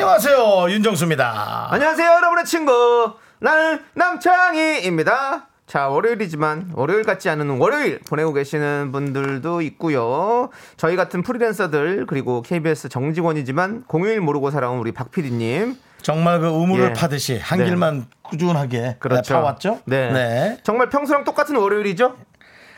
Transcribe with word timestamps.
안녕하세요 0.00 0.70
윤정수입니다. 0.70 1.68
안녕하세요, 1.72 2.10
여러분의 2.10 2.46
친구. 2.46 3.12
나는 3.38 3.80
남창희입니다. 3.92 5.46
자, 5.66 5.88
월요일이지만 5.88 6.70
월요일 6.72 7.04
같지 7.04 7.28
않은 7.28 7.58
월요일 7.58 8.00
보내고 8.08 8.32
계시는 8.32 8.92
분들도 8.92 9.60
있고요. 9.60 10.48
저희 10.78 10.96
같은 10.96 11.22
프리랜서들 11.22 12.06
그리고 12.06 12.40
KBS 12.40 12.88
정직원이지만 12.88 13.84
공휴일 13.88 14.22
모르고 14.22 14.50
살아온 14.50 14.78
우리 14.78 14.92
박 14.92 15.10
PD님. 15.10 15.76
정말 16.00 16.40
그 16.40 16.46
우물을 16.46 16.82
예. 16.82 16.92
파듯이 16.94 17.38
한 17.38 17.58
네. 17.58 17.66
길만 17.66 18.06
꾸준하게 18.22 18.96
그렇죠. 19.00 19.34
파왔죠? 19.34 19.80
네. 19.84 20.56
정말 20.62 20.88
평소랑 20.88 21.24
똑같은 21.24 21.56
월요일이죠? 21.56 22.16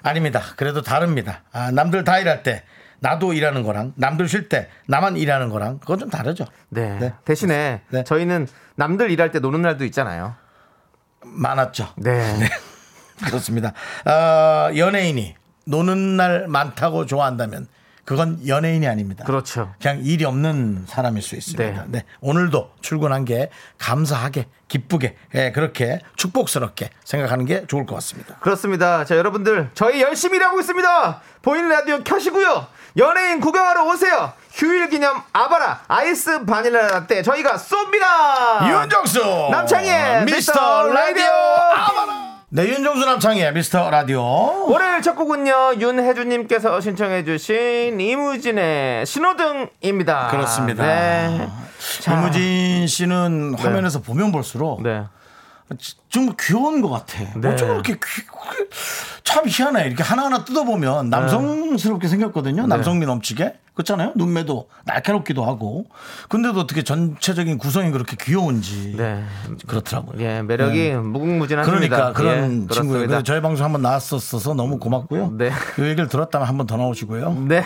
아닙니다. 0.02 0.42
그래도 0.56 0.82
다릅니다. 0.82 1.42
아, 1.52 1.70
남들 1.70 2.02
다 2.02 2.18
일할 2.18 2.42
때 2.42 2.64
나도 3.02 3.32
일하는 3.32 3.64
거랑 3.64 3.94
남들 3.96 4.28
쉴 4.28 4.48
때 4.48 4.68
나만 4.86 5.16
일하는 5.16 5.48
거랑 5.50 5.80
그건 5.80 5.98
좀 5.98 6.08
다르죠. 6.08 6.46
네. 6.68 6.98
네. 7.00 7.12
대신에 7.24 7.82
네. 7.90 8.04
저희는 8.04 8.46
남들 8.76 9.10
일할 9.10 9.32
때 9.32 9.40
노는 9.40 9.60
날도 9.60 9.84
있잖아요. 9.86 10.36
많았죠. 11.24 11.88
네. 11.96 12.22
그렇습니다. 13.26 13.72
어, 14.06 14.74
연예인이 14.76 15.34
노는 15.66 16.16
날 16.16 16.46
많다고 16.46 17.04
좋아한다면 17.06 17.66
그건 18.04 18.46
연예인이 18.46 18.86
아닙니다. 18.86 19.24
그렇죠. 19.24 19.72
그냥 19.80 20.00
일이 20.02 20.24
없는 20.24 20.86
사람일 20.88 21.22
수 21.22 21.36
있습니다. 21.36 21.84
네. 21.88 22.04
오늘도 22.20 22.72
출근한 22.80 23.24
게 23.24 23.48
감사하게 23.78 24.46
기쁘게 24.68 25.16
예, 25.34 25.52
그렇게 25.52 26.00
축복스럽게 26.16 26.90
생각하는 27.04 27.44
게 27.44 27.66
좋을 27.66 27.86
것 27.86 27.94
같습니다. 27.96 28.36
그렇습니다. 28.40 29.04
자, 29.04 29.16
여러분들, 29.16 29.70
저희 29.74 30.02
열심히 30.02 30.36
일하고 30.38 30.58
있습니다. 30.60 31.20
보이는 31.42 31.68
라디오 31.68 32.02
켜시고요. 32.02 32.66
연예인 32.98 33.40
구경하러 33.40 33.84
오세요. 33.86 34.32
휴일 34.52 34.88
기념 34.90 35.22
아바라 35.32 35.82
아이스 35.88 36.44
바닐라 36.44 36.86
라떼 36.88 37.22
저희가 37.22 37.56
쏩니다. 37.56 38.82
윤정수 38.82 39.48
남창희의 39.50 40.24
미스터 40.26 40.88
라디오. 40.88 42.21
네 42.54 42.68
윤정수 42.68 43.06
남창희의 43.06 43.54
미스터 43.54 43.88
라디오 43.88 44.22
월요일 44.70 45.00
첫 45.00 45.14
곡은요 45.14 45.76
윤혜주님께서 45.80 46.82
신청해주신 46.82 47.98
이무진의 47.98 49.06
신호등입니다. 49.06 50.28
그렇습니다. 50.28 50.84
네. 50.84 51.48
자. 52.02 52.12
이무진 52.12 52.86
씨는 52.86 53.54
화면에서 53.58 54.02
보면 54.02 54.32
볼수록 54.32 54.82
네. 54.82 55.02
좀 56.08 56.34
귀여운 56.40 56.80
것 56.80 56.90
같아. 56.90 57.22
네. 57.36 57.48
어쩜 57.48 57.68
그렇게 57.68 57.94
귀, 57.94 58.22
참 59.24 59.44
희한해. 59.46 59.86
이렇게 59.86 60.02
하나하나 60.02 60.44
뜯어보면 60.44 61.10
남성스럽게 61.10 62.08
생겼거든요. 62.08 62.66
남성미 62.66 63.06
넘치게. 63.06 63.54
그렇잖아요. 63.74 64.12
눈매도 64.16 64.68
날카롭기도 64.84 65.44
하고. 65.44 65.86
근데도 66.28 66.60
어떻게 66.60 66.82
전체적인 66.82 67.56
구성이 67.56 67.90
그렇게 67.90 68.16
귀여운지. 68.20 68.94
네. 68.96 69.24
그렇더라고요. 69.66 70.20
예, 70.20 70.42
매력이 70.42 70.90
무궁무진하십니다. 70.90 72.12
그러니까 72.12 72.12
그런 72.12 72.68
예, 72.70 72.74
친구예요. 72.74 73.22
저희 73.22 73.40
방송 73.40 73.64
한번 73.64 73.80
나왔었어서 73.82 74.52
너무 74.54 74.78
고맙고요. 74.78 75.32
네. 75.38 75.50
그 75.74 75.84
얘기를 75.86 76.08
들었다면 76.08 76.46
한번 76.46 76.66
더 76.66 76.76
나오시고요. 76.76 77.44
네. 77.48 77.64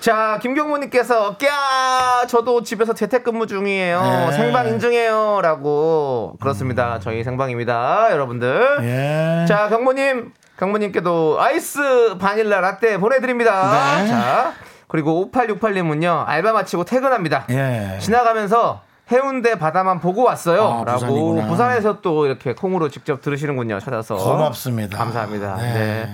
자, 0.00 0.38
김경모님께서, 0.40 1.36
꺄! 1.36 2.26
저도 2.28 2.62
집에서 2.62 2.94
재택근무 2.94 3.46
중이에요. 3.46 4.02
네. 4.02 4.32
생방 4.32 4.68
인증해요. 4.68 5.40
라고. 5.42 6.36
그렇습니다. 6.40 6.98
저희 7.00 7.22
생방입니다. 7.22 8.08
여러분들. 8.10 8.78
예. 8.82 9.46
자, 9.46 9.68
경모님. 9.68 10.32
경모님께도 10.58 11.40
아이스 11.40 12.16
바닐라 12.18 12.60
라떼 12.60 12.98
보내드립니다. 12.98 14.02
네. 14.02 14.08
자, 14.08 14.52
그리고 14.88 15.30
5868님은요, 15.32 16.24
알바 16.26 16.52
마치고 16.52 16.84
퇴근합니다. 16.84 17.46
예. 17.50 17.98
지나가면서 18.00 18.82
해운대 19.10 19.58
바다만 19.58 20.00
보고 20.00 20.22
왔어요. 20.22 20.62
아, 20.62 20.84
라고 20.84 20.98
부산이구나. 21.00 21.46
부산에서 21.46 22.00
또 22.02 22.26
이렇게 22.26 22.54
콩으로 22.54 22.90
직접 22.90 23.22
들으시는군요. 23.22 23.80
찾아서. 23.80 24.16
고맙습니다. 24.16 24.98
감사합니다. 24.98 25.56
네. 25.56 25.72
네. 25.72 26.12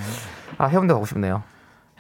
아, 0.59 0.67
해운대 0.67 0.95
가고 0.95 1.07
싶네요. 1.07 1.43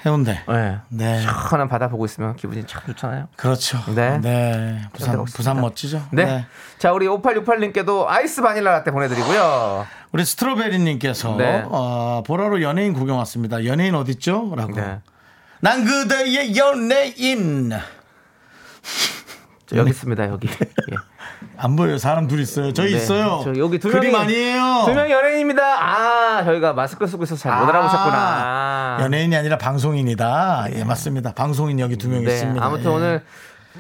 해운대. 0.05 0.43
네. 0.47 0.79
네. 0.89 1.21
시원한 1.21 1.69
바다 1.69 1.89
보고 1.89 2.05
있으면 2.05 2.37
기분이 2.37 2.67
참 2.67 2.83
좋잖아요. 2.87 3.29
그렇죠. 3.37 3.79
네. 3.95 4.19
네. 4.21 4.83
부산, 4.93 5.25
부산 5.25 5.61
멋지죠? 5.61 6.07
네. 6.12 6.45
자, 6.79 6.93
우리 6.93 7.07
5868님께도 7.07 8.07
아이스 8.07 8.43
바닐라 8.43 8.73
라떼 8.73 8.91
보내드리고요. 8.91 9.87
우리 10.12 10.25
스트로베리님께서 10.25 11.37
네. 11.37 11.65
어, 11.67 12.23
보라로 12.27 12.62
연예인 12.62 12.93
구경 12.93 13.19
왔습니다. 13.19 13.65
연예인 13.65 13.95
어딨죠? 13.95 14.53
라고. 14.55 14.75
네. 14.75 15.01
난 15.61 15.84
그대의 15.84 16.57
연예인. 16.57 17.73
저 19.67 19.77
여기 19.77 19.91
있습니다, 19.91 20.28
여기. 20.28 20.49
예. 20.93 20.97
안 21.59 21.77
보여요. 21.77 21.99
사람 21.99 22.27
둘 22.29 22.41
있어요. 22.41 22.73
저희 22.73 22.91
네. 22.93 22.97
있어요. 22.99 23.41
저 23.45 23.59
여기 23.59 23.79
두 23.79 23.91
명이- 23.91 24.15
아니에요. 24.15 24.83
두 24.87 24.95
명이 24.95 25.11
연예인입니다. 25.11 25.63
아, 25.63 26.45
저희가 26.45 26.73
마스크 26.73 27.07
쓰고 27.07 27.25
있어서 27.25 27.41
잘못 27.43 27.69
알아보셨구나. 27.71 28.99
연예인이 29.03 29.35
아니라 29.37 29.59
방송인이다. 29.59 30.67
예, 30.75 30.85
맞습니다. 30.85 31.33
방송인 31.33 31.79
여기 31.81 31.97
두명 31.97 32.25
네. 32.25 32.33
있습니다. 32.33 32.65
아무튼 32.65 32.91
예. 32.91 32.95
오늘 32.95 33.25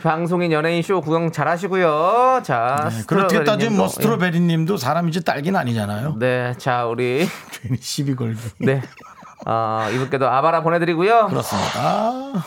방송인 0.02 0.52
연예인 0.52 0.82
쇼 0.82 1.00
구경 1.00 1.32
잘 1.32 1.48
하시고요. 1.48 2.40
자, 2.44 2.88
네, 2.90 3.02
그렇게 3.06 3.42
따지면 3.44 3.76
뭐 3.78 3.88
스트로베리 3.88 3.88
님도, 3.88 3.88
스트로베리 3.88 4.40
님도 4.40 4.76
사람이지 4.76 5.24
딸기는 5.24 5.58
아니잖아요. 5.58 6.14
예. 6.14 6.18
네, 6.18 6.54
자, 6.58 6.84
우리 6.86 7.26
괜히 7.62 7.78
시비 7.80 8.14
걸기. 8.14 8.38
네. 8.58 8.82
어, 9.46 9.86
이분께도 9.94 10.28
아바라 10.28 10.62
보내드리고요. 10.62 11.28
그렇습니다. 11.28 12.44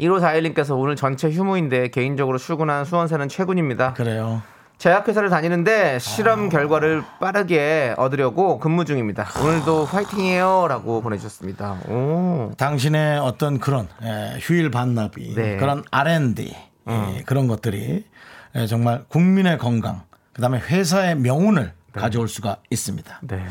1541님께서 0.00 0.78
오늘 0.78 0.96
전체 0.96 1.30
휴무인데 1.30 1.88
개인적으로 1.88 2.38
출근한 2.38 2.84
수원사는 2.84 3.28
최군입니다. 3.28 3.94
그래요. 3.94 4.42
제약회사를 4.78 5.28
다니는데 5.28 5.98
실험 5.98 6.48
결과를 6.48 7.02
빠르게 7.20 7.94
얻으려고 7.96 8.60
근무 8.60 8.84
중입니다. 8.84 9.26
오늘도 9.42 9.86
화이팅해요. 9.86 10.66
라고 10.68 11.02
보내주셨습니다. 11.02 11.72
오. 11.88 12.52
당신의 12.56 13.18
어떤 13.18 13.58
그런 13.58 13.88
예, 14.04 14.38
휴일 14.40 14.70
반납이 14.70 15.34
네. 15.34 15.56
그런 15.56 15.82
R&D 15.90 16.56
예, 16.88 17.22
그런 17.26 17.48
것들이 17.48 18.06
예, 18.54 18.66
정말 18.66 19.04
국민의 19.08 19.58
건강 19.58 20.02
그다음에 20.32 20.60
회사의 20.60 21.16
명운을 21.16 21.72
가져올 21.92 22.28
수가 22.28 22.58
있습니다. 22.70 23.18
네. 23.22 23.44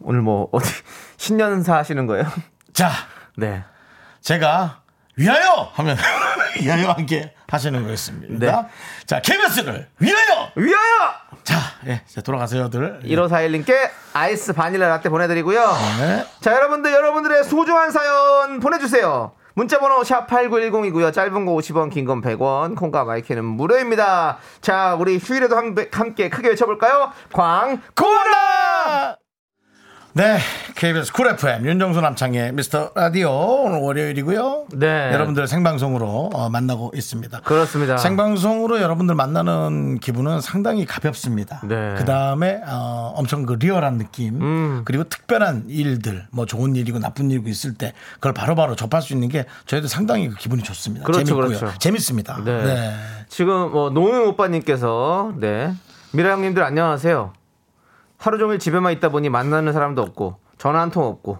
오늘 0.00 0.22
뭐, 0.22 0.48
어디, 0.50 0.68
신년사 1.16 1.76
하시는 1.76 2.06
거예요? 2.06 2.24
자, 2.72 2.90
네. 3.36 3.62
제가 4.20 4.79
위하여 5.20 5.70
하면 5.74 5.96
위하여 6.60 6.90
함께 6.92 7.32
하시는 7.48 7.82
거였습니다. 7.84 8.62
네. 8.62 8.68
자, 9.06 9.20
KBS를 9.20 9.88
위하여. 9.98 10.50
위하여! 10.54 11.12
자, 11.44 11.56
예, 11.86 12.02
자 12.06 12.20
돌아가세요들. 12.22 13.00
1541님께 13.04 13.90
아이스 14.12 14.52
바닐라 14.52 14.88
라떼 14.88 15.08
보내드리고요. 15.08 15.60
네. 16.00 16.26
자, 16.40 16.52
여러분들, 16.52 16.92
여러분들의 16.92 17.44
소중한 17.44 17.90
사연 17.90 18.60
보내주세요. 18.60 19.32
문자번호 19.54 20.04
샵 20.04 20.26
8910이고요. 20.28 21.12
짧은 21.12 21.44
거 21.44 21.52
50원, 21.52 21.90
긴 21.92 22.06
건 22.06 22.22
100원, 22.22 22.76
콩과 22.76 23.04
마이크는 23.04 23.44
무료입니다. 23.44 24.38
자, 24.60 24.94
우리 24.98 25.18
휴일에도 25.18 25.56
함- 25.56 25.74
함께 25.92 26.30
크게 26.30 26.50
외쳐볼까요? 26.50 27.12
광고라! 27.32 29.16
네, 30.12 30.38
KBS 30.74 31.12
Cool 31.12 31.28
FM 31.28 31.64
윤정수 31.64 32.00
남창희의 32.00 32.52
미스터 32.52 32.90
라디오 32.96 33.30
오늘 33.30 33.78
월요일이고요. 33.78 34.66
네. 34.72 35.12
여러분들 35.12 35.46
생방송으로 35.46 36.30
어, 36.34 36.48
만나고 36.50 36.90
있습니다. 36.96 37.40
그렇습니다. 37.42 37.96
생방송으로 37.96 38.80
여러분들 38.80 39.14
만나는 39.14 40.00
기분은 40.00 40.40
상당히 40.40 40.84
가볍습니다. 40.84 41.60
네. 41.62 41.94
그 41.96 42.04
다음에 42.04 42.60
어, 42.66 43.12
엄청 43.14 43.46
그 43.46 43.52
리얼한 43.52 43.98
느낌 43.98 44.42
음. 44.42 44.82
그리고 44.84 45.04
특별한 45.04 45.66
일들 45.68 46.26
뭐 46.32 46.44
좋은 46.44 46.74
일이고 46.74 46.98
나쁜 46.98 47.30
일이고 47.30 47.48
있을 47.48 47.74
때 47.74 47.92
그걸 48.14 48.32
바로바로 48.32 48.74
접할 48.74 49.02
수 49.02 49.12
있는 49.12 49.28
게 49.28 49.46
저희도 49.66 49.86
상당히 49.86 50.28
그 50.28 50.34
기분이 50.34 50.64
좋습니다. 50.64 51.04
그렇죠, 51.06 51.22
재밌고요. 51.24 51.58
그렇죠. 51.58 51.78
재밌습니다. 51.78 52.42
네. 52.44 52.64
네. 52.64 52.94
지금 53.28 53.70
뭐 53.70 53.90
노은 53.90 54.26
오빠님께서 54.26 55.34
네 55.36 55.72
미라 56.10 56.32
형님들 56.32 56.64
안녕하세요. 56.64 57.32
하루 58.20 58.38
종일 58.38 58.58
집에만 58.58 58.92
있다 58.92 59.08
보니 59.08 59.30
만나는 59.30 59.72
사람도 59.72 60.02
없고 60.02 60.36
전화 60.58 60.80
한 60.80 60.90
통 60.90 61.04
없고 61.04 61.38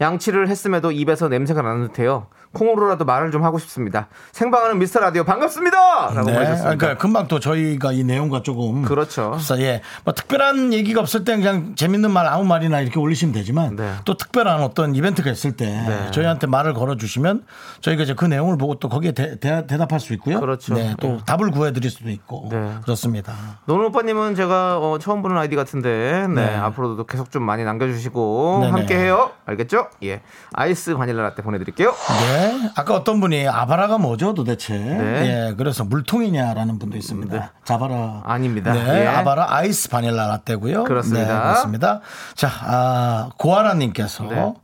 양치를 0.00 0.48
했음에도 0.48 0.92
입에서 0.92 1.28
냄새가 1.28 1.60
나는 1.60 1.88
듯해요. 1.88 2.28
콩으로라도 2.52 3.04
말을 3.04 3.30
좀 3.30 3.44
하고 3.44 3.58
싶습니다. 3.58 4.08
생방하는 4.32 4.78
미스터 4.78 4.98
라디오 4.98 5.22
반갑습니다. 5.22 5.76
라고 6.14 6.26
네. 6.26 6.32
보내셨습니다. 6.32 6.76
그러니까 6.76 6.96
금방 6.96 7.28
또 7.28 7.38
저희가 7.38 7.92
이 7.92 8.02
내용과 8.02 8.42
조금 8.42 8.82
그렇죠. 8.82 9.30
그래서 9.32 9.60
예, 9.60 9.82
뭐 10.04 10.12
특별한 10.14 10.72
얘기가 10.72 11.00
없을 11.00 11.24
때 11.24 11.36
그냥 11.36 11.74
재밌는 11.76 12.10
말 12.10 12.26
아무 12.26 12.44
말이나 12.44 12.80
이렇게 12.80 12.98
올리시면 12.98 13.32
되지만 13.32 13.76
네. 13.76 13.94
또 14.04 14.16
특별한 14.16 14.62
어떤 14.62 14.96
이벤트가 14.96 15.30
있을 15.30 15.52
때 15.52 15.66
네. 15.66 16.10
저희한테 16.10 16.48
말을 16.48 16.74
걸어 16.74 16.96
주시면 16.96 17.44
저희가 17.82 18.02
이제 18.02 18.14
그 18.14 18.24
내용을 18.24 18.58
보고 18.58 18.74
또 18.74 18.88
거기에 18.88 19.12
대, 19.12 19.38
답할 19.38 20.00
수 20.00 20.12
있고요. 20.14 20.40
그렇죠. 20.40 20.74
네, 20.74 20.94
또 21.00 21.08
네. 21.08 21.18
답을 21.26 21.52
구해 21.52 21.72
드릴 21.72 21.90
수도 21.90 22.10
있고 22.10 22.48
네. 22.50 22.74
그렇습니다. 22.82 23.32
노는 23.66 23.86
오빠 23.86 24.02
님은 24.02 24.34
제가 24.34 24.78
어, 24.78 24.98
처음 24.98 25.22
보는 25.22 25.36
아이디 25.36 25.54
같은데 25.54 26.26
네, 26.28 26.46
네. 26.46 26.56
앞으로도 26.56 27.06
계속 27.06 27.30
좀 27.30 27.44
많이 27.44 27.62
남겨 27.62 27.86
주시고 27.86 28.58
네네. 28.62 28.72
함께 28.72 28.98
해요. 28.98 29.30
알겠죠? 29.46 29.88
예, 30.02 30.20
아이스 30.52 30.96
바닐라 30.96 31.22
라떼 31.22 31.42
보내 31.42 31.58
드릴게요. 31.58 31.94
네. 32.08 32.39
아까 32.74 32.94
어떤 32.94 33.20
분이 33.20 33.46
아바라가 33.48 33.98
뭐죠 33.98 34.34
도대체? 34.34 34.76
네. 34.78 35.48
예. 35.50 35.54
그래서 35.56 35.84
물통이냐라는 35.84 36.78
분도 36.78 36.96
있습니다. 36.96 37.52
자바라. 37.64 38.22
아닙니다. 38.24 38.72
네. 38.72 39.02
예. 39.02 39.06
아바라 39.06 39.46
아이스 39.54 39.88
바닐라 39.90 40.26
라떼고요. 40.28 40.84
그렇습니다. 40.84 41.26
네, 41.26 41.42
그렇습니다. 41.42 42.00
자, 42.34 42.48
아, 42.62 43.30
고아라님께서 43.38 44.24
네. 44.24 44.54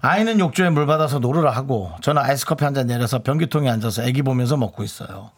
아이는 0.00 0.40
욕조에 0.40 0.70
물 0.70 0.86
받아서 0.86 1.18
놀으라 1.20 1.50
하고 1.52 1.92
저는 2.00 2.20
아이스 2.22 2.44
커피 2.44 2.64
한 2.64 2.74
잔 2.74 2.86
내려서 2.88 3.22
변기통에 3.22 3.70
앉아서 3.70 4.02
애기 4.02 4.22
보면서 4.22 4.56
먹고 4.56 4.82
있어요. 4.82 5.30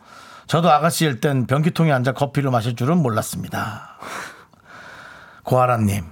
저도 0.47 0.70
아가씨일 0.70 1.20
땐 1.20 1.47
변기통에 1.47 1.91
앉아 1.93 2.12
커피를 2.12 2.50
마실 2.50 2.77
줄은 2.77 2.99
몰랐습니다. 2.99 3.97
고아라님, 5.43 6.05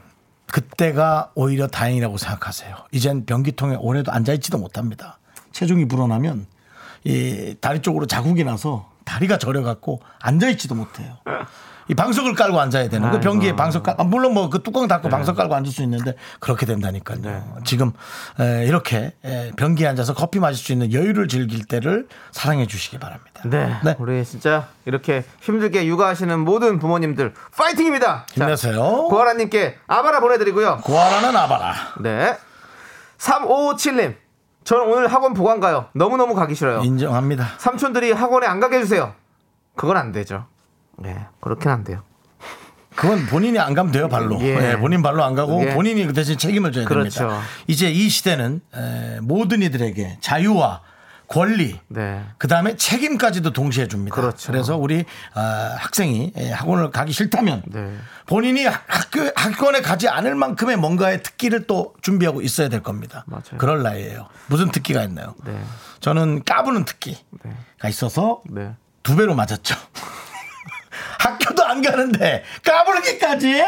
그때가 0.50 1.30
오히려 1.34 1.66
다행이라고 1.66 2.18
생각하세요. 2.18 2.76
이젠 2.92 3.24
변기통에 3.24 3.76
오래도 3.80 4.12
앉아있지도 4.12 4.58
못합니다. 4.58 5.18
체중이 5.52 5.88
불어나면 5.88 6.46
이 7.04 7.56
다리 7.60 7.80
쪽으로 7.80 8.06
자국이 8.06 8.44
나서 8.44 8.90
다리가 9.04 9.38
저려갖고 9.38 10.00
앉아있지도 10.20 10.74
못해요. 10.74 11.16
이 11.88 11.94
방석을 11.94 12.34
깔고 12.34 12.60
앉아야 12.60 12.88
되는 12.88 13.10
그 13.10 13.18
변기에. 13.18 13.56
방석 13.56 13.82
깔, 13.82 13.96
아, 13.98 14.04
물론 14.04 14.34
뭐 14.34 14.48
그 14.48 14.62
뚜껑 14.62 14.86
닫고 14.86 15.08
방석 15.08 15.36
깔고 15.36 15.52
앉을 15.56 15.72
수 15.72 15.82
있는데 15.82 16.14
그렇게 16.38 16.64
된다니까요. 16.64 17.58
지금 17.64 17.90
에, 18.38 18.64
이렇게 18.66 19.12
에, 19.24 19.50
변기에 19.56 19.88
앉아서 19.88 20.14
커피 20.14 20.38
마실 20.38 20.64
수 20.64 20.70
있는 20.72 20.92
여유를 20.92 21.26
즐길 21.26 21.64
때를 21.64 22.06
사랑해 22.30 22.68
주시기 22.68 22.98
바랍니다. 23.00 23.42
네, 23.44 23.74
네. 23.84 23.96
우리 23.98 24.24
진짜 24.24 24.68
이렇게 24.84 25.24
힘들게 25.40 25.84
육아하시는 25.86 26.38
모든 26.38 26.78
부모님들 26.78 27.34
파이팅입니다. 27.56 28.26
자, 28.28 28.44
힘내세요. 28.44 29.08
고아라님께 29.10 29.78
아바라 29.88 30.20
보내드리고요. 30.20 30.78
고아라는 30.84 31.36
아바라. 31.36 31.74
네, 32.00 32.36
3557님, 33.18 34.14
저는 34.64 34.86
오늘 34.86 35.08
학원 35.08 35.34
보관 35.34 35.60
가요. 35.60 35.86
너무 35.94 36.16
너무 36.16 36.34
가기 36.34 36.54
싫어요. 36.54 36.80
인정합니다. 36.82 37.46
삼촌들이 37.58 38.12
학원에 38.12 38.46
안 38.46 38.60
가게 38.60 38.76
해주세요. 38.78 39.12
그건 39.74 39.96
안 39.96 40.12
되죠. 40.12 40.46
네, 40.98 41.26
그렇게는 41.40 41.74
안 41.74 41.84
돼요. 41.84 42.02
그건 42.94 43.26
본인이 43.26 43.58
안 43.58 43.74
가면 43.74 43.90
돼요, 43.90 44.08
발로. 44.08 44.38
예. 44.40 44.72
예, 44.72 44.76
본인 44.78 45.02
발로 45.02 45.24
안 45.24 45.34
가고 45.34 45.64
예. 45.64 45.74
본인이 45.74 46.06
그 46.06 46.12
대신 46.12 46.36
책임을 46.36 46.72
져야 46.72 46.84
그렇죠. 46.84 47.20
됩니다. 47.20 47.42
이제 47.66 47.90
이 47.90 48.08
시대는 48.08 48.60
에, 48.74 49.20
모든 49.22 49.62
이들에게 49.62 50.18
자유와 50.20 50.82
권리, 51.32 51.80
네. 51.88 52.22
그 52.36 52.46
다음에 52.46 52.76
책임까지도 52.76 53.54
동시에 53.54 53.88
줍니다. 53.88 54.14
그렇죠. 54.14 54.52
래서 54.52 54.76
우리 54.76 55.06
아, 55.32 55.76
학생이 55.78 56.34
에, 56.36 56.50
학원을 56.50 56.90
가기 56.90 57.12
싫다면 57.12 57.62
네. 57.68 57.96
본인이 58.26 58.66
학교, 58.66 59.30
학원에 59.34 59.80
가지 59.80 60.08
않을 60.08 60.34
만큼의 60.34 60.76
뭔가의 60.76 61.22
특기를 61.22 61.66
또 61.66 61.94
준비하고 62.02 62.42
있어야 62.42 62.68
될 62.68 62.82
겁니다. 62.82 63.24
맞아요. 63.26 63.56
그럴 63.56 63.82
나이에요. 63.82 64.28
무슨 64.48 64.70
특기가 64.70 65.02
있나요? 65.04 65.34
네. 65.46 65.58
저는 66.00 66.44
까부는 66.44 66.84
특기가 66.84 67.18
네. 67.44 67.88
있어서 67.88 68.42
네. 68.50 68.74
두 69.02 69.16
배로 69.16 69.34
맞았죠. 69.34 69.74
학교도 71.18 71.64
안 71.64 71.80
가는데 71.80 72.44
까불기까지? 72.62 73.64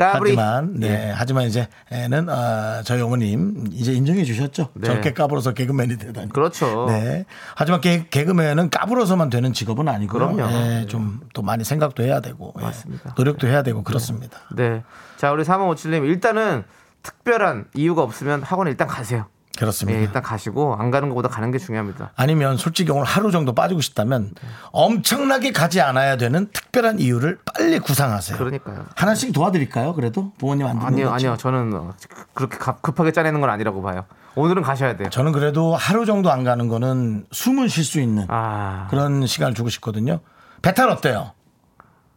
까불이. 0.00 0.30
하지만 0.30 0.74
네 0.74 1.12
하지만 1.14 1.44
이제는 1.44 2.28
어, 2.28 2.82
저희 2.84 3.02
어머님 3.02 3.66
이제 3.72 3.92
인정해 3.92 4.24
주셨죠. 4.24 4.70
네. 4.74 4.86
저렇게 4.86 5.12
까불어서 5.12 5.52
개그맨이 5.52 5.98
되다니. 5.98 6.30
그렇죠. 6.30 6.86
네. 6.88 7.26
하지만 7.54 7.80
개, 7.82 8.06
개그맨은 8.08 8.70
까불어서만 8.70 9.28
되는 9.28 9.52
직업은 9.52 9.88
아니고요. 9.88 10.34
그럼요. 10.34 10.50
네, 10.50 10.86
좀또 10.86 11.42
많이 11.42 11.64
생각도 11.64 12.02
해야 12.02 12.20
되고 12.20 12.54
예, 12.58 12.62
맞습니다. 12.62 13.14
노력도 13.16 13.46
해야 13.46 13.62
되고 13.62 13.82
그렇습니다. 13.82 14.38
네. 14.54 14.82
자, 15.18 15.32
우리 15.32 15.42
3557님, 15.44 16.06
일단은 16.06 16.64
특별한 17.02 17.66
이유가 17.74 18.02
없으면 18.02 18.42
학원에 18.42 18.70
일단 18.70 18.88
가세요. 18.88 19.26
그렇습니다. 19.60 19.98
네, 19.98 20.04
일단 20.04 20.22
가시고 20.22 20.74
안 20.78 20.90
가는 20.90 21.08
것보다 21.08 21.28
가는 21.28 21.50
게 21.50 21.58
중요합니다. 21.58 22.10
아니면 22.16 22.56
솔직히 22.56 22.90
오늘 22.90 23.04
하루 23.04 23.30
정도 23.30 23.54
빠지고 23.54 23.80
싶다면 23.80 24.32
엄청나게 24.72 25.52
가지 25.52 25.80
않아야 25.80 26.16
되는 26.16 26.48
특별한 26.52 26.98
이유를 26.98 27.38
빨리 27.44 27.78
구상하세요. 27.78 28.38
그러니까요. 28.38 28.86
하나씩 28.96 29.32
도와드릴까요? 29.32 29.94
그래도 29.94 30.32
부모님 30.38 30.66
안 30.66 30.78
아니요, 30.78 31.10
거죠? 31.10 31.14
아니요. 31.14 31.36
저는 31.38 31.74
어, 31.74 31.92
그렇게 32.34 32.56
급- 32.58 32.82
급하게 32.82 33.12
짜내는 33.12 33.40
건 33.40 33.50
아니라고 33.50 33.82
봐요. 33.82 34.04
오늘은 34.34 34.62
가셔야 34.62 34.96
돼요. 34.96 35.10
저는 35.10 35.32
그래도 35.32 35.74
하루 35.76 36.06
정도 36.06 36.30
안 36.30 36.44
가는 36.44 36.68
거는 36.68 37.26
숨을 37.32 37.68
쉴 37.68 37.84
수 37.84 38.00
있는 38.00 38.26
아, 38.28 38.86
그런 38.90 39.26
시간을 39.26 39.54
주고 39.54 39.68
싶거든요. 39.70 40.20
배탈 40.62 40.88
어때요? 40.88 41.32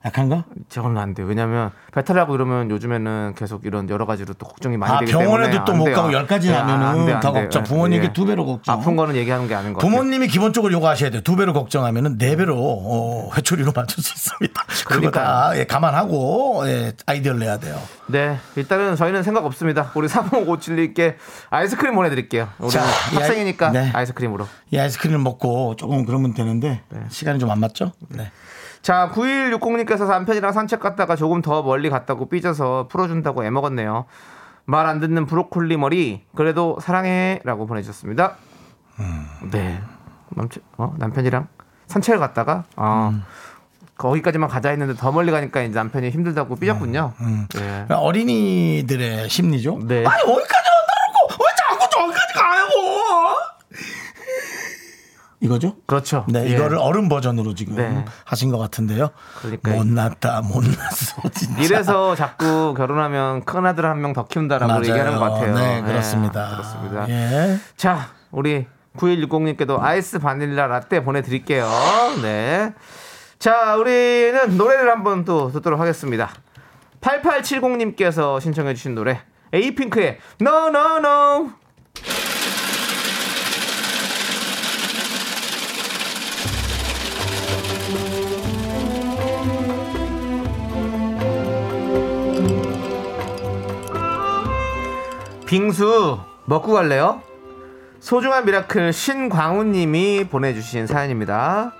약한가? 0.06 0.44
저는 0.70 0.98
안 0.98 1.14
돼요. 1.14 1.26
왜냐면 1.28 1.72
배탈하고 1.94 2.36
이러면 2.36 2.70
요즘에는 2.72 3.36
계속 3.38 3.66
이런 3.66 3.90
여러 3.90 4.06
가지로 4.06 4.34
또 4.34 4.46
걱정이 4.46 4.76
많이 4.76 4.94
아, 4.94 5.00
되기 5.00 5.12
때문에 5.12 5.26
병원에도 5.26 5.64
또안 5.66 5.80
못. 5.80 5.86
가고 5.94 6.12
열 6.12 6.28
가지 6.28 6.50
네, 6.50 6.56
안 6.56 7.20
더. 7.22 7.32
걱정. 7.32 7.62
예, 7.62 7.64
부모님께 7.64 8.08
예. 8.08 8.14
두 8.14 8.26
배로 8.26 8.46
걱정. 8.46 8.76
아픈 8.80 8.96
거는 8.98 9.16
얘기하는 9.16 9.48
게 9.48 9.56
아닌 9.56 9.72
것 9.74 9.80
같아요. 9.80 9.90
부모님이 9.90 10.28
기본적으로 10.28 10.74
요구하셔야 10.74 11.10
돼요. 11.10 11.22
두 11.22 11.38
배로 11.38 11.54
걱정하면은 11.54 12.18
네 12.18 12.36
배로 12.36 12.58
어, 12.60 13.30
회초리로 13.36 13.72
맞출 13.76 14.04
수 14.04 14.14
있습니다. 14.14 14.64
그거 14.88 15.10
다 15.10 15.52
예, 15.56 15.64
감안하고 15.64 16.64
예, 16.68 16.92
아이디어를 17.06 17.40
내야 17.40 17.58
돼요. 17.58 17.78
네, 18.08 18.38
일단은 18.58 18.98
저희는 18.98 19.24
생각 19.24 19.46
없습니다. 19.46 19.90
우리 19.96 20.08
3557님께 20.10 21.16
아이스크림 21.50 21.96
보내드릴게요. 21.96 22.50
우리 22.60 22.70
자, 22.72 22.82
이 22.82 23.16
아이- 23.16 23.22
학생이니까 23.24 23.70
네. 23.72 23.90
아이스크림으로. 23.94 24.48
이 24.72 24.78
아이스크림을 24.78 25.20
먹고 25.20 25.76
조금 25.78 26.06
그러면 26.06 26.34
되는데 26.34 26.82
시간이 27.10 27.40
좀 27.40 27.50
안 27.52 27.60
맞죠? 27.60 27.92
네. 28.10 28.32
자, 28.83 29.09
9160님께서 29.13 30.06
남편이랑 30.07 30.51
산책 30.51 30.80
갔다가 30.81 31.15
조금 31.15 31.41
더 31.41 31.63
멀리 31.63 31.89
갔다고 31.89 32.27
삐져서 32.30 32.89
풀어준다고 32.89 33.44
애먹었네요. 33.45 34.06
말 34.65 34.85
안 34.85 35.00
듣는 35.00 35.25
브로콜리 35.25 35.77
머리, 35.77 36.24
그래도 36.35 36.77
사랑해. 36.81 37.39
라고 37.45 37.65
보내주셨습니다. 37.65 38.35
네. 39.52 39.81
남편, 40.30 40.63
어, 40.78 40.94
남편이랑 40.97 41.47
산책을 41.87 42.19
갔다가, 42.19 42.66
어, 42.75 43.13
거기까지만 43.97 44.49
가자 44.49 44.69
했는데 44.69 44.95
더 44.95 45.11
멀리 45.13 45.31
가니까 45.31 45.61
이제 45.61 45.73
남편이 45.75 46.09
힘들다고 46.09 46.56
삐졌군요. 46.57 47.13
네. 47.19 47.47
그러니까 47.54 47.99
어린이들의 47.99 49.30
심리죠. 49.30 49.80
네. 49.83 50.04
아니 50.06 50.21
어디까지 50.23 50.69
왔다고 50.69 51.44
왜 51.44 51.45
자꾸 51.57 51.90
저기까지 51.90 52.33
가요? 52.33 52.68
이거죠? 55.44 55.76
그렇죠. 55.85 56.26
네, 56.30 56.45
예. 56.45 56.50
이거를 56.56 56.78
어른 56.78 57.09
버전으로 57.09 57.54
지금 57.54 57.76
네. 57.76 58.06
하신 58.26 58.50
것 58.52 58.57
같은데요. 58.57 59.09
그러니까요. 59.42 59.76
못났다, 59.76 60.42
못났어, 60.42 61.21
진짜. 61.35 61.62
이래서 61.62 62.16
자꾸 62.16 62.73
결혼하면 62.76 63.44
큰 63.45 63.66
아들 63.66 63.85
한 63.85 64.00
명 64.00 64.14
더 64.14 64.26
키운다라고 64.26 64.68
맞아요. 64.71 64.83
얘기하는 64.85 65.16
것 65.18 65.19
같아요. 65.19 65.56
네, 65.56 65.78
예, 65.78 65.81
그렇습니다. 65.81 66.50
그렇습니다. 66.52 67.09
예. 67.09 67.57
자, 67.78 68.09
우리 68.31 68.66
9160님께도 68.97 69.80
아이스 69.81 70.19
바닐라 70.19 70.68
라떼 70.68 71.04
보내드릴게요. 71.04 71.68
네. 72.21 72.73
자, 73.40 73.76
우리는 73.76 74.56
노래를 74.57 74.90
한번 74.92 75.26
또 75.26 75.52
듣도록 75.52 75.80
하겠습니다. 75.80 76.30
8870님께서 77.02 78.40
신청해주신 78.40 78.95
노래 78.95 79.19
에이핑크의 79.52 80.19
No 80.42 80.68
No 80.68 80.97
No. 80.97 81.50
빙수 95.54 96.19
먹고 96.45 96.74
갈래요? 96.74 97.22
소중한 98.00 98.44
미라클 98.44 98.92
신광훈님이 98.92 100.24
보내주신 100.28 100.88
사연입니다. 100.88 101.72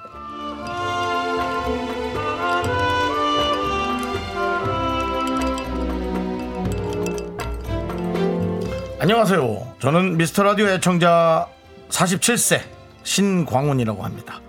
안녕하세요. 9.00 9.74
저는 9.80 10.18
미스터 10.18 10.44
라디오 10.44 10.68
애청자 10.68 11.48
47세 11.90 12.62
신광훈이라고 13.02 14.04
합니다. 14.04 14.40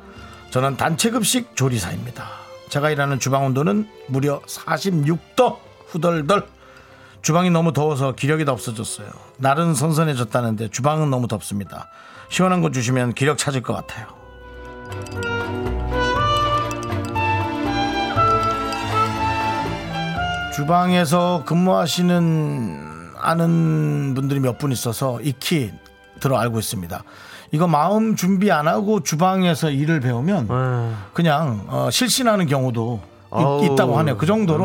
저는 0.51 0.77
단체급식 0.77 1.57
조리사입니다. 1.57 2.29
제가 2.69 2.91
일하는 2.91 3.19
주방 3.19 3.47
온도는 3.47 3.89
무려 4.09 4.43
46도 4.43 5.57
후덜덜. 5.87 6.47
주방이 7.25 7.49
너무 7.49 7.73
더워서 7.73 8.13
기력이 8.13 8.45
다 8.45 8.53
없어졌어요. 8.53 9.09
날은 9.39 9.73
선선해졌다는데 9.75 10.69
주방은 10.69 11.09
너무 11.09 11.27
덥습니다. 11.27 11.89
시원한 12.29 12.61
거 12.61 12.71
주시면 12.71 13.15
기력 13.15 13.39
찾을 13.39 13.63
것 13.63 13.73
같아요. 13.73 14.07
주방에서 20.53 21.43
근무하시는 21.47 22.85
아는 23.21 24.13
분들이 24.15 24.41
몇 24.41 24.59
분 24.59 24.71
있어서 24.73 25.21
익히 25.21 25.73
들어 26.21 26.39
알고 26.39 26.59
있습니다. 26.59 27.03
이거 27.53 27.67
마음 27.67 28.15
준비 28.17 28.51
안 28.53 28.69
하고 28.69 29.03
주방에서 29.03 29.71
일을 29.71 30.01
배우면 30.01 30.49
그냥 31.13 31.65
어, 31.69 31.89
실신하는 31.91 32.47
경우도 32.47 33.01
있- 33.03 33.14
아우, 33.39 33.65
있다고 33.65 33.99
하네요. 33.99 34.17
그 34.17 34.27
정도로. 34.27 34.65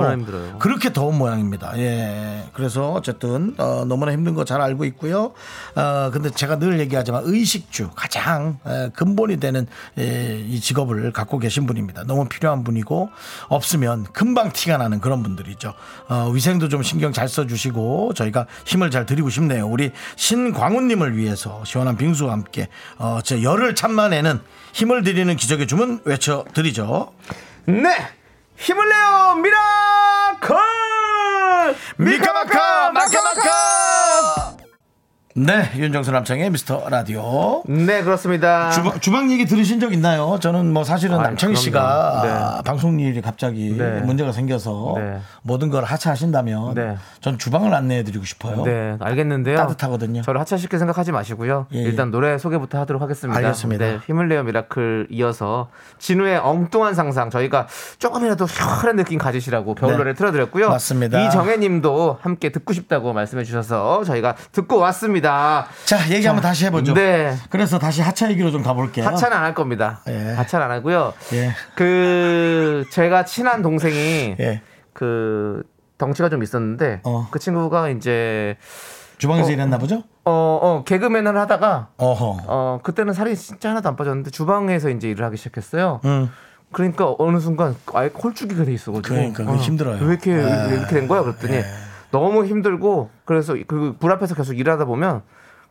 그렇게 0.59 0.91
더운 0.93 1.17
모양입니다. 1.17 1.77
예. 1.77 2.43
그래서 2.53 2.91
어쨌든 2.91 3.55
어, 3.57 3.85
너무나 3.85 4.11
힘든 4.11 4.33
거 4.35 4.43
잘 4.43 4.61
알고 4.61 4.85
있고요. 4.85 5.33
어, 5.75 6.09
근데 6.11 6.29
제가 6.29 6.57
늘 6.59 6.79
얘기하지만 6.79 7.23
의식주 7.25 7.91
가장 7.95 8.57
에, 8.65 8.89
근본이 8.93 9.39
되는 9.39 9.67
에, 9.97 10.39
이 10.47 10.59
직업을 10.59 11.11
갖고 11.11 11.39
계신 11.39 11.65
분입니다. 11.65 12.03
너무 12.05 12.27
필요한 12.27 12.63
분이고 12.63 13.09
없으면 13.49 14.05
금방 14.13 14.51
티가 14.51 14.77
나는 14.77 14.99
그런 15.01 15.21
분들이죠. 15.23 15.73
어, 16.09 16.29
위생도 16.33 16.69
좀 16.69 16.83
신경 16.83 17.11
잘 17.13 17.27
써주시고 17.27 18.13
저희가 18.15 18.47
힘을 18.65 18.91
잘 18.91 19.05
드리고 19.05 19.29
싶네요. 19.29 19.67
우리 19.67 19.91
신광훈님을 20.15 21.17
위해서 21.17 21.63
시원한 21.65 21.97
빙수와 21.97 22.31
함께 22.33 22.67
어, 22.97 23.19
저 23.23 23.41
열을 23.41 23.75
참만에는 23.75 24.39
힘을 24.73 25.03
드리는 25.03 25.35
기적의 25.35 25.67
주문 25.67 26.01
외쳐드리죠. 26.05 27.11
네! 27.65 27.89
힘을 28.59 28.87
내요! 28.87 29.35
미라클! 29.41 30.55
미카마카 31.97 32.91
마카마카 32.91 33.98
네 35.41 35.71
윤정수 35.77 36.11
남창희의 36.11 36.49
미스터 36.49 36.89
라디오 36.89 37.63
네, 37.65 38.03
그렇습니다. 38.03 38.71
주방, 38.71 38.99
주방 38.99 39.31
얘기 39.31 39.45
들으신 39.45 39.79
적 39.79 39.93
있나요? 39.93 40.37
저는 40.41 40.73
뭐 40.73 40.83
사실은 40.83 41.15
아이, 41.15 41.23
남창희 41.23 41.53
그럼요. 41.53 41.63
씨가 41.63 42.21
네. 42.57 42.63
방송 42.65 42.99
일이 42.99 43.21
갑자기 43.21 43.73
네. 43.77 44.01
문제가 44.01 44.33
생겨서 44.33 44.95
네. 44.97 45.21
모든 45.41 45.69
걸 45.69 45.85
하차하신다면 45.85 46.73
네. 46.73 46.97
전 47.21 47.37
주방을 47.37 47.73
안내해 47.73 48.03
드리고 48.03 48.25
싶어요. 48.25 48.63
네, 48.65 48.97
알겠는데요. 48.99 49.55
따뜻하거든요. 49.55 50.23
저를 50.23 50.41
하차시켜 50.41 50.77
생각하지 50.77 51.13
마시고요. 51.13 51.67
예, 51.73 51.77
예. 51.77 51.83
일단 51.83 52.11
노래 52.11 52.37
소개부터 52.37 52.77
하도록 52.81 53.01
하겠습니다. 53.01 53.37
알겠습니다. 53.37 53.85
네, 53.85 53.99
힘을 54.07 54.27
내요 54.27 54.43
미라클 54.43 55.07
이어서 55.11 55.69
진우의 55.99 56.39
엉뚱한 56.39 56.95
상상 56.95 57.29
저희가 57.29 57.67
조금이라도 57.99 58.45
시원한 58.45 58.97
느낌 58.97 59.17
가지시라고 59.17 59.75
겨울 59.75 59.93
네. 59.93 59.97
노래 59.99 60.13
틀어드렸고요. 60.15 60.67
맞습니다. 60.69 61.27
이정혜님도 61.27 62.17
함께 62.19 62.49
듣고 62.49 62.73
싶다고 62.73 63.13
말씀해 63.13 63.45
주셔서 63.45 64.03
저희가 64.03 64.35
듣고 64.51 64.79
왔습니다. 64.79 65.28
자 65.85 66.09
얘기 66.09 66.25
한번 66.27 66.41
다시 66.43 66.65
해보죠. 66.65 66.93
네. 66.93 67.35
그래서 67.49 67.77
다시 67.79 68.01
하차 68.01 68.29
얘기로 68.31 68.51
좀 68.51 68.63
가볼게요. 68.63 69.05
하차는 69.05 69.35
안 69.37 69.43
할 69.43 69.53
겁니다. 69.53 70.01
예. 70.07 70.33
하차는 70.33 70.65
안 70.65 70.71
하고요. 70.71 71.13
예. 71.33 71.53
그 71.75 72.85
제가 72.91 73.25
친한 73.25 73.61
동생이 73.61 74.35
예. 74.39 74.61
그 74.93 75.63
덩치가 75.97 76.29
좀 76.29 76.43
있었는데 76.43 77.01
어. 77.03 77.27
그 77.31 77.39
친구가 77.39 77.89
이제 77.89 78.57
주방에서 79.17 79.49
어. 79.49 79.51
일했나 79.51 79.77
보죠? 79.77 80.03
어, 80.25 80.59
어 80.61 80.83
개그맨을 80.85 81.37
하다가 81.37 81.89
어허. 81.97 82.37
어 82.47 82.79
그때는 82.83 83.13
살이 83.13 83.35
진짜 83.35 83.69
하나도 83.71 83.89
안 83.89 83.95
빠졌는데 83.95 84.29
주방에서 84.31 84.89
이제 84.89 85.09
일을 85.09 85.25
하기 85.25 85.37
시작했어요. 85.37 85.99
음. 86.05 86.31
그러니까 86.71 87.15
어느 87.17 87.39
순간 87.39 87.75
아예 87.95 88.09
콜쭉이가 88.09 88.63
돼 88.65 88.73
있어가지고 88.73 89.15
그러니까 89.15 89.43
그게 89.45 89.57
힘들어요. 89.57 89.97
왜 90.01 90.07
이렇게 90.11 90.31
예. 90.31 90.35
왜 90.69 90.77
이렇게 90.77 90.95
된 90.95 91.07
거야? 91.07 91.23
그랬더니 91.23 91.55
예. 91.55 91.65
너무 92.11 92.45
힘들고 92.45 93.09
그래서 93.25 93.55
그 93.67 93.95
불 93.99 94.11
앞에서 94.11 94.35
계속 94.35 94.57
일하다 94.57 94.85
보면 94.85 95.21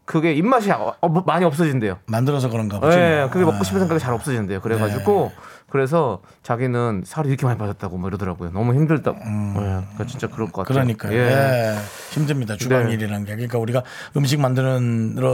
그게 0.04 0.33
입맛이 0.33 0.71
어, 0.71 0.95
어, 1.00 1.09
뭐 1.09 1.23
많이 1.26 1.45
없어진대요. 1.45 1.99
만들어서 2.07 2.49
그런가 2.49 2.80
보죠. 2.80 2.99
예, 2.99 3.28
그게 3.30 3.45
먹고 3.45 3.59
아. 3.59 3.62
싶은 3.62 3.80
생각이 3.80 4.00
잘 4.00 4.14
없어진대요. 4.14 4.61
그래가지고 4.62 5.30
네. 5.35 5.42
그래서 5.68 6.23
자기는 6.42 7.02
살이 7.04 7.28
이렇게 7.28 7.45
많이 7.45 7.59
빠졌다고 7.59 7.99
뭐 7.99 8.09
이러더라고요. 8.09 8.50
너무 8.52 8.73
힘들다고. 8.73 9.18
예, 9.18 9.61
그러니까 9.61 10.07
진짜 10.07 10.26
그럴 10.26 10.50
것 10.50 10.66
같아요. 10.66 10.83
음. 10.83 10.95
그러니까요. 10.97 11.12
예. 11.12 11.75
예. 11.75 11.78
힘듭니다. 12.12 12.57
주방 12.57 12.87
네. 12.87 12.95
일이라는 12.95 13.26
게. 13.26 13.35
그러니까 13.35 13.59
우리가 13.59 13.83
음식 14.16 14.40
만들어 14.40 14.78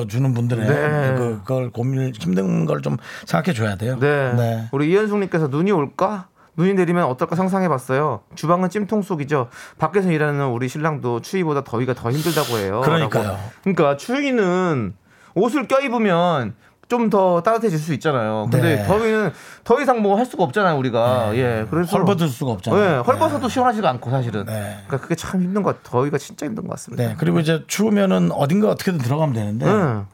주는 0.09 0.35
분들의 0.35 0.67
네. 0.67 1.15
그, 1.19 1.39
그걸 1.45 1.71
고민 1.71 2.13
힘든 2.13 2.67
걸 2.67 2.83
좀 2.83 2.97
생각해 3.27 3.55
줘야 3.55 3.77
돼요. 3.77 3.97
네. 4.01 4.69
우리 4.73 4.91
이현숙님께서 4.91 5.47
눈이 5.47 5.71
올까? 5.71 6.27
눈이 6.57 6.75
내리면 6.75 7.05
어떨까 7.05 7.37
상상해봤어요. 7.37 8.21
주방은 8.35 8.71
찜통 8.71 9.03
속이죠. 9.03 9.49
밖에서 9.79 10.11
일하는 10.11 10.47
우리 10.49 10.69
신랑도 10.69 11.21
추위보다 11.21 11.65
더위가 11.65 11.95
더 11.95 12.11
힘들다고 12.11 12.59
해요. 12.59 12.81
그러니까요. 12.85 13.25
라고. 13.25 13.39
그러니까 13.63 13.97
추위는 13.97 14.95
옷을 15.35 15.67
껴입으면 15.67 16.55
좀 16.89 17.11
더 17.11 17.43
따뜻해질 17.43 17.79
수 17.79 17.93
있잖아요. 17.95 18.47
근데 18.51 18.77
네. 18.77 18.87
더위는 18.87 19.33
더 19.65 19.81
이상 19.81 20.01
뭐 20.01 20.17
할 20.17 20.27
수가 20.27 20.45
없잖아요, 20.45 20.77
우리가. 20.79 21.37
예. 21.37 21.67
그래서 21.71 21.97
헐벗을 21.97 22.29
수가 22.29 22.53
없잖아요. 22.53 22.83
예, 22.83 22.97
헐벗어도 22.99 23.49
시원하지가 23.49 23.91
않고 23.91 24.11
사실은. 24.11 24.45
네. 24.45 24.79
그러니까 24.87 24.99
그게 24.99 25.15
참 25.15 25.43
힘든 25.43 25.63
것 25.63 25.77
같아요. 25.83 26.03
더위가 26.03 26.19
진짜 26.19 26.47
힘든 26.47 26.65
것 26.65 26.71
같습니다. 26.71 27.05
네. 27.05 27.15
그리고 27.19 27.41
이제 27.41 27.65
추우면은 27.67 28.31
어딘가 28.33 28.71
어떻게든 28.71 28.99
들어가면 29.01 29.35
되는데 29.35 29.67
응. 29.67 30.07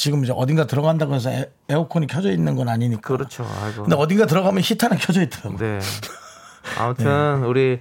지금 0.00 0.24
이제 0.24 0.32
어딘가 0.34 0.66
들어간다고 0.66 1.14
해서 1.14 1.30
에, 1.30 1.50
에어컨이 1.68 2.06
켜져 2.06 2.32
있는 2.32 2.56
건 2.56 2.70
아니니까. 2.70 3.02
그렇죠. 3.02 3.46
아이고. 3.62 3.82
근데 3.82 3.96
어딘가 3.96 4.24
들어가면 4.24 4.62
히터는 4.64 4.96
켜져 4.96 5.20
있더라고요. 5.20 5.58
네. 5.58 5.78
아무튼 6.80 7.44
우리 7.44 7.80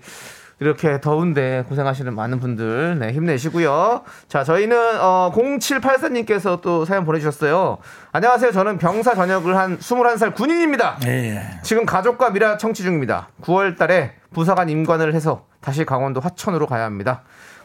이렇게 0.59 0.99
더운데 0.99 1.63
고생하시는 1.69 2.13
많은 2.13 2.41
분들 2.41 2.99
네, 2.99 3.13
힘내시고요. 3.13 4.03
자, 4.27 4.43
저희는 4.43 4.99
어 4.99 5.31
0784님께서 5.33 6.59
또 6.59 6.83
사연 6.83 7.05
보내주셨어요. 7.05 7.77
안녕하세요. 8.11 8.51
저는 8.51 8.79
병사 8.79 9.15
전역을 9.15 9.55
한 9.55 9.79
21살 9.79 10.35
군인입니다. 10.35 10.99
예, 11.05 11.35
예. 11.37 11.61
지금 11.63 11.85
가족과 11.85 12.31
미라 12.31 12.57
청취 12.57 12.83
중입니다. 12.83 13.29
9월 13.43 13.77
달에 13.77 14.11
부사관 14.33 14.67
임관을 14.67 15.15
해서 15.15 15.45
다시 15.61 15.85
강원도 15.85 16.19
화천으로 16.19 16.67
가야 16.67 16.83
합니다. 16.83 17.23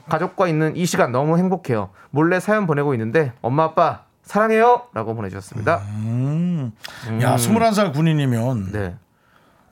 가족과 0.09 0.47
있는 0.47 0.77
이 0.77 0.87
시간 0.87 1.11
너무 1.11 1.39
행복해요. 1.39 1.91
몰래 2.11 2.39
사연 2.39 2.69
보내고 2.69 2.95
있는데 2.95 3.33
엄마 3.43 3.65
아빠 3.65 4.04
사랑해요 4.25 4.83
라고 4.95 5.15
보내주셨습니다. 5.15 5.73
야, 7.23 7.37
21살 7.37 7.93
군인이면 7.93 8.73
네. 8.73 8.95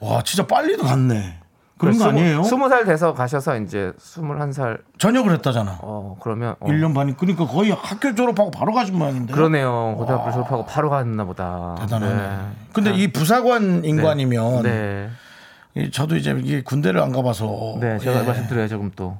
와, 0.01 0.23
진짜 0.23 0.47
빨리도 0.47 0.85
갔네. 0.85 1.39
그런 1.79 1.99
거 1.99 2.05
아니에요? 2.05 2.45
스무 2.45 2.69
살 2.69 2.85
돼서 2.85 3.13
가셔서 3.13 3.57
이제 3.59 3.93
21살 3.99 4.83
전역을 4.99 5.33
했다잖아. 5.33 5.79
어 5.83 6.17
그러면 6.21 6.55
어, 6.61 6.67
1년 6.69 6.95
반이 6.95 7.17
그러니까 7.17 7.45
거의 7.47 7.73
학교 7.73 8.15
졸업하고 8.15 8.53
바로 8.53 8.73
가신 8.73 8.97
모양인데. 8.97 9.33
그러네요. 9.33 9.97
고등학교 9.99 10.31
졸업하고 10.31 10.65
바로 10.65 10.91
갔나 10.91 11.25
보다. 11.25 11.75
대단하네. 11.81 12.39
근데 12.73 12.93
이 12.95 13.09
부사관 13.11 13.85
인관이면 13.85 14.63
네. 14.63 15.11
이 15.75 15.91
저도 15.91 16.17
이제 16.17 16.63
군대를 16.65 17.01
안 17.01 17.11
가봐서 17.11 17.79
네, 17.81 17.99
제가 17.99 18.21
예. 18.23 18.27
말씀드려요, 18.27 18.69
조금 18.69 18.93
또. 18.95 19.19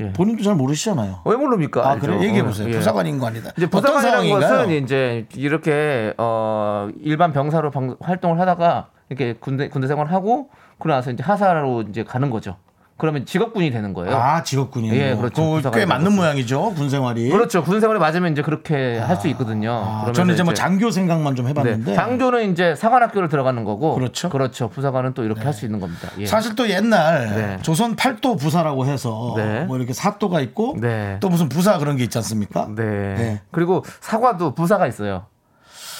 예. 0.00 0.12
본인도 0.12 0.42
잘 0.42 0.54
모르시잖아요. 0.54 1.20
왜 1.24 1.36
모릅니까? 1.36 1.88
아. 1.88 1.96
그래 1.98 2.14
얘기해 2.22 2.44
보세요. 2.44 2.66
어, 2.66 2.70
예. 2.70 2.74
부사관 2.74 3.06
인관이다. 3.06 3.52
이제 3.56 3.66
어떤 3.66 3.80
부사관이라는? 3.94 4.40
것은 4.40 4.70
이제 4.70 5.26
이렇게 5.34 6.14
어 6.18 6.88
일반 7.00 7.32
병사로 7.32 7.70
방- 7.70 7.96
활동을 8.00 8.40
하다가 8.40 8.88
이렇게 9.10 9.34
군대 9.34 9.68
군대 9.68 9.86
생활하고 9.86 10.48
그러고 10.78 10.96
나서 10.96 11.10
이제 11.10 11.22
하사로 11.22 11.82
이제 11.82 12.02
가는 12.04 12.30
거죠. 12.30 12.56
그러면 12.96 13.26
직업군이 13.26 13.70
되는 13.70 13.94
거예요. 13.94 14.16
아 14.16 14.42
직업군이요. 14.42 14.94
예, 14.94 15.16
그렇죠. 15.16 15.60
꽤 15.72 15.84
맞는 15.86 16.04
되는 16.04 16.16
모양이죠. 16.16 16.74
군 16.74 16.88
생활이. 16.88 17.28
그렇죠. 17.30 17.62
군 17.64 17.80
생활에 17.80 17.98
맞으면 17.98 18.32
이제 18.32 18.42
그렇게 18.42 18.98
할수 18.98 19.28
있거든요. 19.28 19.72
아, 19.72 20.12
저는 20.12 20.34
이제 20.34 20.42
뭐 20.42 20.54
장교 20.54 20.90
생각만 20.90 21.34
좀 21.34 21.48
해봤는데 21.48 21.90
네. 21.90 21.94
장교는 21.96 22.52
이제 22.52 22.74
사관학교를 22.74 23.28
들어가는 23.28 23.64
거고 23.64 23.94
그렇죠. 23.94 24.28
그렇죠. 24.28 24.68
부사관은 24.68 25.14
또 25.14 25.24
이렇게 25.24 25.42
할수 25.42 25.64
있는 25.64 25.80
겁니다. 25.80 26.08
예. 26.18 26.26
사실 26.26 26.54
또 26.54 26.68
옛날 26.68 27.28
네. 27.34 27.58
조선 27.62 27.96
팔도 27.96 28.36
부사라고 28.36 28.86
해서 28.86 29.34
네. 29.36 29.64
뭐 29.64 29.78
이렇게 29.78 29.92
사도가 29.92 30.40
있고 30.40 30.76
네. 30.80 31.16
또 31.20 31.28
무슨 31.28 31.48
부사 31.48 31.78
그런 31.78 31.96
게 31.96 32.04
있지 32.04 32.18
않습니까? 32.18 32.68
네. 32.74 32.84
네. 32.84 33.40
그리고 33.50 33.84
사과도 34.00 34.54
부사가 34.54 34.86
있어요. 34.86 35.26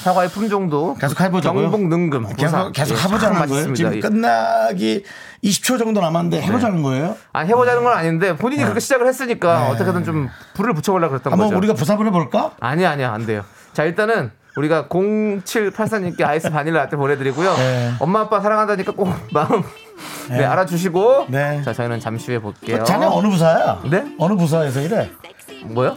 사과의 0.02 0.30
품종도 0.30 0.96
계속 1.00 1.20
해보자고요. 1.20 1.70
경북 1.70 1.86
능금 1.88 2.22
부사. 2.22 2.34
계속 2.34 2.72
계속 2.72 2.94
예, 2.94 2.98
참 2.98 3.10
해보자는 3.12 3.36
거예요. 3.36 3.48
맛있습니다. 3.48 3.74
지금 3.76 3.94
예. 3.96 4.00
끝나기 4.00 5.04
20초 5.42 5.78
정도 5.78 6.00
남았는데 6.00 6.40
해보자는 6.42 6.82
거예요. 6.82 7.16
아 7.32 7.40
해보자는 7.40 7.82
건 7.82 7.92
아닌데 7.92 8.36
본인이 8.36 8.62
그렇게 8.62 8.80
시작을 8.80 9.06
했으니까 9.06 9.64
네. 9.64 9.70
어떻게든 9.70 10.04
좀 10.04 10.28
불을 10.54 10.74
붙여보려고 10.74 11.12
그랬던 11.12 11.32
한번 11.32 11.48
거죠. 11.48 11.58
우리가 11.58 11.74
부사를 11.74 12.04
해볼까? 12.06 12.52
아니 12.60 12.86
아니야 12.86 13.12
안 13.12 13.26
돼요. 13.26 13.44
자 13.72 13.84
일단은 13.84 14.30
우리가 14.56 14.86
0784님께 14.88 16.22
아이스 16.22 16.50
바닐라 16.50 16.84
라떼 16.84 16.96
보내드리고요. 16.96 17.54
네. 17.56 17.92
엄마 17.98 18.20
아빠 18.20 18.40
사랑한다니까 18.40 18.92
꼭 18.92 19.08
마음 19.32 19.62
네, 20.28 20.44
알아주시고 20.44 21.26
네. 21.28 21.62
자 21.64 21.72
저희는 21.72 22.00
잠시 22.00 22.26
후에 22.28 22.38
볼게요. 22.38 22.84
자네 22.84 23.06
어느 23.06 23.28
부사야? 23.28 23.82
네? 23.90 24.04
어느 24.18 24.34
부사에서 24.34 24.80
이래? 24.80 25.10
뭐요? 25.64 25.96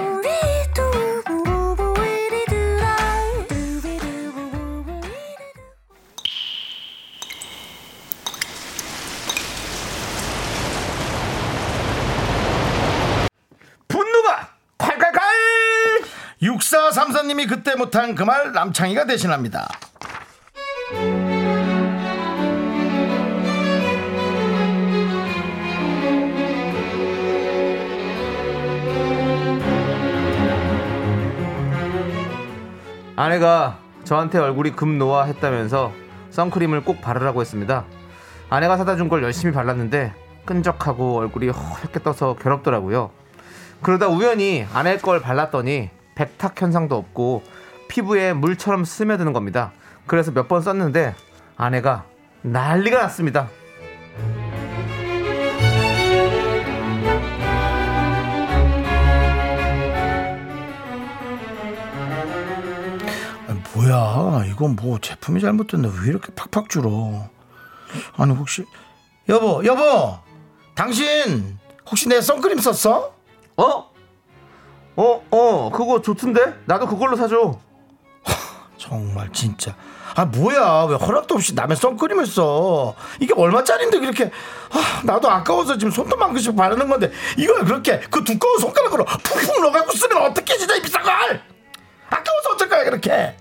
6434님이 17.41 17.47
그때 17.49 17.75
못한 17.75 18.15
그 18.15 18.23
말 18.23 18.51
남창희가 18.53 19.05
대신합니다. 19.05 19.67
아내가 33.15 33.77
저한테 34.03 34.39
얼굴이 34.39 34.71
금노화 34.71 35.25
했다면서 35.25 35.91
선크림을 36.31 36.83
꼭 36.83 37.01
바르라고 37.01 37.41
했습니다. 37.41 37.85
아내가 38.49 38.77
사다 38.77 38.95
준 38.95 39.09
걸 39.09 39.23
열심히 39.23 39.53
발랐는데 39.53 40.13
끈적하고 40.45 41.17
얼굴이 41.17 41.49
허옇게 41.49 42.01
떠서 42.03 42.35
괴롭더라고요. 42.35 43.11
그러다 43.81 44.07
우연히 44.07 44.65
아내 44.73 44.97
걸 44.97 45.21
발랐더니 45.21 45.89
백탁 46.21 46.61
현상도 46.61 46.95
없고 46.97 47.41
피부에 47.87 48.33
물처럼 48.33 48.85
스며드는 48.85 49.33
겁니다. 49.33 49.71
그래서 50.05 50.29
몇 50.31 50.47
번 50.47 50.61
썼는데 50.61 51.15
아내가 51.57 52.05
난리가 52.43 52.99
났습니다. 53.01 53.49
뭐야 63.73 64.45
이건 64.47 64.75
뭐 64.75 64.99
제품이 64.99 65.39
잘못됐네 65.41 65.87
왜 66.01 66.07
이렇게 66.09 66.33
팍팍 66.33 66.69
줄어 66.69 67.29
아니 68.17 68.33
혹시 68.33 68.65
여보 69.29 69.63
여보 69.65 70.17
당신 70.75 71.57
혹시 71.89 72.07
내 72.09 72.21
선크림 72.21 72.59
썼어? 72.59 73.13
어? 73.57 73.90
어, 74.95 75.21
어, 75.31 75.69
그거 75.71 76.01
좋던데? 76.01 76.55
나도 76.65 76.87
그걸로 76.87 77.15
사줘. 77.15 77.57
정말 78.77 79.29
진짜. 79.31 79.75
아 80.15 80.25
뭐야. 80.25 80.87
왜 80.89 80.95
허락도 80.95 81.35
없이 81.35 81.53
남의 81.53 81.77
선크림을 81.77 82.25
써 82.25 82.95
이게 83.19 83.33
얼마짜린데 83.35 83.99
그렇게. 83.99 84.31
아, 84.71 85.01
나도 85.03 85.29
아까워서 85.29 85.77
지금 85.77 85.91
손톱 85.91 86.19
만큼씩 86.19 86.55
바르는 86.55 86.89
건데 86.89 87.11
이걸 87.37 87.63
그렇게 87.63 87.99
그 88.09 88.23
두꺼운 88.23 88.59
손가락으로 88.59 89.05
푹푹 89.05 89.61
넣어갖고 89.61 89.93
쓰면 89.93 90.23
어떻게 90.23 90.57
진짜 90.57 90.75
이 90.75 90.81
비싼 90.81 91.03
걸? 91.03 91.41
아까워서 92.09 92.49
어쩔 92.53 92.67
거야 92.67 92.83
그렇게? 92.83 93.37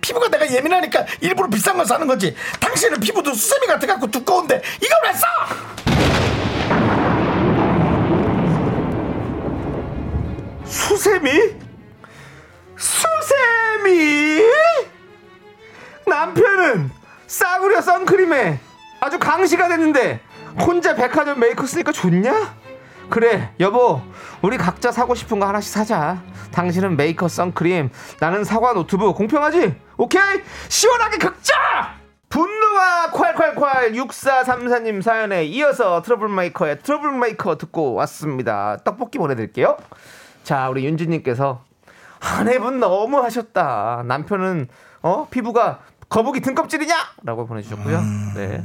피부가 0.00 0.28
내가 0.28 0.48
예민하니까 0.52 1.06
일부러 1.22 1.48
비싼 1.48 1.76
걸 1.78 1.86
사는 1.86 2.06
거지. 2.06 2.36
당신은 2.60 3.00
피부도 3.00 3.32
수세미 3.32 3.66
같아갖고 3.66 4.08
두꺼운데 4.10 4.62
이걸 4.82 4.98
왜 5.04 5.12
써? 5.14 5.26
수세미? 10.94 11.56
수세미? 12.76 14.42
남편은 16.06 16.88
싸구려 17.26 17.80
선크림에 17.80 18.60
아주 19.00 19.18
강시가 19.18 19.66
됐는데 19.66 20.20
혼자 20.60 20.94
백화점 20.94 21.40
메이커 21.40 21.66
쓰니까 21.66 21.90
좋냐? 21.90 22.54
그래 23.10 23.52
여보 23.58 24.02
우리 24.40 24.56
각자 24.56 24.92
사고 24.92 25.16
싶은 25.16 25.40
거 25.40 25.46
하나씩 25.46 25.72
사자 25.72 26.22
당신은 26.52 26.96
메이커 26.96 27.26
선크림 27.26 27.90
나는 28.20 28.44
사과 28.44 28.72
노트북 28.72 29.16
공평하지? 29.16 29.74
오케이? 29.96 30.42
시원하게 30.68 31.18
긁자! 31.18 31.54
분노가 32.28 33.10
콸콸콸 33.10 33.94
6434님 33.94 35.02
사연에 35.02 35.44
이어서 35.44 36.02
트러블 36.02 36.28
메이커의 36.28 36.78
트러블 36.84 37.18
메이커 37.18 37.58
듣고 37.58 37.94
왔습니다 37.94 38.78
떡볶이 38.84 39.18
보내드릴게요 39.18 39.76
자 40.44 40.68
우리 40.68 40.84
윤지님께서 40.86 41.64
아내분 42.20 42.78
너무 42.78 43.18
하셨다 43.18 44.04
남편은 44.06 44.68
어 45.02 45.26
피부가 45.30 45.80
거북이 46.08 46.40
등껍질이냐? 46.40 46.94
라고 47.24 47.46
보내주셨고요 47.46 48.00
네. 48.36 48.62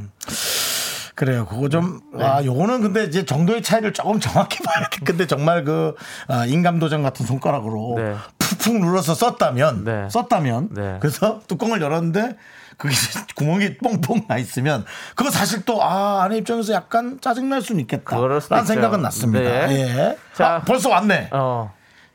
그래요. 1.20 1.44
그거 1.44 1.68
좀, 1.68 2.00
아, 2.18 2.42
요거는 2.42 2.80
근데 2.80 3.04
이제 3.04 3.26
정도의 3.26 3.62
차이를 3.62 3.92
조금 3.92 4.18
정확히 4.20 4.58
봐야 4.64 4.88
돼. 4.88 5.00
근데 5.04 5.26
정말 5.26 5.64
그, 5.64 5.94
아, 6.28 6.46
인감도장 6.46 7.02
같은 7.02 7.26
손가락으로 7.26 7.96
네. 7.98 8.14
푹푹 8.38 8.80
눌러서 8.80 9.12
썼다면, 9.12 9.84
네. 9.84 10.08
썼다면, 10.08 10.70
네. 10.72 10.96
그래서 10.98 11.40
뚜껑을 11.46 11.82
열었는데, 11.82 12.38
그게 12.80 12.94
구멍이 13.36 13.76
뽕뽕 13.78 14.26
나 14.26 14.38
있으면, 14.38 14.84
그거 15.14 15.30
사실 15.30 15.64
또, 15.64 15.82
아, 15.82 16.22
아내 16.22 16.38
입장에서 16.38 16.72
약간 16.72 17.18
짜증날 17.20 17.60
수는 17.60 17.82
있겠다. 17.82 18.16
라는. 18.16 18.64
생각은 18.64 19.02
났습니다. 19.02 19.66
네. 19.66 19.72
예. 19.72 20.18
자. 20.34 20.54
아, 20.54 20.60
벌써 20.62 20.88
왔네. 20.88 21.28
어. 21.32 21.72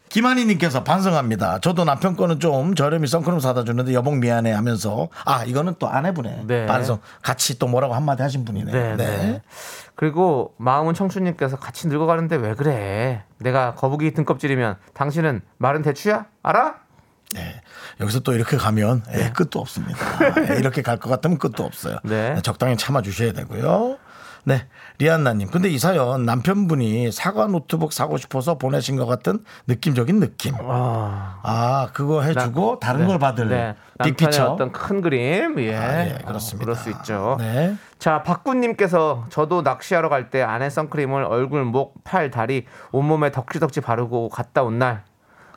김한희님께서 0.10 0.84
반성합니다. 0.84 1.60
저도 1.60 1.84
남편 1.84 2.16
거는 2.16 2.40
좀 2.40 2.74
저렴이 2.74 3.06
선크림 3.08 3.40
사다 3.40 3.66
주는데 3.66 3.94
여봉 3.94 4.22
미안해 4.22 4.52
하면서 4.52 5.10
아 5.26 5.44
이거는 5.44 5.76
또 5.78 5.90
아내분의 5.90 6.44
네. 6.46 6.66
반성 6.68 7.00
같이 7.22 7.60
또 7.60 7.68
뭐라고 7.68 7.96
한마디 7.96 8.22
하신 8.22 8.46
분이네. 8.46 8.72
네, 8.72 8.96
네. 8.96 9.42
그리고 9.96 10.54
마음은 10.58 10.94
청춘님께서 10.94 11.58
같이 11.58 11.88
늙어가는데 11.90 12.38
왜 12.38 12.54
그래? 12.54 13.24
내가 13.40 13.74
거북이 13.76 14.14
등껍질이면 14.14 14.78
당신은 14.94 15.42
마른 15.58 15.82
대추야? 15.82 16.28
알아? 16.44 16.76
네. 17.34 17.62
여기서 18.00 18.20
또 18.22 18.34
이렇게 18.34 18.58
가면 18.58 19.04
예, 19.14 19.30
끝도 19.32 19.60
없습니다. 19.60 19.98
예, 20.54 20.58
이렇게 20.60 20.82
갈 20.82 20.98
것 20.98 21.10
같으면 21.10 21.38
끝도 21.38 21.64
없어요. 21.64 21.98
네. 22.04 22.34
네, 22.36 22.42
적당히 22.42 22.76
참아 22.78 23.02
주셔야 23.02 23.32
되고요. 23.34 23.98
네. 24.48 24.68
리안나님. 25.00 25.50
근데 25.50 25.70
이 25.70 25.80
사연 25.80 26.24
남편분이 26.26 27.12
사과 27.12 27.48
노트북 27.48 27.92
사고 27.94 28.18
싶어서 28.18 28.58
보내신 28.60 28.96
것 28.96 29.08
같은 29.08 29.44
느낌적인 29.68 30.20
느낌. 30.20 30.54
아, 30.62 31.40
아, 31.42 31.90
그거 31.94 32.22
해주고 32.22 32.80
다른 32.80 33.02
네. 33.02 33.08
걸 33.08 33.18
받을 33.20 33.50
네. 33.50 33.76
빅피처. 34.04 34.46
어떤 34.52 34.72
큰 34.72 35.02
그림, 35.02 35.60
예, 35.60 35.76
아, 35.76 36.06
예, 36.06 36.14
어, 36.22 36.28
그렇습니다. 36.28 36.64
그럴 36.64 36.76
수 36.76 36.92
있죠. 36.92 37.38
네. 37.40 37.76
자, 37.98 38.22
박군님께서 38.22 39.26
저도 39.30 39.64
낚시하러 39.64 40.10
갈때 40.10 40.44
아내 40.44 40.70
선크림을 40.70 41.24
얼굴, 41.24 41.66
목, 41.66 42.04
팔, 42.04 42.30
다리, 42.30 42.66
온몸에 42.92 43.32
덕지덕지 43.32 43.82
바르고 43.82 44.30
갔다 44.30 44.62
온 44.64 44.78
날 44.78 45.04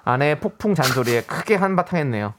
아내의 0.08 0.40
폭풍 0.40 0.74
잔소리에 0.74 1.20
크게 1.24 1.54
한바탕 1.54 2.00
했네요. 2.00 2.32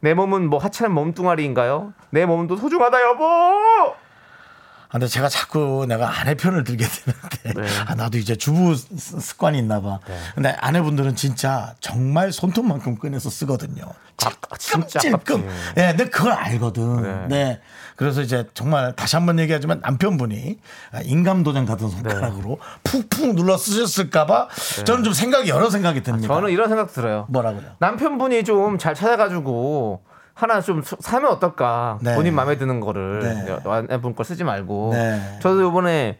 내 0.00 0.14
몸은 0.14 0.48
뭐 0.48 0.58
하찮은 0.58 0.94
몸뚱아리인가요? 0.94 1.92
내 2.08 2.24
몸도 2.24 2.56
소중하다 2.56 3.02
여보. 3.02 3.94
아, 4.90 4.94
근데 4.94 5.06
제가 5.06 5.28
자꾸 5.28 5.86
내가 5.88 6.18
아내 6.20 6.34
편을 6.34 6.64
들게 6.64 6.84
되는데 6.84 7.60
네. 7.62 7.68
아, 7.86 7.94
나도 7.94 8.18
이제 8.18 8.34
주부 8.34 8.74
습- 8.74 8.98
습관이 8.98 9.56
있나 9.58 9.80
봐. 9.80 10.00
근데 10.34 10.48
아내분들은 10.58 11.14
진짜 11.14 11.74
정말 11.78 12.32
손톱만큼 12.32 12.96
꺼내서 12.98 13.30
쓰거든요. 13.30 13.84
아, 14.24 14.56
진짜 14.58 14.98
찔끔. 14.98 15.42
아깝지. 15.48 15.48
예, 15.80 15.86
근데 15.96 16.04
그걸 16.10 16.32
알거든. 16.32 17.02
네. 17.02 17.26
네. 17.28 17.60
그래서 17.94 18.20
이제 18.20 18.48
정말 18.52 18.94
다시 18.96 19.14
한번 19.14 19.38
얘기하지만 19.38 19.78
남편분이 19.80 20.58
인감도장 21.04 21.66
같은 21.66 21.88
손가락으로 21.88 22.58
네. 22.60 22.80
푹푹 22.82 23.34
눌러 23.36 23.56
쓰셨을까봐 23.56 24.48
저는 24.86 25.04
좀 25.04 25.12
생각이 25.12 25.48
여러 25.50 25.70
생각이 25.70 26.02
듭니다. 26.02 26.34
저는 26.34 26.50
이런 26.50 26.68
생각 26.68 26.92
들어요. 26.92 27.26
뭐라고요? 27.28 27.62
남편분이 27.78 28.42
좀 28.44 28.78
잘 28.78 28.94
찾아가지고 28.94 30.02
하나 30.40 30.60
좀 30.62 30.82
수- 30.82 30.96
사면 31.00 31.30
어떨까? 31.32 31.98
네. 32.00 32.14
본인 32.14 32.34
마음에 32.34 32.56
드는 32.56 32.80
거를 32.80 33.20
네. 33.20 33.58
아내분 33.66 34.14
거 34.14 34.24
쓰지 34.24 34.42
말고. 34.44 34.90
네. 34.94 35.38
저도 35.42 35.68
이번에 35.68 36.18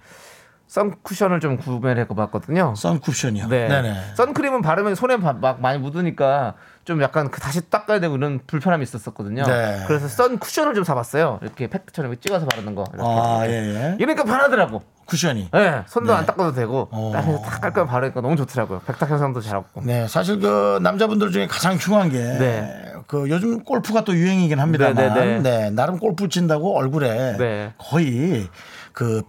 선쿠션을 0.66 1.40
좀 1.40 1.56
구매를 1.56 2.02
해봤거든요. 2.04 2.74
선쿠션이요. 2.76 3.48
네. 3.48 3.66
네네. 3.66 3.94
선크림은 4.14 4.62
바르면 4.62 4.94
손에 4.94 5.16
바- 5.16 5.33
막 5.33 5.61
많이 5.61 5.78
묻으니까 5.78 6.54
좀 6.85 7.02
약간 7.02 7.30
그 7.30 7.40
다시 7.40 7.68
닦아야 7.68 7.98
되고 7.98 8.14
이런 8.16 8.38
불편함이 8.46 8.83
있었었거든요. 8.85 9.42
네. 9.44 9.85
그래서 9.88 10.06
선쿠션을 10.06 10.74
좀 10.74 10.85
사봤어요. 10.85 11.40
이렇게 11.42 11.66
팩트처럼 11.66 12.14
찍어서 12.20 12.46
바르는 12.46 12.74
거. 12.76 12.85
이렇게. 12.94 13.09
아, 13.11 13.42
예, 13.46 13.50
예. 13.52 13.96
이러니까 13.98 14.22
편하더라고. 14.24 14.83
쿠션이. 15.06 15.48
네, 15.52 15.83
손도 15.88 16.12
네. 16.12 16.18
안 16.20 16.24
닦아도 16.26 16.52
되고 16.52 16.88
어. 16.92 17.11
딱 17.12 17.22
해서 17.22 17.42
딱 17.42 17.61
깔끔 17.62 17.87
바르니까 17.88 18.20
너무 18.20 18.37
좋더라고요. 18.37 18.80
백탁 18.87 19.11
현상도 19.11 19.40
잘 19.40 19.56
없고. 19.56 19.83
네, 19.85 20.06
사실 20.06 20.38
그 20.38 20.78
남자분들 20.83 21.33
중에 21.33 21.48
가장 21.48 21.78
중요한 21.78 22.11
게 22.11 22.18
네. 22.18 22.89
그 23.10 23.28
요즘 23.28 23.64
골프가 23.64 24.04
또 24.04 24.14
유행이긴 24.14 24.60
합니다만 24.60 24.94
네, 24.94 25.08
네, 25.12 25.40
네. 25.40 25.40
네, 25.40 25.70
나름 25.70 25.98
골프 25.98 26.28
친다고 26.28 26.76
얼굴에 26.76 27.38
네. 27.38 27.72
거의 27.76 28.46
그 28.92 29.22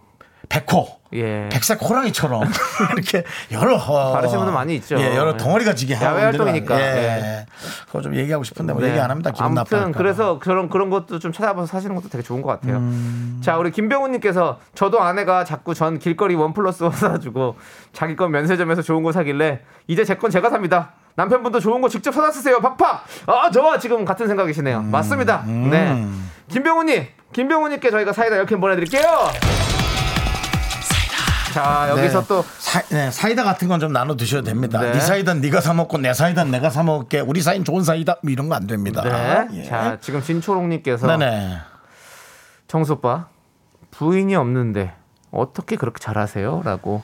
백호. 0.49 1.00
예. 1.13 1.49
백색 1.51 1.81
호랑이처럼 1.81 2.43
이렇게 2.93 3.23
여러 3.51 3.75
어, 3.75 4.13
바르시는 4.13 4.39
분들 4.39 4.53
많이 4.53 4.75
있죠. 4.75 4.97
예, 4.99 5.15
여러 5.15 5.33
예. 5.33 5.37
덩어리가 5.37 5.75
지게 5.75 5.93
하고 5.93 6.05
야외 6.05 6.23
활동이니까. 6.23 6.79
예. 6.79 6.83
예. 6.85 7.45
그거 7.87 8.01
좀 8.01 8.15
얘기하고 8.15 8.43
싶은데 8.43 8.73
뭐 8.73 8.81
네. 8.81 8.89
얘기 8.89 8.99
안 8.99 9.11
합니다. 9.11 9.31
기분 9.31 9.45
아무튼 9.45 9.63
나빠할까 9.63 9.91
봐. 9.91 9.97
그래서 9.97 10.39
그런 10.39 10.69
그런 10.69 10.89
것도 10.89 11.19
좀 11.19 11.31
찾아봐서 11.33 11.65
사시는 11.67 11.95
것도 11.95 12.09
되게 12.09 12.23
좋은 12.23 12.41
것 12.41 12.49
같아요. 12.49 12.77
음. 12.77 13.39
자 13.43 13.57
우리 13.57 13.71
김병훈님께서 13.71 14.59
저도 14.73 15.01
아내가 15.01 15.43
자꾸 15.43 15.73
전 15.73 15.99
길거리 15.99 16.35
원 16.35 16.53
플러스 16.53 16.83
원 16.83 16.91
사주고 16.93 17.55
자기 17.93 18.15
건 18.15 18.31
면세점에서 18.31 18.81
좋은 18.81 19.03
거 19.03 19.11
사길래 19.11 19.61
이제 19.87 20.05
제 20.05 20.15
건 20.15 20.29
제가 20.31 20.49
삽니다. 20.49 20.91
남편분도 21.15 21.59
좋은 21.59 21.81
거 21.81 21.89
직접 21.89 22.13
사다 22.13 22.31
쓰세요. 22.31 22.59
팍팍. 22.61 23.03
아 23.27 23.51
저와 23.51 23.79
지금 23.79 24.05
같은 24.05 24.27
생각이시네요. 24.27 24.77
음. 24.79 24.91
맞습니다. 24.91 25.43
네. 25.45 26.07
김병훈님, 26.47 27.05
김병훈님께 27.33 27.89
저희가 27.91 28.13
사이다 28.13 28.37
10캔 28.45 28.61
보내드릴게요. 28.61 29.01
자 31.51 31.87
여기서 31.89 32.21
네. 32.21 32.27
또 32.27 32.43
사, 32.59 32.81
네, 32.89 33.11
사이다 33.11 33.43
같은 33.43 33.67
건 33.67 33.79
좀 33.79 33.91
나눠 33.93 34.15
드셔도 34.15 34.43
됩니다. 34.43 34.79
네. 34.79 34.91
네. 34.91 34.99
사이다는 34.99 35.41
네가 35.41 35.59
사 35.61 35.73
먹고 35.73 35.97
내 35.97 36.13
사이다는 36.13 36.51
내가 36.51 36.69
사 36.69 36.83
먹을게. 36.83 37.19
우리 37.19 37.41
사이는 37.41 37.65
좋은 37.65 37.83
사이다. 37.83 38.17
뭐 38.23 38.31
이런 38.31 38.47
거 38.49 38.55
안 38.55 38.67
됩니다. 38.67 39.01
네. 39.03 39.59
예. 39.59 39.63
자 39.65 39.97
지금 40.01 40.21
진초롱님께서 40.21 41.07
네네. 41.07 41.57
정수 42.67 42.93
오빠 42.93 43.27
부인이 43.91 44.35
없는데 44.35 44.93
어떻게 45.31 45.75
그렇게 45.75 45.99
잘하세요? 45.99 46.61
라고 46.63 47.03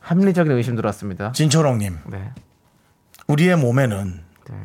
합리적인 0.00 0.52
의심 0.52 0.76
들어왔습니다. 0.76 1.32
진초롱님, 1.32 1.98
네. 2.06 2.30
우리의 3.26 3.56
몸에는 3.56 4.22
네. 4.50 4.56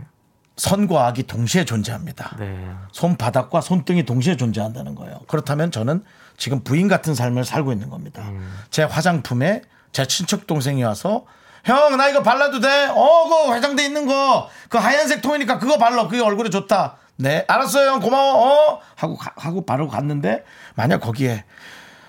선과 0.59 1.07
악이 1.07 1.23
동시에 1.23 1.63
존재합니다. 1.63 2.35
네. 2.37 2.69
손바닥과 2.91 3.61
손등이 3.61 4.03
동시에 4.03 4.35
존재한다는 4.35 4.93
거예요. 4.93 5.19
그렇다면 5.27 5.71
저는 5.71 6.03
지금 6.37 6.63
부인 6.63 6.87
같은 6.89 7.15
삶을 7.15 7.45
살고 7.45 7.71
있는 7.71 7.89
겁니다. 7.89 8.29
제 8.69 8.83
화장품에 8.83 9.61
제 9.93 10.05
친척 10.05 10.45
동생이 10.47 10.83
와서 10.83 11.25
형 11.63 11.97
나 11.97 12.07
이거 12.09 12.21
발라도 12.23 12.59
돼? 12.59 12.85
어, 12.87 13.23
그거 13.23 13.51
화장대 13.51 13.83
있는 13.85 14.05
거. 14.05 14.49
그 14.69 14.77
하얀색 14.77 15.21
통이니까 15.21 15.59
그거 15.59 15.77
발라. 15.77 16.07
그게 16.07 16.21
얼굴에 16.21 16.49
좋다. 16.49 16.97
네, 17.17 17.43
알았어요, 17.47 17.91
형 17.91 17.99
고마워. 17.99 18.33
어? 18.75 18.79
하고 18.95 19.15
가- 19.17 19.33
하고 19.35 19.65
바르고 19.65 19.89
갔는데 19.91 20.43
만약 20.75 20.99
거기에 20.99 21.43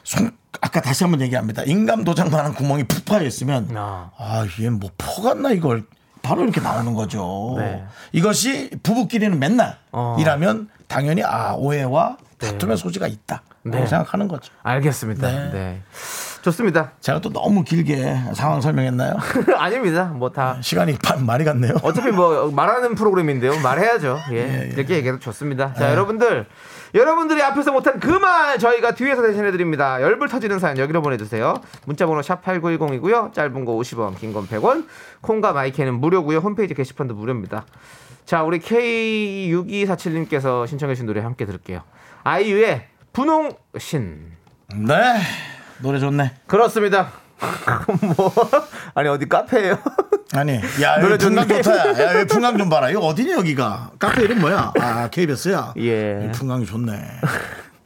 손 0.05 0.37
아까 0.61 0.81
다시 0.81 1.05
한번 1.05 1.21
얘기합니다. 1.21 1.63
인감 1.65 2.05
도장만한 2.05 2.55
구멍이 2.55 2.85
푹 2.85 3.05
파여 3.05 3.23
있으면 3.25 3.69
아. 3.77 4.11
아, 4.19 4.47
얘뭐 4.61 4.91
퍼갔나 4.99 5.51
이걸 5.53 5.85
바로 6.23 6.43
이렇게 6.43 6.61
나오는 6.61 6.95
거죠. 6.95 7.55
네. 7.59 7.85
이것이 8.13 8.71
부부끼리는 8.83 9.39
맨날 9.39 9.77
어. 9.93 10.17
이라면 10.21 10.69
당연히 10.87 11.23
아 11.25 11.55
오해와 11.55 12.17
다툼의 12.39 12.77
소지가 12.77 13.07
있다. 13.07 13.43
네. 13.63 13.87
생각하는 13.87 14.29
거죠. 14.29 14.53
알겠습니다. 14.63 15.27
네. 15.31 15.51
네. 15.53 15.83
좋습니다. 16.43 16.93
제가 17.01 17.21
또 17.21 17.31
너무 17.31 17.65
길게 17.65 18.19
상황 18.35 18.63
설명했나요? 18.63 19.15
아닙니다. 19.59 20.05
뭐 20.07 20.31
다 20.31 20.57
시간이 20.63 20.95
파- 20.99 21.17
많이 21.17 21.45
갔네요. 21.45 21.75
어차피 21.83 22.11
뭐 22.11 22.51
말하는 22.51 22.95
프로그램인데요. 22.95 23.61
말해야죠. 23.61 24.19
예. 24.33 24.71
이렇게 24.73 24.95
얘기해도 24.97 25.19
좋습니다. 25.19 25.75
자, 25.75 25.91
여러분들. 25.91 26.47
여러분들이 26.95 27.43
앞에서 27.43 27.73
못한 27.73 28.01
그 28.01 28.19
말 28.21 28.59
저희가 28.59 28.95
뒤에서 28.95 29.23
대신해 29.23 29.51
드립니다. 29.53 30.01
열불 30.03 30.29
터지는 30.29 30.59
사연 30.59 30.77
여기로 30.79 31.01
보내주세요. 31.03 31.55
문자번호 31.87 32.21
샵 32.23 32.43
8910이고요. 32.45 33.33
짧은 33.33 33.65
거 33.65 33.73
50원, 33.73 34.19
긴 34.19 34.33
건 34.33 34.47
100원. 34.49 34.87
콩과 35.21 35.53
마이크는 35.53 35.95
무료고요. 36.01 36.39
홈페이지 36.39 36.75
게시판도 36.75 37.15
무료입니다. 37.15 37.65
자, 38.27 38.43
우리 38.43 38.59
K6247님께서 38.61 40.67
신청해 40.67 40.95
주신 40.95 41.07
노래 41.07 41.21
함께 41.21 41.45
들을게요. 41.47 41.83
아이유의 42.25 42.87
분홍신. 43.13 44.33
네. 44.77 44.95
노래 45.83 45.99
좋네. 45.99 46.33
그렇습니다. 46.47 47.11
뭐 48.17 48.33
아니 48.95 49.09
어디 49.09 49.27
카페예요? 49.29 49.79
아니, 50.37 50.61
야, 50.81 51.01
노래 51.01 51.15
여기 51.15 51.25
풍광. 51.25 51.49
좋다. 51.49 52.01
야, 52.01 52.15
여기 52.15 52.27
풍광 52.27 52.57
좀 52.59 52.69
봐라. 52.69 52.89
이거 52.89 53.01
어디니, 53.01 53.33
여기가? 53.33 53.91
카페 53.99 54.23
이름 54.23 54.41
뭐야? 54.41 54.73
아, 54.79 55.09
KBS야? 55.11 55.75
예. 55.79 56.27
이 56.27 56.33
풍광이 56.33 56.67
좋네. 56.67 56.93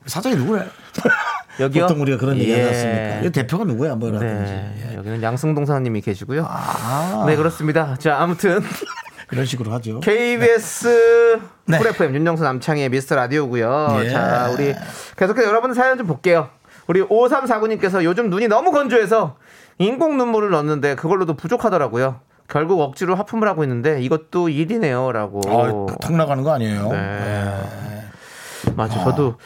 사장이 0.07 0.37
누구래? 0.37 0.67
여기요? 1.61 1.87
보통 1.87 2.03
우리가 2.03 2.19
그런 2.19 2.37
얘기 2.37 2.51
예. 2.51 2.63
하지 2.65 2.69
않습니까? 2.75 3.27
이 3.27 3.31
대표가 3.31 3.65
누구야, 3.65 3.95
뭐라든지. 3.95 4.53
네, 4.53 4.95
여기는 4.97 5.23
양승동 5.23 5.65
사장님이 5.65 6.03
계시고요. 6.03 6.47
아, 6.49 7.25
네 7.27 7.37
그렇습니다. 7.37 7.97
자 7.99 8.17
아무튼 8.19 8.61
이런 9.33 9.47
식으로 9.47 9.73
하죠. 9.75 10.01
KBS 10.01 11.41
네. 11.67 11.79
쿨 11.79 11.87
FM 11.87 12.15
윤정수 12.17 12.43
남창희의 12.43 12.89
미스터 12.91 13.15
라디오고요. 13.15 14.01
예. 14.03 14.11
자 14.11 14.51
우리 14.53 14.75
계속해서 15.17 15.49
여러분들 15.49 15.75
사연 15.77 15.97
좀 15.97 16.07
볼게요. 16.09 16.51
우리 16.89 17.03
5349님께서 17.03 18.03
요즘 18.05 18.31
눈이 18.31 18.49
너무 18.49 18.73
건조해서 18.73 19.37
인공 19.79 20.19
눈물을 20.19 20.51
넣었는데 20.51 20.97
그걸로도 20.97 21.35
부족하더라고요. 21.37 22.21
결국 22.49 22.81
억지로 22.81 23.15
하품을 23.15 23.49
하고 23.49 23.63
있는데 23.65 24.03
이것도 24.03 24.49
일이네요라고. 24.49 25.41
아, 25.47 25.97
턱 26.01 26.13
나가는 26.15 26.43
거 26.43 26.53
아니에요? 26.53 26.89
네. 26.91 28.05
맞아. 28.77 29.03
저도 29.03 29.37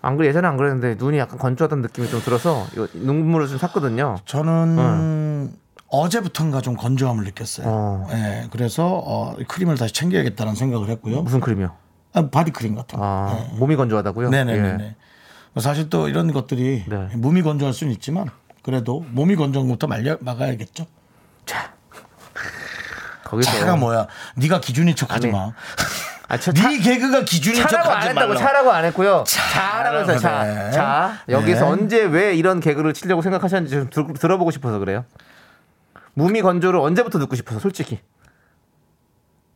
안 0.00 0.16
그래 0.16 0.28
예전에 0.28 0.46
안 0.46 0.56
그랬는데 0.56 0.94
눈이 0.96 1.18
약간 1.18 1.38
건조하다는 1.38 1.82
느낌이 1.82 2.08
좀 2.08 2.20
들어서 2.20 2.66
이거 2.72 2.86
눈물을 2.94 3.48
좀 3.48 3.58
샀거든요. 3.58 4.16
저는 4.24 5.52
어제부터인가 5.88 6.60
좀 6.60 6.76
건조함을 6.76 7.24
느꼈어요. 7.24 7.66
어. 7.66 8.06
예, 8.12 8.46
그래서 8.50 8.86
어, 8.86 9.36
크림을 9.46 9.76
다시 9.76 9.94
챙겨야겠다는 9.94 10.54
생각을 10.54 10.88
했고요. 10.90 11.22
무슨 11.22 11.40
크림이요? 11.40 11.72
아, 12.12 12.28
바디 12.30 12.50
크림 12.52 12.74
같은 12.74 12.98
거. 12.98 13.04
아 13.04 13.46
몸이 13.58 13.76
건조하다고요? 13.76 14.30
네네네. 14.30 14.84
예. 14.84 15.60
사실 15.60 15.90
또 15.90 16.08
이런 16.08 16.32
것들이 16.32 16.84
네. 16.86 17.08
몸이 17.16 17.42
건조할 17.42 17.72
수는 17.72 17.92
있지만 17.94 18.28
그래도 18.62 19.04
몸이 19.10 19.34
건조한 19.36 19.66
것부터 19.68 19.86
말려, 19.86 20.16
막아야겠죠. 20.20 20.86
거기서 23.28 23.50
차가 23.58 23.76
뭐야? 23.76 24.06
네가 24.36 24.60
기준인 24.60 24.96
척하지 24.96 25.26
아니, 25.26 25.36
마. 25.36 25.52
아, 26.28 26.36
차, 26.38 26.50
네 26.52 26.60
차, 26.60 26.68
개그가 26.70 27.22
기준인 27.24 27.62
차라고 27.62 27.90
안 27.90 28.02
했다고 28.08 28.28
말라. 28.28 28.40
차라고 28.40 28.72
안 28.72 28.84
했고요. 28.86 29.24
차라면서 29.26 30.18
자, 30.18 30.44
그래. 30.44 30.70
자 30.70 31.12
여기서 31.28 31.64
네. 31.64 31.70
언제 31.70 32.02
왜 32.04 32.34
이런 32.34 32.60
개그를 32.60 32.94
치려고 32.94 33.20
생각하셨는지 33.22 33.90
좀 33.90 33.90
들, 33.90 34.14
들어보고 34.14 34.50
싶어서 34.50 34.78
그래요. 34.78 35.04
무미 36.14 36.42
건조를 36.42 36.80
언제부터 36.80 37.18
듣고 37.18 37.36
싶어서 37.36 37.60
솔직히. 37.60 38.00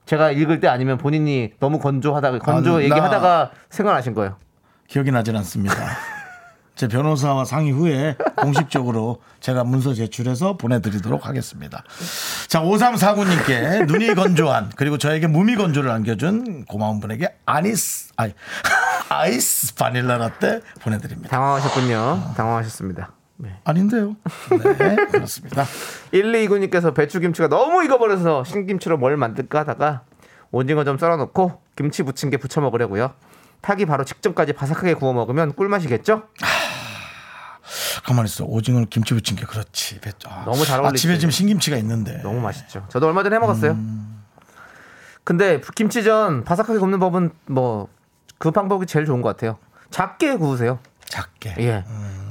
제가 0.06 0.30
읽을 0.32 0.60
때 0.60 0.68
아니면 0.68 0.98
본인이 0.98 1.52
너무 1.60 1.78
건조하다가 1.78 2.38
건조 2.40 2.72
아, 2.72 2.76
나- 2.78 2.82
얘기하다가 2.82 3.50
생각나신 3.70 4.14
거예요. 4.14 4.36
기억이 4.88 5.10
나질 5.10 5.34
않습니다. 5.36 5.74
제 6.74 6.88
변호사와 6.88 7.44
상의 7.44 7.70
후에 7.72 8.16
공식적으로 8.36 9.20
제가 9.40 9.64
문서 9.64 9.94
제출해서 9.94 10.56
보내드리도록 10.56 11.26
하겠습니다. 11.26 11.84
자, 12.48 12.60
5349님께 12.62 13.86
눈이 13.86 14.14
건조한 14.14 14.70
그리고 14.76 14.98
저에게 14.98 15.26
무미 15.26 15.56
건조를 15.56 15.90
안겨준 15.90 16.64
고마운 16.64 17.00
분에게 17.00 17.36
아니스, 17.44 18.12
아이, 18.16 18.32
아이스 19.10 19.74
바닐라 19.74 20.16
라떼 20.18 20.60
보내드립니다. 20.80 21.28
당황하셨군요. 21.28 22.32
당황하셨습니다. 22.36 23.12
네. 23.36 23.58
아닌데요. 23.64 24.16
네, 24.78 24.96
그렇습니다. 25.10 25.64
1229님께서 26.12 26.94
배추김치가 26.94 27.48
너무 27.48 27.84
익어버려서 27.84 28.44
신김치로 28.44 28.98
뭘 28.98 29.16
만들까 29.16 29.60
하다가 29.60 30.02
오징어 30.52 30.84
좀 30.84 30.96
썰어놓고 30.96 31.60
김치 31.76 32.02
게 32.30 32.36
부쳐 32.36 32.60
먹으려고요. 32.60 33.14
타기 33.62 33.86
바로 33.86 34.04
직전까지 34.04 34.52
바삭하게 34.52 34.94
구워 34.94 35.12
먹으면 35.12 35.54
꿀맛이겠죠? 35.54 36.24
가만히 38.04 38.26
있어. 38.28 38.44
오징어를 38.44 38.86
김치 38.88 39.14
부친 39.14 39.36
게 39.36 39.44
그렇지. 39.44 40.00
배- 40.00 40.12
아, 40.26 40.44
너무 40.44 40.64
잘 40.64 40.80
아, 40.80 40.82
어울리지. 40.84 41.02
집에 41.02 41.18
지금 41.18 41.30
신김치가 41.30 41.76
있는데. 41.78 42.20
너무 42.22 42.40
맛있죠. 42.40 42.84
저도 42.88 43.06
얼마 43.06 43.22
전에 43.22 43.36
해 43.36 43.38
먹었어요. 43.40 43.76
근데 45.24 45.60
김치전 45.74 46.44
바삭하게 46.44 46.78
굽는 46.78 46.98
법은 46.98 47.30
뭐 47.46 47.88
그 48.38 48.50
방법이 48.50 48.86
제일 48.86 49.06
좋은 49.06 49.22
것 49.22 49.28
같아요. 49.28 49.56
작게 49.90 50.34
구우세요. 50.34 50.80
작게. 51.04 51.54
예. 51.60 51.84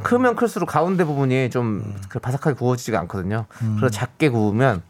크면 0.03 0.35
클수록 0.35 0.67
가운데 0.67 1.05
부분이 1.05 1.49
좀그 1.51 2.19
바삭하게 2.19 2.55
구워지지가 2.57 2.99
않거든요. 3.01 3.45
그래서 3.77 3.87
작게 3.87 4.27
구우면 4.27 4.81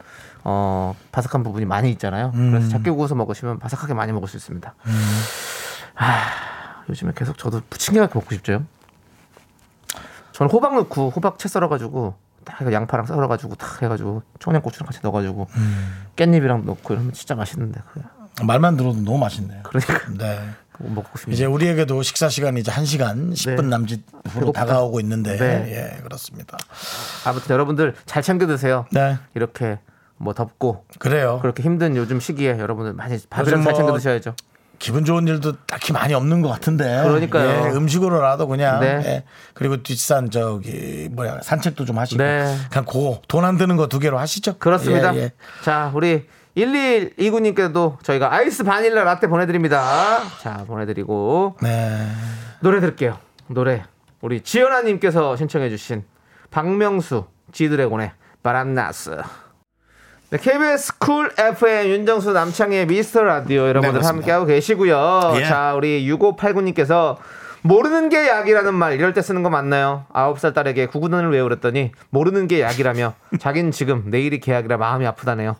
어 0.42 0.96
바삭한 1.12 1.44
부분이 1.44 1.64
많이 1.64 1.92
있잖아요. 1.92 2.32
그래서 2.32 2.68
작게 2.70 2.90
구워서 2.90 3.14
먹으시면 3.14 3.60
바삭하게 3.60 3.94
많이 3.94 4.10
먹을 4.10 4.26
수 4.26 4.36
있습니다. 4.36 4.74
아, 5.94 6.24
요즘에 6.88 7.12
계속 7.14 7.38
저도 7.38 7.60
부침개밖에 7.70 8.14
먹고 8.18 8.34
싶죠. 8.34 8.64
저는 10.42 10.50
호박 10.50 10.74
넣고 10.74 11.10
호박 11.10 11.38
채 11.38 11.48
썰어가지고 11.48 12.14
딱 12.44 12.72
양파랑 12.72 13.06
썰어가지고 13.06 13.54
딱 13.54 13.80
해가지고 13.82 14.22
청양고추랑 14.40 14.86
같이 14.86 14.98
넣어가지고 15.02 15.46
깻잎이랑 16.16 16.64
넣고 16.64 16.94
이러면 16.94 17.12
진짜 17.12 17.36
맛있는데 17.36 17.80
그래. 17.92 18.04
말만 18.42 18.76
들어도 18.76 19.00
너무 19.02 19.18
맛있네요. 19.18 19.62
그러니까 19.62 20.00
네. 20.18 20.40
먹고 20.78 21.16
싶네요. 21.16 21.34
이제 21.34 21.44
우리에게도 21.44 22.02
식사 22.02 22.28
시간이 22.28 22.60
이제 22.60 22.72
1시간 22.72 23.32
10분 23.34 23.62
네. 23.62 23.68
남짓으로. 23.68 24.52
다가오고 24.52 24.98
있는데 25.00 25.36
네. 25.36 25.96
예, 25.96 26.02
그렇습니다. 26.02 26.58
아무튼 27.24 27.52
여러분들 27.52 27.94
잘 28.04 28.22
챙겨 28.22 28.46
드세요. 28.46 28.86
네. 28.90 29.18
이렇게 29.34 29.78
뭐 30.16 30.34
덥고 30.34 30.86
그래요. 30.98 31.38
그렇게 31.40 31.62
힘든 31.62 31.94
요즘 31.96 32.18
시기에 32.18 32.58
여러분들 32.58 32.94
많이 32.94 33.16
밥을 33.30 33.52
요즘 33.52 33.62
잘뭐 33.62 33.76
챙겨 33.76 33.92
드셔야죠. 33.92 34.34
기분 34.82 35.04
좋은 35.04 35.28
일도 35.28 35.64
딱히 35.64 35.92
많이 35.92 36.12
없는 36.12 36.42
것 36.42 36.48
같은데. 36.48 37.04
그러니까요. 37.04 37.68
예, 37.68 37.70
음식으로라도 37.70 38.48
그냥. 38.48 38.80
네. 38.80 39.00
예. 39.06 39.24
그리고 39.54 39.80
뒷산 39.80 40.28
저기 40.28 41.08
뭐야 41.12 41.38
산책도 41.40 41.84
좀 41.84 41.98
하시고. 41.98 42.20
네. 42.20 42.56
그냥 42.68 42.84
그돈 42.84 43.44
안 43.44 43.56
드는 43.56 43.76
거 43.76 43.86
두 43.86 44.00
개로 44.00 44.18
하시죠. 44.18 44.58
그렇습니다. 44.58 45.14
예, 45.14 45.20
예. 45.20 45.32
자, 45.62 45.92
우리 45.94 46.26
1129님께도 46.56 48.02
저희가 48.02 48.34
아이스 48.34 48.64
바닐라 48.64 49.04
라떼 49.04 49.28
보내드립니다. 49.28 50.18
자, 50.40 50.64
보내드리고 50.66 51.58
네. 51.62 52.08
노래 52.58 52.80
들을게요. 52.80 53.18
노래. 53.46 53.84
우리 54.20 54.40
지연아님께서 54.40 55.36
신청해주신 55.36 56.02
박명수 56.50 57.26
지드래곤의 57.52 58.10
바람났어. 58.42 59.16
네, 60.32 60.38
KBS 60.38 60.96
쿨 60.98 61.30
FM 61.36 61.88
윤정수 61.88 62.32
남창희의 62.32 62.86
미스터 62.86 63.22
라디오 63.22 63.68
여러분들 63.68 63.98
맞습니다. 63.98 64.08
함께하고 64.08 64.46
계시고요. 64.46 65.34
예. 65.36 65.44
자, 65.44 65.74
우리 65.74 66.10
6589님께서 66.10 67.18
모르는 67.60 68.08
게 68.08 68.28
약이라는 68.28 68.72
말 68.72 68.94
이럴 68.94 69.12
때 69.12 69.20
쓰는 69.20 69.42
거 69.42 69.50
맞나요? 69.50 70.06
9살 70.14 70.54
딸에게 70.54 70.86
구구단을 70.86 71.30
외우랬더니 71.30 71.92
모르는 72.08 72.48
게 72.48 72.62
약이라며 72.62 73.12
자긴 73.38 73.72
지금 73.72 74.04
내일이 74.06 74.40
계약이라 74.40 74.78
마음이 74.78 75.06
아프다네요. 75.06 75.56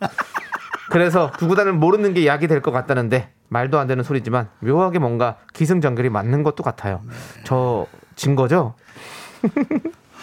그래서 0.89 1.31
구구단을 1.37 1.73
모르는 1.73 2.15
게 2.15 2.25
약이 2.25 2.47
될 2.47 2.63
것 2.63 2.71
같다는데 2.71 3.29
말도 3.49 3.77
안 3.77 3.85
되는 3.85 4.03
소리지만 4.03 4.49
묘하게 4.59 4.97
뭔가 4.97 5.35
기승전결이 5.53 6.09
맞는 6.09 6.41
것도 6.41 6.63
같아요. 6.63 7.01
저 7.43 7.85
진 8.15 8.35
거죠? 8.35 8.73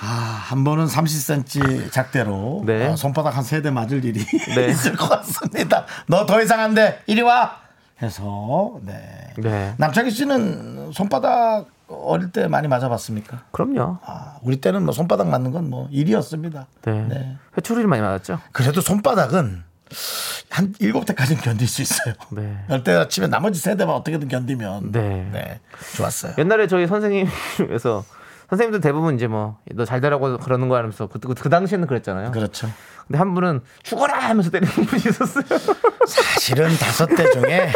아, 0.02 0.06
한 0.06 0.64
번은 0.64 0.86
30cm 0.86 1.92
작대로 1.92 2.62
네. 2.64 2.86
어, 2.88 2.96
손바닥 2.96 3.36
한 3.36 3.42
세 3.44 3.60
대 3.62 3.70
맞을 3.70 4.04
일이 4.04 4.24
네. 4.54 4.66
있을 4.70 4.96
것 4.96 5.08
같습니다. 5.08 5.84
너 6.06 6.24
더 6.26 6.40
이상 6.40 6.60
안 6.60 6.74
돼. 6.74 7.02
이리 7.06 7.20
와. 7.22 7.58
해서 8.02 8.78
네. 8.82 8.94
네. 9.36 9.74
남창희 9.76 10.10
씨는 10.10 10.92
손바닥 10.92 11.66
어릴 11.88 12.30
때 12.32 12.46
많이 12.48 12.66
맞아봤습니까? 12.68 13.42
그럼요. 13.52 13.98
아, 14.04 14.36
우리 14.42 14.60
때는 14.60 14.84
뭐 14.84 14.92
손바닥 14.94 15.28
맞는 15.28 15.50
건 15.50 15.64
뭐 15.68 15.86
일이었습니다. 15.90 16.66
네. 16.82 16.92
네. 17.08 17.36
회초리를 17.58 17.86
많이 17.88 18.00
맞았죠? 18.00 18.40
그래도 18.52 18.80
손바닥은 18.80 19.64
한 20.48 20.74
일곱 20.78 21.04
대까지는 21.04 21.42
견딜 21.42 21.68
수 21.68 21.82
있어요. 21.82 22.14
네. 22.30 22.56
열대 22.70 23.08
치면 23.08 23.28
나머지 23.28 23.60
세 23.60 23.76
대만 23.76 23.94
어떻게든 23.96 24.28
견디면 24.28 24.92
네. 24.92 25.28
네, 25.32 25.60
좋았어요. 25.96 26.34
옛날에 26.38 26.66
저희 26.68 26.86
선생님 26.86 27.26
중에서 27.56 28.04
선생님들 28.50 28.80
대부분 28.80 29.14
이제 29.14 29.26
뭐 29.26 29.56
너 29.74 29.84
잘 29.84 30.00
되라고 30.00 30.36
그러는 30.38 30.68
거 30.68 30.76
하면서 30.76 31.06
그, 31.06 31.18
그, 31.18 31.34
그 31.34 31.48
당시에는 31.48 31.86
그랬잖아요. 31.86 32.32
그렇죠. 32.32 32.68
근데 33.06 33.18
한 33.18 33.34
분은 33.34 33.60
죽어라 33.82 34.18
하면서 34.18 34.50
때리는 34.50 34.72
분이 34.86 35.02
있었어요. 35.06 35.44
사실은 36.06 36.68
다섯 36.76 37.06
대 37.06 37.28
중에 37.30 37.72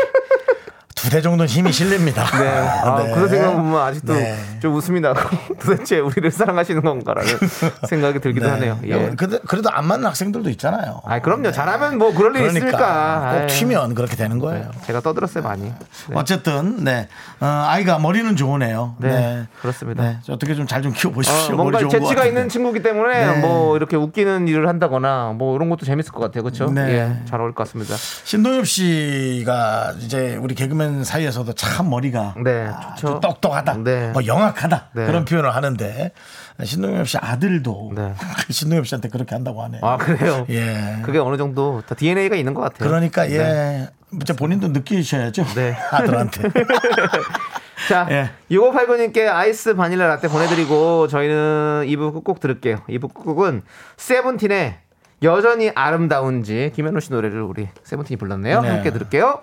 두 1.05 1.11
대 1.11 1.21
정도는 1.21 1.47
힘이 1.49 1.71
실립니다. 1.71 2.25
네. 2.38 2.49
아, 2.49 3.03
네. 3.03 3.12
그 3.12 3.21
선생님 3.21 3.57
보면 3.57 3.81
아직도 3.81 4.14
네. 4.14 4.37
좀 4.61 4.75
웃음이 4.75 5.01
나고 5.01 5.21
도대체 5.61 5.99
우리를 5.99 6.31
사랑하시는 6.31 6.83
건가라는 6.83 7.31
생각이 7.88 8.21
들기도 8.21 8.49
하네요. 8.51 8.79
예. 8.87 9.11
그래도, 9.17 9.38
그래도 9.47 9.71
안 9.71 9.85
맞는 9.87 10.07
학생들도 10.07 10.49
있잖아요. 10.51 11.03
아, 11.05 11.21
그럼요. 11.21 11.53
잘하면 11.53 11.99
뭐 11.99 12.12
그럴 12.14 12.35
일 12.37 12.47
있습니까? 12.47 12.77
그러니까 12.77 13.31
꼭 13.33 13.40
아이. 13.43 13.47
튀면 13.49 13.95
그렇게 13.95 14.17
되는 14.17 14.38
거예요. 14.38 14.71
제가 14.87 15.01
떠들었어요 15.01 15.45
많이. 15.45 15.64
네. 15.64 15.73
어쨌든 16.14 16.83
네 16.85 17.09
어, 17.40 17.47
아이가 17.47 17.99
머리는 17.99 18.35
좋으네요. 18.37 18.97
네, 18.99 19.45
그렇습니다. 19.61 20.03
네, 20.03 20.19
어떻게 20.31 20.55
좀 20.55 20.67
잘좀 20.67 20.93
키워 20.95 21.12
어, 21.12 21.14
보십시오. 21.14 21.55
뭔가 21.57 21.79
재치가. 21.87 22.25
있는 22.25 22.49
친구기 22.49 22.83
때문에 22.83 23.27
네. 23.27 23.40
뭐 23.40 23.77
이렇게 23.77 23.97
웃기는 23.97 24.49
일을 24.49 24.67
한다거나 24.69 25.35
뭐 25.37 25.55
이런 25.57 25.69
것도 25.69 25.85
재밌을 25.85 26.12
것 26.12 26.21
같아요. 26.21 26.43
그렇죠? 26.43 26.71
네. 26.71 26.81
예, 26.95 27.27
잘 27.29 27.38
어울릴 27.40 27.55
것 27.55 27.64
같습니다. 27.67 27.95
신동엽 28.25 28.67
씨가 28.67 29.93
이제 30.01 30.38
우리 30.40 30.55
개그맨 30.55 30.93
사이에서도 31.02 31.52
참 31.54 31.90
머리가 31.90 32.35
네, 32.44 32.66
아주 32.66 33.00
좋죠. 33.00 33.20
똑똑하다, 33.20 33.78
네. 33.78 34.11
뭐 34.12 34.24
영악하다 34.26 34.90
네. 34.92 35.07
그런 35.07 35.24
표현을 35.24 35.54
하는데 35.54 36.12
신동엽 36.62 37.09
씨 37.09 37.18
아들도 37.18 37.92
네. 37.94 38.14
신동엽 38.50 38.87
씨한테 38.87 39.09
그렇게 39.09 39.35
한다고 39.35 39.62
하네요. 39.64 39.80
아 39.83 39.96
그래요? 39.96 40.46
예. 40.50 40.98
그게 41.02 41.18
어느 41.18 41.37
정도 41.37 41.83
다 41.87 41.94
DNA가 41.94 42.37
있는 42.37 42.54
것 42.54 42.61
같아요. 42.62 42.88
그러니까 42.88 43.28
예, 43.30 43.38
네. 43.38 43.88
이제 44.20 44.33
본인도 44.35 44.68
느끼셔야죠. 44.68 45.44
네. 45.54 45.76
아들한테. 45.90 46.42
자, 47.88 48.07
예. 48.11 48.30
6589님께 48.50 49.28
아이스 49.28 49.74
바닐라 49.74 50.07
라떼 50.07 50.28
보내드리고 50.28 51.09
저희는 51.09 51.85
2부 51.88 52.14
끝곡 52.14 52.40
들을게요. 52.40 52.83
2부 52.88 53.12
끝곡은 53.12 53.62
세븐틴의 53.96 54.78
여전히 55.22 55.70
아름다운지 55.74 56.72
김현우 56.74 57.00
씨 57.00 57.12
노래를 57.12 57.42
우리 57.42 57.68
세븐틴이 57.83 58.16
불렀네요. 58.16 58.61
네. 58.62 58.68
함께 58.68 58.90
들을게요. 58.90 59.42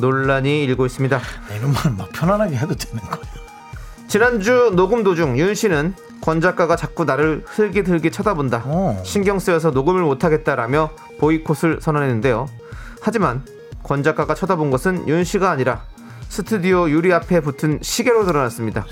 논란이 0.00 0.64
일고 0.64 0.86
있습니다 0.86 1.20
이런 1.56 1.72
말막 1.72 2.10
편안하게 2.12 2.56
해도 2.56 2.74
되는 2.74 3.02
거예요. 3.04 3.40
지난주 4.08 4.72
녹음 4.74 5.04
도중 5.04 5.38
윤 5.38 5.54
씨는 5.54 5.94
권 6.20 6.40
작가가 6.40 6.76
자꾸 6.76 7.04
나를 7.04 7.44
흘깃흘깃 7.46 8.12
쳐다본다. 8.12 8.62
어. 8.66 9.02
신경 9.04 9.38
쓰여서 9.38 9.70
녹음을 9.70 10.02
못하겠다라며 10.02 10.90
보이콧을 11.18 11.80
선언했는데요. 11.80 12.48
하지만 13.00 13.44
권 13.82 14.02
작가가 14.02 14.34
쳐다본 14.34 14.70
것은 14.70 15.08
윤 15.08 15.24
씨가 15.24 15.50
아니라 15.50 15.84
스튜디오 16.28 16.90
유리 16.90 17.12
앞에 17.12 17.40
붙은 17.40 17.78
시계로 17.82 18.26
드러났습니다. 18.26 18.84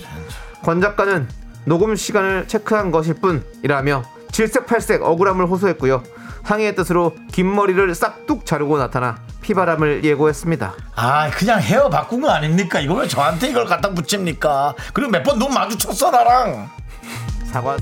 권 0.63 0.81
작가는 0.81 1.29
녹음 1.65 1.97
시간을 1.97 2.49
체크한 2.49 2.91
것일 2.91 3.15
뿐이라며 3.15 4.05
질색팔색 4.33 5.03
억울함을 5.03 5.47
호소했고요. 5.47 6.03
항의의 6.49 6.75
뜻으로 6.75 7.15
긴 7.31 7.55
머리를 7.55 7.95
싹둑 7.95 8.47
자르고 8.47 8.79
나타나 8.79 9.19
피바람을 9.43 10.03
예고했습니다. 10.05 10.75
아, 10.97 11.31
그냥 11.31 11.61
헤어 11.61 11.89
바꾼 11.91 12.21
거 12.23 12.31
아닙니까? 12.31 12.81
이걸 12.81 13.03
왜 13.03 13.09
저한테 13.09 13.49
이걸 13.51 13.67
갖다 13.67 13.91
붙입니까? 13.91 14.75
그리고 14.95 15.11
몇 15.11 15.23
번 15.23 15.39
눈 15.39 15.53
마주쳤어, 15.53 16.11
나랑. 16.11 16.71
사과. 17.53 17.77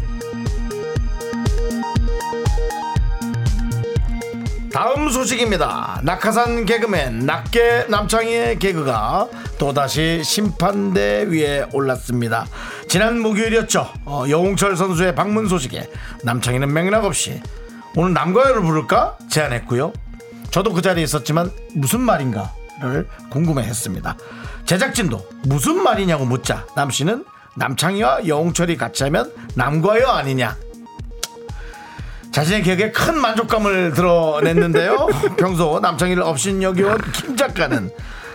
다음 4.73 5.09
소식입니다. 5.09 6.01
낙하산 6.03 6.67
개그맨 6.67 7.21
낙계 7.25 7.87
남창희의 7.89 8.59
개그가 8.59 9.29
또다시 9.59 10.23
심판대 10.23 11.27
위에 11.31 11.67
올랐습니다. 11.73 12.47
지난 12.89 13.19
목요일이었죠. 13.21 13.89
어, 14.05 14.25
여홍철 14.29 14.77
선수의 14.77 15.15
방문 15.15 15.49
소식에 15.49 15.89
남창희는 16.25 16.73
맥락 16.75 17.05
없이 17.07 17.41
오늘 17.97 18.13
남과여를 18.13 18.63
부를까 18.63 19.17
제안했고요. 19.31 19.93
저도 20.51 20.73
그 20.73 20.83
자리에 20.83 21.03
있었지만 21.03 21.51
무슨 21.75 22.01
말인가를 22.01 23.09
궁금해했습니다. 23.31 24.17
제작진도 24.67 25.27
무슨 25.45 25.83
말이냐고 25.83 26.27
묻자 26.27 26.67
남 26.77 26.91
씨는 26.91 27.25
남창희와 27.57 28.27
여홍철이 28.27 28.77
같이 28.77 29.03
하면 29.05 29.33
남과여 29.55 30.09
아니냐 30.09 30.57
자신의 32.33 32.63
기억에 32.65 32.91
큰 32.91 33.19
만족감을 33.19 33.95
드러냈는데요. 33.95 35.07
평소 35.39 35.81
남창희를 35.81 36.23
업신여겨온 36.23 36.99
김 37.13 37.35
작가는 37.35 37.91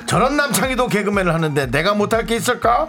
저런 0.08 0.38
남창희도 0.38 0.88
개그맨을 0.88 1.32
하는데 1.36 1.68
내가 1.68 1.94
못할 1.94 2.26
게 2.26 2.36
있을까? 2.36 2.88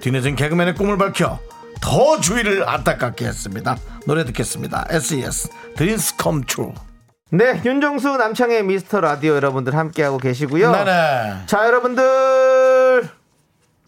뒤늦은 0.00 0.36
개그맨의 0.36 0.74
꿈을 0.74 0.96
밝혀 0.96 1.38
더 1.80 2.20
주위를 2.20 2.68
안타깝게 2.68 3.26
했습니다. 3.26 3.76
노래 4.06 4.24
듣겠습니다. 4.24 4.86
SES 4.90 5.50
Dreams 5.76 6.14
Come 6.20 6.44
True. 6.46 6.72
네, 7.30 7.60
윤정수 7.64 8.16
남창의 8.16 8.62
미스터 8.64 9.00
라디오 9.00 9.34
여러분들 9.34 9.74
함께하고 9.76 10.18
계시고요. 10.18 10.70
네네. 10.70 11.42
자, 11.46 11.66
여러분들 11.66 13.08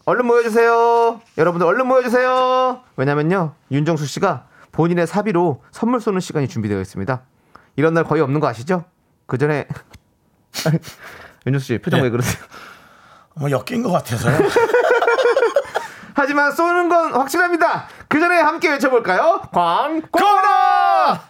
얼른 0.05 0.25
모여주세요. 0.25 1.21
여러분들 1.37 1.65
얼른 1.67 1.87
모여주세요. 1.87 2.81
왜냐면요, 2.97 3.53
윤정수 3.71 4.05
씨가 4.05 4.47
본인의 4.71 5.07
사비로 5.07 5.63
선물 5.71 6.01
쏘는 6.01 6.19
시간이 6.19 6.47
준비되어 6.47 6.79
있습니다. 6.81 7.21
이런 7.77 7.93
날 7.93 8.03
거의 8.03 8.21
없는 8.21 8.39
거 8.39 8.47
아시죠? 8.47 8.85
그 9.27 9.37
전에 9.37 9.67
윤정수 11.45 11.65
씨 11.65 11.77
표정 11.79 11.99
예. 11.99 12.03
왜 12.03 12.09
그러세요? 12.09 12.43
뭐 13.35 13.49
엮인 13.51 13.83
것 13.83 13.91
같아서요. 13.91 14.37
하지만 16.17 16.51
쏘는 16.51 16.89
건 16.89 17.13
확실합니다. 17.13 17.87
그 18.07 18.19
전에 18.19 18.37
함께 18.39 18.69
외쳐볼까요? 18.69 19.43
광고라! 19.53 21.21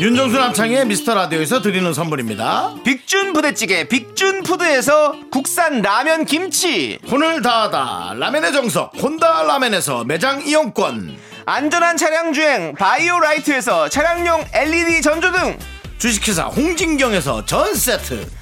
윤정수 0.00 0.38
남창의 0.38 0.86
미스터 0.86 1.14
라디오에서 1.14 1.60
드리는 1.60 1.92
선물입니다. 1.92 2.76
빅준 2.84 3.34
부대찌개 3.34 3.86
빅준 3.86 4.44
푸드에서 4.44 5.14
국산 5.30 5.82
라면 5.82 6.24
김치 6.24 6.98
혼을 7.10 7.42
다하다 7.42 8.14
라면의 8.14 8.52
정석 8.54 8.94
혼다 9.00 9.42
라면에서 9.42 10.04
매장 10.04 10.40
이용권 10.40 11.16
안전한 11.44 11.98
차량 11.98 12.32
주행 12.32 12.74
바이오 12.74 13.20
라이트에서 13.20 13.90
차량용 13.90 14.46
LED 14.54 15.02
전조등 15.02 15.58
주식회사 15.98 16.44
홍진경에서 16.46 17.44
전 17.44 17.74
세트 17.74 18.41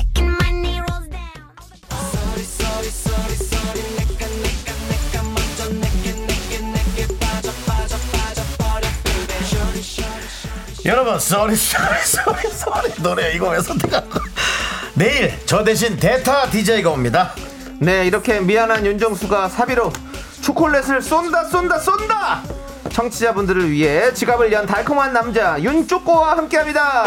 여러분 10.85 11.19
sorry 11.19 11.55
sorry 11.55 11.99
sorry 12.03 12.51
sorry 12.51 13.03
노래 13.03 13.33
이거 13.33 13.49
왜 13.49 13.61
선택한 13.61 14.09
거 14.09 14.19
내일 14.95 15.33
저 15.45 15.63
대신 15.63 15.95
대타 15.97 16.49
DJ가 16.49 16.89
옵니다 16.91 17.33
네 17.79 18.05
이렇게 18.07 18.39
미안한 18.39 18.85
윤정수가 18.85 19.49
사비로 19.49 19.91
초콜릿을 20.41 21.01
쏜다 21.01 21.45
쏜다 21.45 21.79
쏜다 21.79 22.43
청취자분들을 22.91 23.69
위해 23.71 24.13
지갑을 24.13 24.51
연 24.51 24.65
달콤한 24.65 25.13
남자 25.13 25.61
윤쪼꼬와 25.61 26.37
함께합니다 26.37 27.05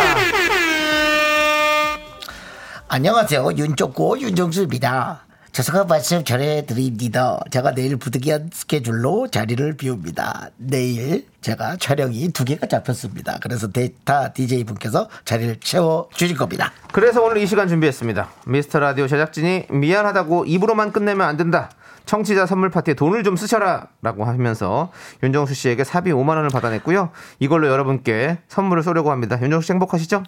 안녕하세요. 2.87 3.49
윤쪼꼬 3.57 4.21
윤정수입니다. 4.21 5.25
죄송한 5.55 5.87
말씀 5.87 6.25
전해드립니다. 6.25 7.39
제가 7.49 7.77
내일 7.77 7.97
부득이한 7.97 8.51
스케줄로 8.53 9.29
자리를 9.29 9.77
비웁니다. 9.77 10.51
내일 10.57 11.29
제가 11.43 11.77
촬영이 11.77 12.33
두 12.33 12.45
개가 12.45 12.67
잡혔습니다. 12.67 13.39
그래서 13.41 13.71
대타 13.71 14.31
DJ분께서 14.35 15.09
자리를 15.25 15.61
채워 15.61 16.09
주실 16.13 16.37
겁니다. 16.37 16.73
그래서 16.93 17.23
오늘 17.23 17.37
이 17.37 17.47
시간 17.47 17.69
준비했습니다 17.69 18.31
미스터 18.49 18.81
라디오 18.81 19.07
제작진이 19.07 19.67
미안하다고 19.71 20.47
입으로만 20.47 20.91
끝내면 20.91 21.29
안 21.29 21.37
된다 21.37 21.71
청취자 22.05 22.47
선물 22.47 22.71
파티에 22.71 22.95
돈을 22.95 23.23
좀 23.23 23.37
쓰셔라 23.37 23.87
라고 24.03 24.25
하면서 24.25 24.91
윤정수 25.23 25.55
씨에게 25.55 25.85
사비 25.85 26.11
5만 26.11 26.31
원을 26.31 26.49
받아냈고요 26.49 27.11
이걸로 27.39 27.69
여러분께 27.69 28.39
선물을 28.49 28.83
쏘려고 28.83 29.13
합니다 29.13 29.41
윤정수 29.41 29.67
씨 29.67 29.73
행복하시죠? 29.73 30.25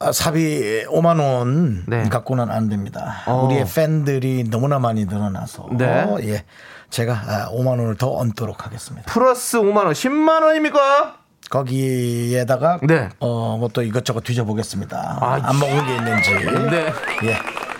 아, 0.00 0.12
사비 0.12 0.84
5만 0.86 1.20
원 1.20 1.84
네. 1.88 2.04
갖고는 2.08 2.50
안 2.50 2.68
됩니다. 2.68 3.16
어. 3.26 3.44
우리의 3.46 3.64
팬들이 3.74 4.44
너무나 4.48 4.78
많이 4.78 5.04
늘어나서 5.06 5.68
네. 5.72 6.06
예, 6.22 6.44
제가 6.90 7.12
아, 7.14 7.48
5만 7.50 7.66
원을 7.80 7.96
더 7.96 8.14
얹도록 8.16 8.64
하겠습니다. 8.64 9.12
플러스 9.12 9.58
5만 9.58 9.76
원 9.86 9.92
10만 9.92 10.42
원입니까? 10.44 11.16
거기에다가 11.50 12.78
네. 12.82 13.08
어 13.20 13.56
뭐 13.56 13.68
또 13.72 13.82
이것저것 13.82 14.20
뒤져보겠습니다. 14.20 15.18
아, 15.20 15.40
안 15.42 15.58
먹은 15.58 15.86
게 15.86 15.96
있는지. 15.96 16.30
네 16.70 16.92
예. 17.24 17.36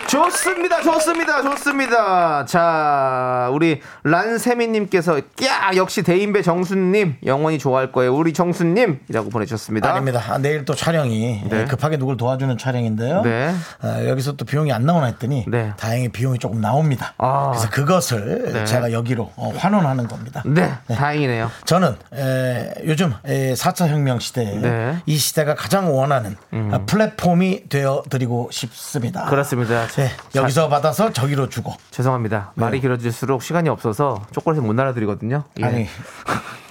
좋습니다, 0.09 0.81
좋습니다, 0.81 1.43
좋습니다. 1.43 2.45
자, 2.45 3.47
우리 3.53 3.79
란세미님께서 4.03 5.19
야 5.19 5.71
역시 5.75 6.01
대인배 6.01 6.41
정수님 6.41 7.17
영원히 7.27 7.59
좋아할 7.59 7.91
거예요. 7.91 8.15
우리 8.15 8.33
정수님 8.33 9.01
이라고 9.07 9.29
보내주셨습니다. 9.29 9.87
아닙니다. 9.91 10.19
아, 10.27 10.39
내일 10.39 10.65
또 10.65 10.73
촬영이 10.73 11.43
네. 11.47 11.61
예, 11.61 11.65
급하게 11.65 11.97
누굴 11.97 12.17
도와주는 12.17 12.57
촬영인데요. 12.57 13.21
네. 13.21 13.53
아, 13.81 14.03
여기서 14.07 14.35
또 14.35 14.45
비용이 14.45 14.73
안 14.73 14.87
나오나 14.87 15.05
했더니 15.05 15.45
네. 15.47 15.73
다행히 15.77 16.09
비용이 16.09 16.39
조금 16.39 16.59
나옵니다. 16.59 17.13
아. 17.19 17.51
그래서 17.51 17.69
그것을 17.69 18.51
네. 18.51 18.65
제가 18.65 18.91
여기로 18.91 19.31
어, 19.35 19.53
환원하는 19.55 20.07
겁니다. 20.07 20.41
네, 20.43 20.73
다행이네요. 20.87 21.51
저는 21.65 21.95
에, 22.15 22.73
요즘 22.87 23.13
에, 23.25 23.53
4차 23.53 23.87
혁명 23.87 24.17
시대에 24.17 24.55
네. 24.55 24.67
음. 24.69 25.01
이 25.05 25.17
시대가 25.17 25.53
가장 25.53 25.95
원하는 25.95 26.35
아, 26.71 26.79
플랫폼이 26.87 27.69
되어 27.69 28.01
드리고 28.09 28.49
싶습니다. 28.51 29.25
그렇습니다. 29.25 29.85
네, 29.99 30.09
여기서 30.33 30.69
받아서 30.69 31.11
저기로 31.11 31.49
주고. 31.49 31.73
죄송합니다. 31.91 32.53
말이 32.55 32.79
길어질수록 32.79 33.43
시간이 33.43 33.67
없어서 33.67 34.21
초콜릿을 34.31 34.63
못 34.65 34.71
날아드리거든요. 34.73 35.43
예. 35.57 35.61
네. 35.61 35.67
아니 35.67 35.87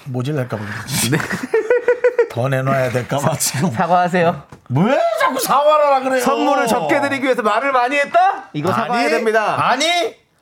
모질랄까봐 0.06 0.64
그러지. 0.64 1.10
네. 1.10 1.18
더 2.32 2.48
내놔야 2.48 2.90
될까 2.90 3.18
봐 3.18 3.36
지금. 3.36 3.70
사과하세요. 3.70 4.42
왜 4.70 4.98
자꾸 5.20 5.38
사과하라 5.40 6.00
그래요? 6.00 6.22
선물을 6.22 6.66
적게 6.68 7.00
드리기 7.02 7.24
위해서 7.24 7.42
말을 7.42 7.72
많이 7.72 7.96
했다? 7.96 8.48
이거 8.54 8.72
사과해야 8.72 9.04
아니, 9.06 9.10
됩니다. 9.10 9.68
아니 9.70 9.84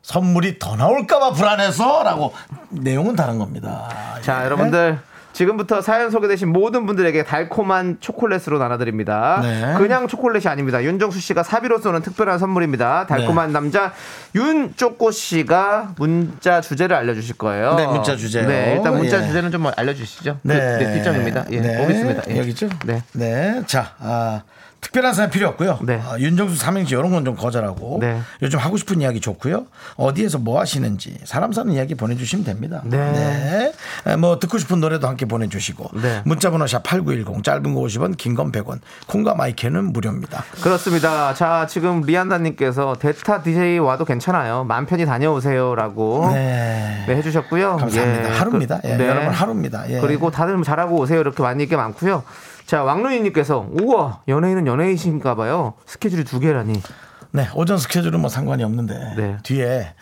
선물이 0.02 0.60
더 0.60 0.76
나올까 0.76 1.18
봐 1.18 1.32
불안해서라고 1.32 2.32
내용은 2.70 3.16
다른 3.16 3.38
겁니다. 3.40 3.88
자, 4.22 4.42
예. 4.42 4.44
여러분들. 4.44 5.00
지금부터 5.36 5.82
사연 5.82 6.10
소개되신 6.10 6.48
모든 6.48 6.86
분들에게 6.86 7.22
달콤한 7.24 7.98
초콜릿으로 8.00 8.58
나눠드립니다. 8.58 9.40
네. 9.42 9.74
그냥 9.76 10.08
초콜릿이 10.08 10.48
아닙니다. 10.48 10.82
윤정수 10.82 11.20
씨가 11.20 11.42
사비로 11.42 11.78
쏘는 11.78 12.00
특별한 12.00 12.38
선물입니다. 12.38 13.06
달콤한 13.06 13.52
남자 13.52 13.92
윤쪼꼬 14.34 15.10
씨가 15.10 15.92
문자 15.98 16.62
주제를 16.62 16.96
알려주실 16.96 17.36
거예요. 17.36 17.74
네, 17.74 17.86
문자 17.86 18.16
주제요. 18.16 18.48
네, 18.48 18.76
일단 18.76 18.96
문자 18.96 19.22
예. 19.22 19.26
주제는 19.26 19.50
좀 19.50 19.66
알려주시죠. 19.76 20.38
그, 20.42 20.48
네. 20.48 20.78
네, 20.78 20.94
뒷점입니다. 20.94 21.44
예, 21.50 21.60
네. 21.60 21.82
보겠습니다. 21.82 22.22
예. 22.30 22.38
여기죠? 22.38 22.70
네. 22.86 23.02
네. 23.12 23.62
자, 23.66 23.92
아, 23.98 24.40
특별한 24.86 25.14
사연 25.14 25.30
필요 25.30 25.48
없고요. 25.48 25.80
네. 25.82 26.00
아, 26.06 26.16
윤정수 26.18 26.54
삼행시 26.56 26.94
이런 26.94 27.10
건 27.10 27.26
좀 27.26 27.34
거절하고 27.34 27.98
네. 28.00 28.20
요즘 28.42 28.60
하고 28.60 28.76
싶은 28.76 29.00
이야기 29.00 29.20
좋고요. 29.20 29.66
어디에서 29.96 30.38
뭐 30.38 30.60
하시는지 30.60 31.18
사람 31.24 31.50
사는 31.50 31.72
이야기 31.72 31.96
보내주시면 31.96 32.44
됩니다. 32.44 32.82
네. 32.84 32.96
네. 33.12 33.72
에, 34.06 34.16
뭐 34.16 34.38
듣고 34.38 34.58
싶은 34.58 34.78
노래도 34.80 35.08
함께 35.08 35.26
보내주시고 35.26 35.90
네. 36.00 36.22
문자번호 36.24 36.68
샵 36.68 36.84
#8910 36.84 37.42
짧은 37.42 37.74
거 37.74 37.80
50원, 37.80 38.16
긴 38.16 38.36
건 38.36 38.52
100원, 38.52 38.78
콩과 39.08 39.34
마이크는 39.34 39.92
무료입니다. 39.92 40.44
그렇습니다. 40.62 41.34
자, 41.34 41.66
지금 41.68 42.02
리안다님께서 42.02 42.94
데타 43.00 43.42
DJ 43.42 43.78
와도 43.80 44.04
괜찮아요. 44.04 44.62
맘 44.64 44.86
편히 44.86 45.04
다녀오세요라고 45.04 46.30
네. 46.32 47.04
네, 47.08 47.16
해주셨고요. 47.16 47.76
감사합니다. 47.78 48.28
예, 48.30 48.38
하루입니다. 48.38 48.80
그- 48.82 48.88
예, 48.88 49.08
여러분 49.08 49.30
하루입니다. 49.32 49.90
예. 49.90 50.00
그리고 50.00 50.30
다들 50.30 50.62
잘하고 50.62 50.96
오세요. 50.98 51.18
이렇게 51.20 51.42
많이 51.42 51.62
얘기 51.62 51.74
많고요. 51.74 52.22
자, 52.66 52.82
왕루이님께서 52.82 53.68
우와 53.70 54.22
연예인은 54.26 54.66
연예인이신가 54.66 55.36
봐요. 55.36 55.74
스케줄이 55.86 56.24
두 56.24 56.40
개라니. 56.40 56.82
네, 57.30 57.48
오전 57.54 57.78
스케줄은 57.78 58.20
뭐 58.20 58.28
상관이 58.28 58.64
없는데 58.64 59.14
네. 59.16 59.36
뒤에 59.44 59.94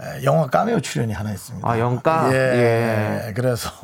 에, 0.00 0.24
영화 0.24 0.46
까메오 0.46 0.80
출연이 0.80 1.12
하나 1.12 1.32
있습니다. 1.32 1.66
아, 1.68 1.78
영가? 1.78 2.28
예. 2.32 3.28
예. 3.28 3.32
그래서 3.34 3.70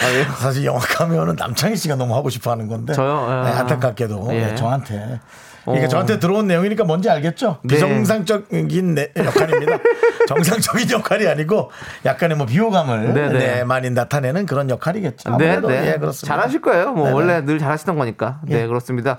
아, 0.00 0.12
예. 0.12 0.24
사실 0.40 0.64
영화 0.64 0.80
카메오는 0.80 1.36
남창희 1.36 1.76
씨가 1.76 1.94
너무 1.94 2.16
하고 2.16 2.30
싶어 2.30 2.50
하는 2.50 2.66
건데 2.66 2.94
저요? 2.94 3.16
아. 3.28 3.44
네, 3.44 3.50
안타깝게도 3.52 4.28
예. 4.30 4.46
네, 4.46 4.54
저한테 4.56 5.20
그러니까 5.64 5.86
어. 5.86 5.88
저한테 5.88 6.18
들어온 6.18 6.46
내용이니까 6.46 6.84
뭔지 6.84 7.08
알겠죠? 7.08 7.58
네. 7.62 7.74
비정상적인 7.74 8.94
내- 8.94 9.12
역할입니다. 9.16 9.78
정상적인 10.28 10.90
역할이 10.90 11.26
아니고 11.26 11.70
약간의 12.04 12.36
뭐 12.36 12.46
비호감을 12.46 13.14
네, 13.14 13.28
네. 13.28 13.38
네, 13.38 13.64
많이 13.64 13.90
나타내는 13.90 14.46
그런 14.46 14.70
역할이겠죠. 14.70 15.30
네, 15.36 15.50
아무래도 15.50 15.68
네. 15.68 15.92
예, 15.94 15.98
그렇습니다. 15.98 16.26
잘하실 16.36 16.60
거예요. 16.62 16.92
뭐 16.92 17.04
네네. 17.06 17.14
원래 17.16 17.44
늘 17.44 17.58
잘하시던 17.58 17.96
거니까. 17.96 18.40
네, 18.44 18.62
예. 18.62 18.66
그렇습니다. 18.66 19.18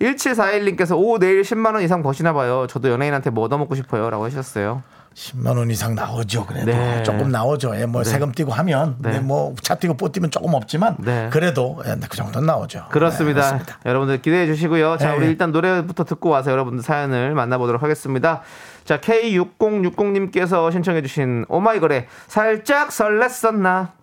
1741님께서 0.00 0.96
오 0.96 1.18
내일 1.18 1.42
10만 1.42 1.74
원 1.74 1.82
이상 1.82 2.02
버시나 2.02 2.32
봐요. 2.32 2.66
저도 2.68 2.90
연예인한테 2.90 3.30
뭐 3.30 3.44
얻어먹고 3.44 3.74
싶어요라고 3.74 4.24
하셨어요. 4.24 4.82
10만 5.14 5.56
원 5.56 5.70
이상 5.70 5.94
나오죠. 5.94 6.46
그래도 6.46 6.66
네. 6.66 7.02
조금 7.02 7.30
나오죠. 7.30 7.76
예, 7.76 7.86
뭐 7.86 8.04
세금 8.04 8.32
띄고 8.32 8.52
하면 8.52 8.96
네. 8.98 9.12
네. 9.12 9.20
뭐차 9.20 9.76
띄고 9.76 9.94
뽀 9.94 10.10
띄면 10.10 10.30
조금 10.30 10.54
없지만 10.54 10.96
네. 10.98 11.28
그래도 11.32 11.82
예, 11.86 11.96
그 12.08 12.16
정도는 12.16 12.46
나오죠. 12.46 12.86
그렇습니다. 12.90 13.58
네. 13.58 13.64
여러분들 13.86 14.22
기대해 14.22 14.46
주시고요. 14.46 14.96
자, 14.98 15.10
네, 15.10 15.16
우리 15.16 15.26
네. 15.26 15.32
일단 15.32 15.52
노래부터 15.52 16.04
듣고 16.04 16.28
와서 16.28 16.50
여러분들 16.50 16.82
사연을 16.82 17.34
만나보도록 17.34 17.82
하겠습니다. 17.82 18.42
자, 18.84 19.00
K6060님께서 19.00 20.70
신청해 20.72 21.02
주신 21.02 21.44
오마이걸의 21.48 22.06
살짝 22.26 22.88
설렜었나. 22.90 24.01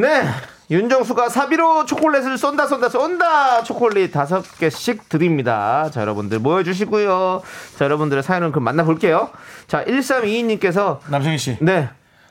네. 0.00 0.24
윤정수가 0.70 1.28
사비로 1.28 1.84
초콜릿을 1.84 2.38
쏜다 2.38 2.66
쏜다 2.66 2.88
쏜다 2.88 3.62
초콜릿 3.64 4.12
다섯 4.12 4.42
개씩 4.58 5.08
드립니다. 5.10 5.90
자 5.92 6.00
여러분들 6.00 6.38
모여주시고요. 6.38 7.42
자 7.78 7.84
여러분들의 7.84 8.22
사연을 8.22 8.50
그럼 8.50 8.64
만나볼게요. 8.64 9.28
자 9.66 9.84
1322님께서 9.84 10.98
남성희 11.08 11.36
씨 11.38 11.58
네 11.60 11.90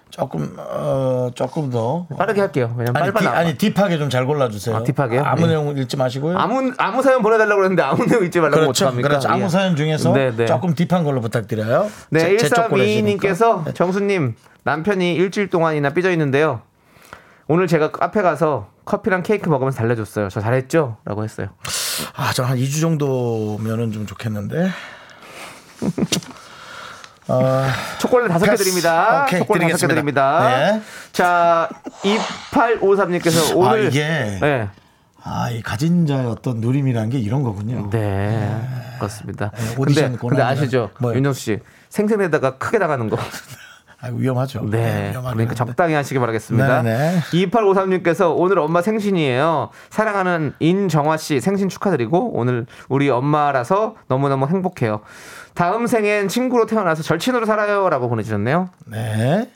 조금 0.10 0.56
어 0.58 1.30
조금 1.36 1.70
더 1.70 2.08
빠르게 2.18 2.42
할게요. 2.42 2.74
왜냐면 2.78 3.02
아니, 3.04 3.12
빨리빨리 3.14 3.26
디. 3.26 3.68
아니 3.68 3.74
딥하게 3.74 3.98
좀 4.00 4.10
잘 4.10 4.26
골라주세요. 4.26 4.76
아, 4.78 4.84
딥하게요? 4.84 5.24
아무 5.24 5.44
예. 5.44 5.48
내용 5.48 5.76
읽지 5.78 5.96
마시고요. 5.98 6.38
아무 6.38 6.72
아무 6.78 7.02
사연 7.04 7.22
보내달라고 7.22 7.56
그랬는데 7.58 7.84
아무 7.84 8.04
내용 8.06 8.24
읽지 8.26 8.40
말라고 8.40 8.62
그렇죠. 8.62 8.86
어떡합니까? 8.86 9.08
그렇죠. 9.10 9.30
아무 9.30 9.44
예. 9.44 9.50
사연 9.50 9.76
중에서 9.76 10.12
네, 10.14 10.32
네. 10.36 10.46
조금 10.48 10.74
딥한 10.74 11.04
걸로 11.04 11.22
부탁드려요. 11.22 11.90
네, 12.10 12.20
제- 12.20 12.38
제 12.38 12.50
초콜릿이니까. 12.50 13.28
1322님께서 13.30 13.76
정수님 13.76 14.36
남편이 14.64 15.14
일주일 15.16 15.50
동안이나 15.52 15.92
삐져 15.92 16.12
있는데요. 16.12 16.62
오늘 17.48 17.68
제가 17.68 17.92
카페 17.92 18.22
가서 18.22 18.70
커피랑 18.86 19.24
케이크 19.24 19.50
먹으면서 19.50 19.78
달래줬어요. 19.80 20.30
저 20.30 20.40
잘했죠? 20.42 20.98
라고 21.06 21.24
했어요. 21.24 21.50
아, 22.16 22.32
저 22.34 22.44
한 22.44 22.58
2주 22.58 22.82
정도면은 22.82 23.92
좀 23.92 24.06
좋겠는데. 24.06 24.70
어, 27.28 27.64
초콜릿 28.00 28.30
다섯 28.30 28.46
개. 28.46 28.56
드립니다. 28.56 29.24
오케이, 29.24 29.40
초콜릿 29.40 29.70
다섯 29.72 29.88
개. 29.88 29.94
드립니다. 29.94 30.50
네. 30.58 30.82
자, 31.12 31.70
2853님께서 32.52 33.56
오늘 33.56 33.86
아, 33.86 33.90
이게 33.90 34.38
네. 34.42 34.70
아, 35.24 35.50
이 35.50 35.62
가진 35.62 36.06
자의 36.06 36.26
어떤 36.26 36.58
누림이라는 36.60 37.10
게 37.10 37.20
이런 37.20 37.44
거군요. 37.44 37.90
네. 37.90 38.60
그렇습니다. 38.98 39.52
네, 39.52 39.58
근데, 39.68 39.82
오디션 39.82 40.04
근데 40.06 40.18
고난이라. 40.18 40.48
아시죠? 40.48 40.90
뭐요? 41.00 41.16
윤정수 41.16 41.40
씨. 41.42 41.60
생생내다가 41.90 42.58
크게 42.58 42.78
나가는 42.78 43.10
거. 43.10 43.18
아, 44.04 44.10
위험하죠. 44.12 44.70
네. 44.70 45.12
위험하긴 45.12 45.38
그러니까. 45.38 45.56
적당히 45.56 45.94
하시기 45.94 46.20
바라겠습니다. 46.20 46.82
네, 46.82 46.98
네. 46.98 47.20
2853님께서 47.48 48.36
오늘 48.38 48.60
엄마 48.60 48.82
생신이에요. 48.82 49.70
사랑하는 49.90 50.54
인정화 50.60 51.16
씨 51.16 51.40
생신 51.40 51.70
축하드리고 51.70 52.38
오늘 52.38 52.66
우리 52.90 53.10
엄마라서 53.10 53.96
너무너무 54.10 54.48
행복해요. 54.48 55.00
다음 55.54 55.88
생엔 55.88 56.28
친구로 56.28 56.66
태어나서 56.66 57.02
절친으로 57.02 57.46
살아요. 57.46 57.88
라고 57.88 58.10
보내주셨네요. 58.10 58.70
네. 58.88 59.50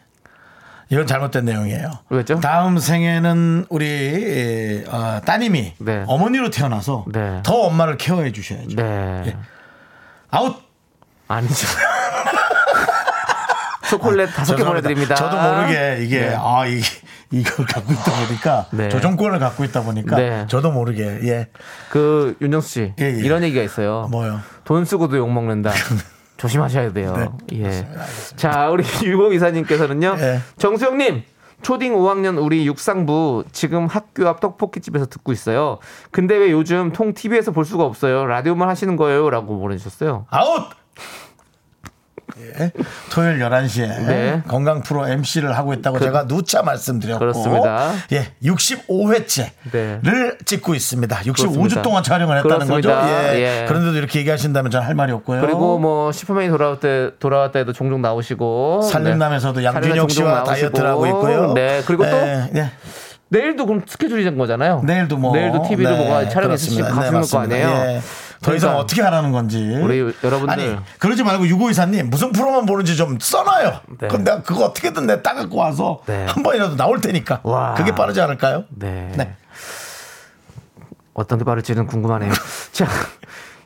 이건 0.89 1.05
잘못된 1.05 1.43
내용이에요. 1.43 1.91
왜죠? 2.09 2.39
다음 2.39 2.77
생에는 2.77 3.65
우리 3.67 4.85
어, 4.87 5.19
따님이 5.25 5.73
네. 5.79 6.05
어머니로 6.07 6.51
태어나서 6.51 7.03
네. 7.11 7.41
더 7.43 7.53
엄마를 7.63 7.97
케어해 7.97 8.31
주셔야죠. 8.31 8.77
네. 8.77 9.23
예. 9.25 9.37
아웃. 10.31 10.55
아니죠. 11.27 11.67
초콜릿 13.89 14.33
다섯 14.35 14.55
개. 14.55 14.63
보내드립니다. 14.63 15.15
저도 15.15 15.37
모르게 15.37 15.97
이게 16.03 16.19
네. 16.21 16.35
아 16.37 16.65
이, 16.67 16.81
이걸 17.31 17.65
갖고 17.65 17.93
있다 17.93 18.11
보니까 18.27 18.65
네. 18.71 18.89
조정권을 18.89 19.39
갖고 19.39 19.63
있다 19.63 19.83
보니까 19.83 20.15
네. 20.15 20.45
저도 20.47 20.71
모르게 20.71 21.19
예 21.23 21.47
그 21.89 22.35
윤정수 22.41 22.67
씨 22.69 22.93
예, 22.99 23.05
예. 23.05 23.09
이런 23.19 23.43
얘기가 23.43 23.61
있어요. 23.63 24.07
뭐요. 24.11 24.39
돈 24.63 24.85
쓰고도 24.85 25.17
욕 25.17 25.31
먹는다. 25.31 25.71
조심하셔야 26.37 26.93
돼요. 26.93 27.35
예. 27.53 27.87
자, 28.35 28.69
우리 28.69 28.83
유공 29.03 29.33
이사님께서는요. 29.33 30.17
예. 30.19 30.39
정수영님. 30.57 31.23
초딩 31.63 31.95
5학년 31.95 32.39
우리 32.39 32.67
육상부 32.67 33.45
지금 33.51 33.87
학교 33.87 34.27
앞 34.27 34.39
떡볶이집에서 34.41 35.07
듣고 35.07 35.31
있어요. 35.31 35.79
근데 36.11 36.35
왜 36.37 36.51
요즘 36.51 36.91
통 36.93 37.15
TV에서 37.15 37.51
볼 37.51 37.65
수가 37.65 37.83
없어요? 37.83 38.27
라디오만 38.27 38.69
하시는 38.69 38.95
거예요? 38.95 39.31
라고 39.31 39.57
보내주셨어요. 39.59 40.27
아웃. 40.29 40.69
예. 42.59 42.71
토요일 43.11 43.39
11시에 43.39 43.87
네. 44.05 44.41
건강 44.47 44.81
프로 44.81 45.07
MC를 45.07 45.57
하고 45.57 45.73
있다고 45.73 45.99
제가 45.99 46.27
누차 46.27 46.61
말씀드렸고 46.63 47.19
그렇습니다. 47.19 47.91
예, 48.11 48.27
65회째를 48.43 49.51
네. 49.71 49.99
찍고 50.45 50.75
있습니다. 50.75 51.15
65주 51.17 51.35
그렇습니다. 51.35 51.81
동안 51.81 52.03
촬영을 52.03 52.37
했다는 52.37 52.67
그렇습니다. 52.67 53.01
거죠. 53.01 53.13
예. 53.35 53.61
예. 53.61 53.65
그런데도 53.67 53.97
이렇게 53.97 54.19
얘기하신다면 54.19 54.71
저는 54.71 54.87
할 54.87 54.95
말이 54.95 55.11
없고요. 55.11 55.41
그리고 55.41 55.79
뭐 55.79 56.11
슈퍼맨이 56.11 56.49
돌아올 56.49 56.79
때 56.79 57.11
돌아왔 57.19 57.51
때도 57.51 57.73
종종 57.73 58.01
나오시고 58.01 58.81
살림남에서도 58.83 59.59
네. 59.59 59.65
양준혁 59.65 60.11
씨와 60.11 60.43
다이어트를 60.43 60.89
하고. 60.89 61.07
있고요. 61.07 61.53
네. 61.53 61.81
그리고 61.85 62.03
또 62.09 62.15
예, 62.17 62.49
예. 62.55 62.71
내일도 63.29 63.65
그럼 63.65 63.81
스케줄이 63.85 64.23
된 64.23 64.37
거잖아요. 64.37 64.81
내일도 64.85 65.17
뭐 65.17 65.33
내일도 65.33 65.63
TV로 65.67 65.89
네, 65.89 65.97
뭐가 65.97 66.29
촬영 66.29 66.51
있으시고. 66.53 66.83
네, 66.83 66.89
가시는 66.89 67.11
거 67.11 67.17
맞습니다. 67.19 67.55
아니에요. 67.55 68.01
예. 68.41 68.45
더 68.45 68.55
이상 68.55 68.69
그러니까 68.69 68.79
어떻게 68.83 69.01
하라는 69.01 69.31
건지. 69.31 69.57
우리 69.81 69.99
여러분들. 70.23 70.49
아니 70.49 70.77
그러지 70.99 71.23
말고 71.23 71.47
유고이사님 71.47 72.09
무슨 72.09 72.31
프로만 72.31 72.65
보는지 72.65 72.95
좀 72.95 73.17
써놔요. 73.19 73.81
네. 73.99 74.07
그럼 74.07 74.23
내가 74.23 74.41
그거 74.41 74.65
어떻게든 74.65 75.07
내 75.07 75.21
따갖고 75.21 75.57
와서 75.57 76.01
네. 76.05 76.25
한 76.25 76.43
번이라도 76.43 76.75
나올 76.75 77.01
테니까. 77.01 77.41
와. 77.43 77.73
그게 77.73 77.93
빠르지 77.93 78.21
않을까요? 78.21 78.65
네. 78.69 79.11
네. 79.15 79.35
어떤 81.13 81.39
게 81.39 81.45
빠를지는 81.45 81.87
궁금하네요. 81.87 82.31
자, 82.71 82.87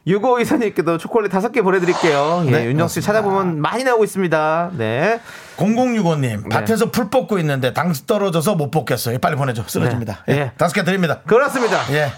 유고 0.08 0.40
이사님께도 0.40 0.98
초콜릿 0.98 1.32
다섯 1.32 1.52
개 1.52 1.62
보내드릴게요. 1.62 2.44
예, 2.48 2.52
네, 2.52 2.66
윤정 2.66 2.88
씨 2.88 3.02
찾아보면 3.02 3.62
많이 3.62 3.84
나오고 3.84 4.04
있습니다. 4.04 4.72
네. 4.78 5.20
0065님 5.58 6.50
밭에서 6.50 6.90
풀 6.92 7.10
뽑고 7.10 7.38
있는데 7.40 7.74
당 7.74 7.94
떨어져서 7.94 8.56
못 8.56 8.72
뽑겠어요. 8.72 9.20
빨리 9.20 9.36
보내줘. 9.36 9.64
쓰러집니다. 9.68 10.24
네. 10.28 10.34
예. 10.34 10.40
예. 10.40 10.52
다섯 10.58 10.74
개 10.74 10.84
드립니다. 10.84 11.20
그렇습니다. 11.26 11.78
예. 11.94 12.12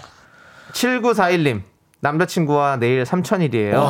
7941님. 0.72 1.73
남자친구와 2.04 2.76
내일 2.76 3.06
삼천일이에요. 3.06 3.88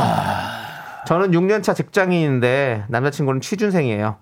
저는 1.07 1.33
6년차 1.33 1.75
직장인인데 1.75 2.85
남자친구는 2.89 3.41
취준생이에요. 3.41 4.17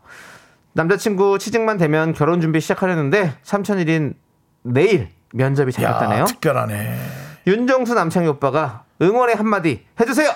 남자친구 0.73 1.39
취직만 1.39 1.77
되면 1.77 2.15
결혼 2.15 2.41
준비 2.41 2.61
시작하려는데 2.61 3.35
삼천일인 3.43 4.15
내일 4.63 5.11
면접이 5.35 5.69
야, 5.69 5.93
잡혔다네요. 5.93 6.25
특별하네. 6.25 6.97
윤정수 7.47 7.95
남창희 7.95 8.29
오빠가 8.29 8.85
응원의 9.03 9.37
한마디 9.37 9.85
해주세요. 10.01 10.31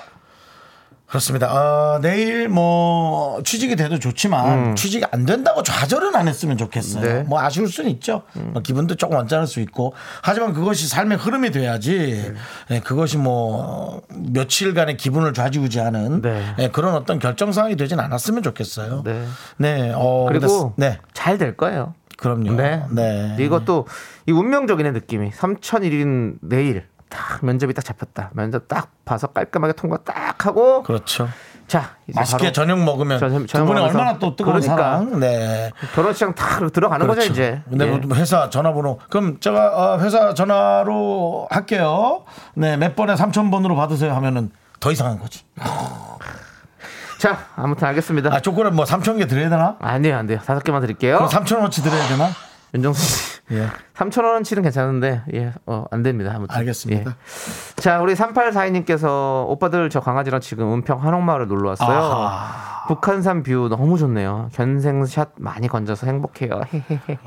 그렇습니다. 1.07 1.53
어, 1.53 2.01
내일 2.01 2.49
뭐 2.49 3.41
취직이 3.45 3.77
돼도 3.77 3.99
좋지만 3.99 4.75
취직이 4.75 5.05
안 5.13 5.25
된다고 5.25 5.63
좌절은 5.63 6.17
안 6.17 6.27
했으면 6.27 6.57
좋겠어요. 6.57 7.03
음. 7.03 7.07
네. 7.07 7.21
음. 7.21 7.27
뭐 7.29 7.41
아쉬울 7.41 7.69
수는 7.69 7.91
있죠. 7.93 8.23
뭐 8.35 8.61
기분도 8.61 8.97
조금 8.97 9.17
언짢을 9.17 9.47
수 9.47 9.61
있고 9.61 9.95
하지만 10.23 10.53
그것이 10.53 10.89
삶의 10.89 11.19
흐름이 11.19 11.53
돼야지. 11.53 12.33
네. 12.69 12.77
예, 12.77 12.81
그것이 12.81 13.19
뭐 13.19 14.03
며칠간의 14.33 14.97
기분을 14.97 15.33
좌지우지하는 15.33 16.23
네. 16.23 16.55
예, 16.59 16.69
그런 16.69 16.95
어떤 16.95 17.19
결정 17.19 17.53
사항이 17.53 17.77
되진 17.77 18.01
않았으면 18.01 18.43
좋겠어요. 18.43 19.03
네. 19.05 19.25
네. 19.59 19.93
어, 19.95 20.27
그리고 20.29 20.75
네. 20.77 20.99
잘될 21.15 21.57
거예요. 21.57 21.95
그럼요. 22.17 22.53
네. 22.53 22.83
네. 22.91 23.37
이것도 23.39 23.87
이 24.27 24.33
운명적인 24.33 24.93
느낌이 24.93 25.31
3천일인 25.31 26.39
내일 26.41 26.85
딱 27.09 27.45
면접이 27.45 27.73
딱 27.75 27.85
잡혔다. 27.85 28.31
면접 28.35 28.67
딱 28.69 28.91
봐서 29.05 29.29
깔끔하게 29.29 29.73
통과 29.75 29.99
딱 29.99 30.45
하고 30.47 30.83
그렇죠. 30.83 31.29
자 31.69 31.97
맛있게 32.15 32.53
저녁 32.53 32.79
먹으면 32.85 33.19
저녁- 33.19 33.49
저녁 33.49 33.65
그분이 33.65 33.81
먹으면서 33.81 33.99
얼마나 33.99 34.19
또 34.21 34.37
뜨거운 34.37 34.61
그러니까. 34.61 34.77
사랑. 34.77 35.19
네. 35.19 35.73
결혼식장 35.95 36.35
딱 36.35 36.73
들어가는 36.73 37.07
거죠 37.09 37.23
이제. 37.23 37.61
근데 37.69 37.87
예. 37.87 37.91
뭐 37.91 38.17
회사 38.17 38.51
전화번호 38.51 39.01
그럼 39.11 39.41
제가 39.41 39.95
어, 39.95 39.99
회사 39.99 40.33
전화로 40.35 41.49
할게요. 41.51 42.25
네, 42.55 42.77
몇 42.77 42.95
번에 42.95 43.15
3천 43.15 43.51
번으로 43.51 43.75
받으세요 43.75 44.15
하면은 44.15 44.51
더 44.79 44.93
이상한 44.93 45.19
거지. 45.19 45.43
자 47.19 47.39
아무튼 47.57 47.89
알겠습니다. 47.89 48.33
아, 48.33 48.41
초콜릿 48.41 48.73
뭐 48.75 48.85
3천 48.85 49.19
개 49.19 49.27
드려야 49.27 49.49
되나? 49.49 49.77
아니에요 49.81 50.17
안 50.19 50.27
돼요. 50.27 50.39
다섯 50.45 50.63
개만 50.63 50.83
드릴게요. 50.83 51.17
그럼 51.17 51.31
3천 51.31 51.57
원어치 51.57 51.83
드려야 51.83 52.07
되나? 52.09 52.29
윤정수 52.77 53.01
씨. 53.03 53.37
예. 53.53 53.69
3천 53.95 54.25
원치는 54.25 54.63
괜찮은데 54.63 55.23
예, 55.35 55.53
어, 55.67 55.85
안 55.91 56.03
됩니다. 56.03 56.33
아무튼. 56.35 56.57
알겠습니다. 56.57 57.11
예. 57.11 57.81
자, 57.81 58.01
우리 58.01 58.15
3842님께서 58.15 59.47
오빠들 59.49 59.89
저 59.91 60.01
강아지랑 60.01 60.41
지금 60.41 60.73
은평 60.73 61.03
한옥마을을 61.03 61.47
놀러 61.47 61.71
왔어요. 61.71 61.97
아하. 61.97 62.87
북한산 62.89 63.43
view 63.43 63.69
너무 63.69 63.99
좋네요. 63.99 64.49
견생샷 64.53 65.33
많이 65.39 65.69
건져서 65.69 66.07
행복해요. 66.07 66.61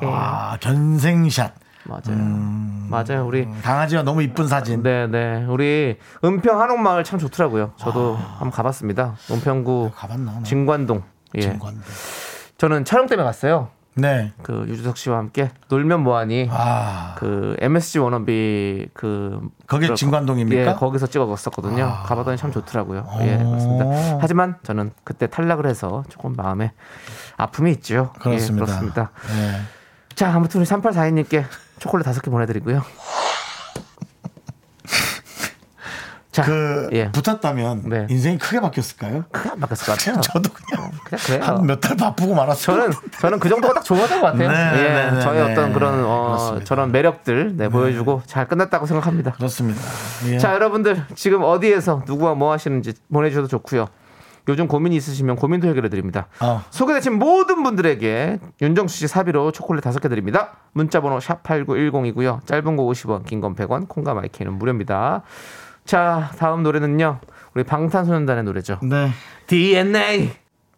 아, 0.02 0.58
견생샷. 0.62 1.54
맞아요. 1.86 2.18
맞아요. 2.90 3.26
우리 3.26 3.48
강아지가 3.64 4.04
너무 4.04 4.22
이쁜 4.22 4.48
사진. 4.48 4.84
네, 4.84 5.08
네. 5.08 5.46
우리 5.50 5.98
은평 6.24 6.62
한옥마을 6.62 7.04
참 7.04 7.20
좋더라고요. 7.20 7.74
저도 7.78 8.16
한번 8.16 8.52
가봤습니다. 8.52 9.16
은평구 9.32 9.92
가봤나? 9.96 10.32
나? 10.34 10.44
진관동. 10.44 11.04
예. 11.36 11.42
진관도. 11.42 11.82
저는 12.58 12.86
촬영 12.86 13.08
때문에 13.08 13.26
갔어요. 13.26 13.70
네. 13.96 14.32
그 14.44 14.66
유재석 14.68 14.98
씨와 14.98 15.18
함께 15.18 15.52
놀면 15.70 16.02
뭐하니 16.04 16.48
아. 16.52 17.16
그 17.18 17.58
MSG 17.60 18.00
워너비 18.00 18.90
그 18.94 19.42
거기 19.68 19.88
그- 19.88 19.96
진관동입니까? 19.96 20.62
예, 20.72 20.74
거기서 20.74 21.08
찍어봤었거든요. 21.08 21.84
아. 21.84 22.04
가봤더니 22.04 22.38
참 22.38 22.52
좋더라고요. 22.52 23.06
예, 23.22 23.38
그렇습니다. 23.38 24.18
하지만 24.22 24.56
저는 24.64 24.92
그때 25.04 25.28
탈락을 25.28 25.66
해서 25.68 26.04
조금 26.10 26.34
마음에 26.36 26.72
아픔이 27.38 27.72
있죠. 27.72 28.14
그렇습니다. 28.20 28.64
예, 28.64 28.66
그렇습니다. 28.68 29.12
네. 29.36 29.60
자, 30.16 30.34
아무튼 30.34 30.62
우리 30.62 30.68
3842님께 30.68 31.44
초콜릿 31.80 32.06
다섯 32.06 32.22
개 32.22 32.30
보내드리고요. 32.32 32.84
자, 36.32 36.44
그 36.44 36.90
예, 36.92 37.12
붙었다면 37.12 37.90
네. 37.90 38.06
인생이 38.08 38.38
크게 38.38 38.60
바뀌었을까요? 38.62 39.24
크게 39.32 39.50
안 39.50 39.60
바뀌었을 39.60 39.86
것 39.88 39.98
같아요. 39.98 40.22
저도 40.22 40.52
그냥 40.54 40.92
그냥 41.04 41.24
그래요. 41.26 41.44
한몇 41.44 41.82
달 41.82 41.98
바쁘고 41.98 42.36
말았어요. 42.36 42.78
저는 42.78 42.94
저는 43.20 43.40
그 43.40 43.50
정도가 43.50 43.74
딱 43.74 43.84
좋았던 43.84 44.22
것 44.22 44.28
같아요. 44.28 44.48
네, 44.48 44.56
예, 44.84 44.90
네, 44.94 45.12
네, 45.12 45.22
저의 45.22 45.44
네. 45.44 45.52
어떤 45.52 45.74
그런 45.74 46.04
어. 46.06 46.60
저런 46.66 46.92
매력들 46.92 47.58
네, 47.58 47.68
보여주고 47.70 48.22
잘 48.28 48.48
끝났다고 48.48 48.86
생각합니다. 48.86 49.32
그렇습니다. 49.32 49.82
예. 50.28 50.38
자, 50.38 50.54
여러분들 50.54 51.04
지금 51.16 51.42
어디에서 51.44 52.04
누구와 52.06 52.36
뭐 52.36 52.52
하시는지 52.52 52.94
보내주셔도 53.12 53.48
좋고요. 53.48 53.88
요즘 54.48 54.68
고민이 54.68 54.96
있으시면 54.96 55.36
고민도 55.36 55.68
해결해 55.68 55.90
드립니다. 55.90 56.28
어. 56.40 56.64
소개되신 56.72 57.14
모든 57.20 57.62
분들에게 57.64 58.40
윤정수 58.62 58.98
씨 58.98 59.08
사비로 59.08 59.52
초콜릿 59.52 59.84
다섯 59.84 60.00
개 60.00 60.10
드립니다. 60.10 60.58
문자 60.74 61.02
번호 61.02 61.20
샵 61.20 61.44
#8910이고요. 61.44 62.46
짧은 62.46 62.76
거 62.76 62.84
50원, 62.84 63.26
긴 63.26 63.42
건 63.42 63.56
100원, 63.56 63.88
콩과 63.88 64.14
마이케이는 64.16 64.54
무료입니다. 64.54 65.22
자, 65.90 66.30
다음 66.38 66.62
노래는요. 66.62 67.20
우리 67.56 67.64
방탄소년단의 67.64 68.44
노래죠. 68.44 68.78
네. 68.84 69.10
DNA. 69.48 70.32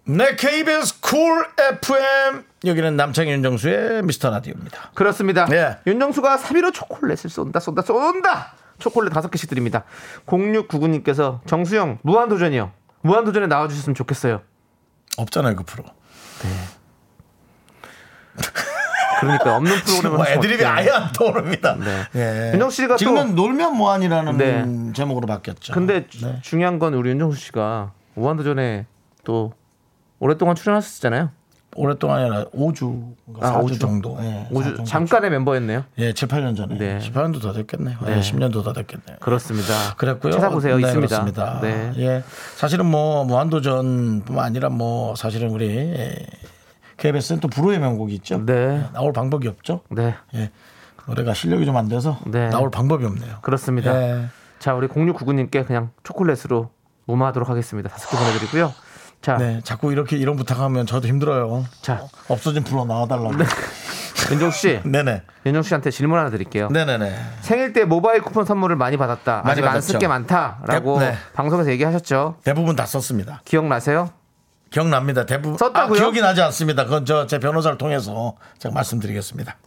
네, 0.05 0.35
KBS 0.37 1.01
쿨 1.01 1.45
FM 1.59 2.45
여기는 2.63 2.95
남창희 2.95 3.29
윤정수의 3.29 4.03
미스터 4.03 4.29
라디오입니다. 4.29 4.91
그렇습니다. 4.93 5.49
예. 5.51 5.79
윤정수가 5.85 6.37
사비로 6.37 6.71
초콜릿을 6.71 7.29
쏜다, 7.29 7.59
쏜다, 7.59 7.81
쏜다. 7.81 8.53
초콜릿 8.79 9.11
다섯 9.11 9.29
개씩 9.29 9.49
드립니다. 9.49 9.83
0699님께서 10.27 11.45
정수영 11.45 11.99
무한도전이요. 12.03 12.71
무한도전에 13.01 13.47
나와주셨으면 13.47 13.95
좋겠어요. 13.95 14.39
없잖아요, 15.17 15.57
그 15.57 15.63
프로. 15.65 15.83
그러니까 19.21 19.55
없는 19.57 19.71
프로그램을 19.85 20.17
뭐 20.17 20.27
애드립이. 20.27 20.65
아예 20.65 20.89
안 20.89 21.11
떠오릅니다. 21.13 21.75
네. 21.77 22.03
예. 22.15 22.51
윤정 22.53 22.69
씨가 22.69 22.97
지금은 22.97 23.35
또- 23.35 23.41
놀면 23.43 23.77
뭐하니라는 23.77 24.37
네. 24.37 24.93
제목으로 24.93 25.27
바뀌었죠. 25.27 25.73
근데 25.73 26.05
주- 26.07 26.25
네. 26.25 26.39
중요한 26.41 26.79
건 26.79 26.93
우리 26.95 27.09
윤정수 27.11 27.39
씨가 27.39 27.91
무한도전에 28.15 28.85
또 29.23 29.53
오랫동안 30.19 30.55
출연하셨잖아요. 30.55 31.29
오랫동안 31.77 32.19
아니라 32.19 32.43
5주, 32.53 33.13
아, 33.39 33.53
4주 33.53 33.63
오주? 33.63 33.79
정도. 33.79 34.17
예, 34.21 34.45
오주 34.51 34.69
4주 34.71 34.75
정도. 34.75 34.83
잠깐의 34.83 35.29
멤버였네요. 35.29 35.85
예, 35.99 36.11
7, 36.11 36.27
8년 36.27 36.57
전에. 36.57 36.77
네. 36.77 36.99
18년도 36.99 37.41
더 37.41 37.53
됐겠네요. 37.53 37.97
네. 38.05 38.17
예, 38.17 38.19
10년도 38.19 38.61
더 38.61 38.73
됐겠네요. 38.73 39.17
그렇습니다. 39.21 39.95
그랬고요. 39.95 40.33
찾아보세요. 40.33 40.75
네, 40.77 40.81
있습니다. 40.87 41.23
그렇습니다. 41.23 41.59
네. 41.61 41.93
예. 41.97 42.23
사실은 42.57 42.87
뭐 42.87 43.23
무한도전뿐만 43.23 44.43
아니라 44.43 44.67
뭐 44.67 45.15
사실은 45.15 45.49
우리 45.51 45.69
예, 45.69 46.15
KBS는 47.01 47.39
또 47.41 47.47
불후의 47.47 47.79
명곡이 47.79 48.13
있죠. 48.15 48.45
네. 48.45 48.85
나올 48.93 49.11
방법이 49.11 49.47
없죠. 49.47 49.81
네. 49.89 50.15
예. 50.35 50.51
노래가 51.07 51.33
실력이 51.33 51.65
좀 51.65 51.75
안 51.75 51.87
돼서 51.87 52.19
네. 52.27 52.49
나올 52.49 52.69
방법이 52.69 53.03
없네요. 53.05 53.37
그렇습니다. 53.41 53.99
예. 54.01 54.25
자, 54.59 54.75
우리 54.75 54.87
0699님께 54.87 55.65
그냥 55.65 55.89
초콜릿으로 56.03 56.69
무마하도록 57.05 57.49
하겠습니다. 57.49 57.89
다섯 57.89 58.09
개 58.11 58.17
보내드리고요. 58.17 58.71
자, 59.21 59.37
네, 59.37 59.61
자꾸 59.63 59.91
이렇게 59.91 60.15
이런 60.17 60.35
부탁하면 60.35 60.85
저도 60.85 61.07
힘들어요. 61.07 61.65
자, 61.81 62.05
없어진 62.27 62.63
프로 62.63 62.85
나와달라고. 62.85 63.33
윤정수 64.31 64.57
씨, 64.59 64.79
네네. 64.85 65.23
윤정수 65.45 65.69
씨한테 65.69 65.89
질문 65.91 66.19
하나 66.19 66.29
드릴게요. 66.29 66.69
네네네. 66.69 67.15
생일 67.41 67.73
때 67.73 67.83
모바일 67.85 68.21
쿠폰 68.21 68.45
선물을 68.45 68.75
많이 68.75 68.97
받았다. 68.97 69.41
많이 69.43 69.51
아직 69.61 69.65
안. 69.67 69.81
쓸 69.81 69.97
게 69.99 70.07
많다라고 70.07 70.99
네. 70.99 71.15
방송에서 71.33 71.71
얘기하셨죠. 71.71 72.37
대부분 72.43 72.75
다 72.75 72.85
썼습니다. 72.85 73.41
기억나세요? 73.45 74.09
기억납니다. 74.71 75.25
대부분. 75.25 75.57
썼다고요? 75.57 75.97
아, 75.97 76.01
기억이 76.01 76.21
나지 76.21 76.41
않습니다. 76.41 76.85
그건 76.85 77.05
저 77.05 77.27
제 77.27 77.37
변호사를 77.39 77.77
통해서 77.77 78.35
제가 78.57 78.73
말씀드리겠습니다. 78.73 79.57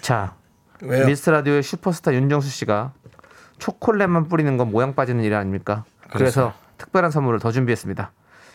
자, 0.00 0.34
왜요? 0.82 1.06
미스터 1.06 1.32
라디오의 1.32 1.62
슈퍼스타 1.62 2.14
윤정수 2.14 2.48
씨가 2.50 2.92
초콜릿만 3.58 4.28
뿌리는 4.28 4.56
건 4.56 4.70
모양 4.70 4.94
빠지는 4.94 5.24
일 5.24 5.34
아닙니까? 5.34 5.84
그래서 6.12 6.54
특별한 6.76 7.10
선물을 7.10 7.40
더 7.40 7.50
준비했습니다. 7.50 8.12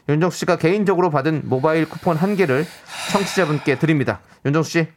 윤정수 0.10 0.38
씨가 0.40 0.58
개인적으로 0.58 1.10
받은 1.10 1.42
모바일 1.46 1.90
쿠폰 1.90 2.18
한 2.18 2.36
개를 2.36 2.66
청취자분께 3.12 3.80
드립니다. 3.80 4.22
윤정수 4.46 4.70
씨 4.72 4.88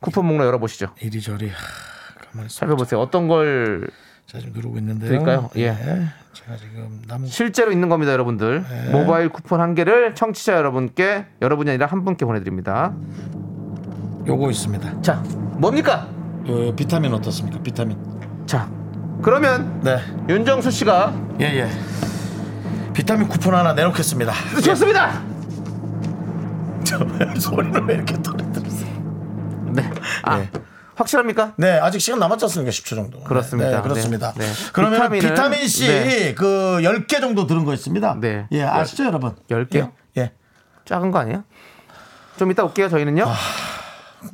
쿠폰 0.00 0.26
목록 0.26 0.46
열어보시죠. 0.46 0.94
이리저리. 1.00 1.48
하. 1.48 2.48
살펴보세요. 2.48 3.00
어떤 3.00 3.28
걸 3.28 3.88
제가 4.26 4.40
지금 4.40 4.52
누르고 4.54 4.78
있는데요. 4.78 5.08
드릴까요? 5.10 5.50
예. 5.56 5.74
제가 6.32 6.56
지금 6.56 7.02
남 7.06 7.26
실제로 7.26 7.70
있는 7.72 7.88
겁니다, 7.88 8.12
여러분들. 8.12 8.64
네. 8.68 8.90
모바일 8.90 9.28
쿠폰 9.28 9.60
한 9.60 9.74
개를 9.74 10.14
청취자 10.14 10.54
여러분께 10.56 11.26
여러분이 11.42 11.70
아니라 11.70 11.86
한 11.86 12.04
분께 12.04 12.24
보내드립니다. 12.24 12.92
요거 14.26 14.50
있습니다. 14.50 15.02
자, 15.02 15.22
뭡니까? 15.58 16.08
그 16.46 16.72
비타민 16.74 17.12
어떻습니까? 17.14 17.60
비타민. 17.62 17.98
자, 18.46 18.68
그러면 19.22 19.80
네. 19.82 19.98
윤정수 20.28 20.70
씨가 20.70 21.14
예, 21.40 21.44
예. 21.44 21.68
비타민 22.92 23.28
쿠폰 23.28 23.54
하나 23.54 23.72
내놓겠습니다. 23.74 24.32
좋습니다. 24.62 25.20
저 26.84 26.98
소리를 27.40 27.84
왜 27.86 27.94
이렇게 27.94 28.14
떨어뜨렸어요? 28.22 29.72
네. 29.72 29.90
아, 30.22 30.38
네. 30.38 30.50
확실합니까? 30.96 31.54
네, 31.56 31.78
아직 31.78 31.98
시간 32.00 32.18
남았지 32.20 32.44
않습니까? 32.44 32.70
10초 32.70 32.94
정도. 32.94 33.20
그렇습니다. 33.20 33.70
네, 33.76 33.82
그렇습니다. 33.82 34.32
네, 34.36 34.46
네. 34.46 34.52
그러면 34.72 35.00
비타민을- 35.00 35.20
비타민 35.20 35.66
C 35.68 35.86
네. 35.88 36.34
그 36.34 36.78
10개 36.82 37.20
정도 37.20 37.46
들은 37.46 37.64
거 37.64 37.74
있습니다. 37.74 38.18
네. 38.20 38.46
예, 38.52 38.62
아시죠, 38.62 39.04
여러분? 39.04 39.34
열 39.50 39.66
개요? 39.68 39.92
예. 40.16 40.20
예. 40.22 40.32
작은 40.84 41.10
거 41.10 41.18
아니에요? 41.18 41.44
좀 42.38 42.50
이따 42.50 42.62
올게요, 42.64 42.88
저희는요. 42.88 43.24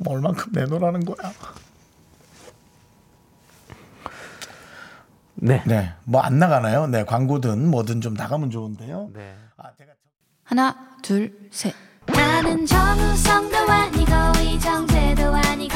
뭐 0.01 0.13
얼만큼 0.15 0.51
내놓으라는 0.53 1.03
거야? 1.05 1.31
네. 5.35 5.63
네. 5.65 5.93
뭐 6.03 6.21
안 6.21 6.37
나가나요? 6.39 6.87
네, 6.87 7.03
광고든 7.03 7.67
뭐든 7.69 8.01
좀 8.01 8.13
나가면 8.13 8.51
좋은데요. 8.51 9.09
네. 9.13 9.35
아, 9.57 9.63
제가 9.77 9.91
하나, 10.43 10.75
둘, 11.01 11.33
셋. 11.51 11.73
나는 12.05 12.65
정우성도 12.65 13.57
아니고 13.57 14.11
이정재도 14.43 15.23
아니고 15.33 15.75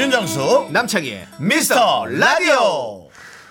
윤정수 0.00 0.68
남창희. 0.70 1.18
미스터 1.38 2.06
라디오. 2.06 3.06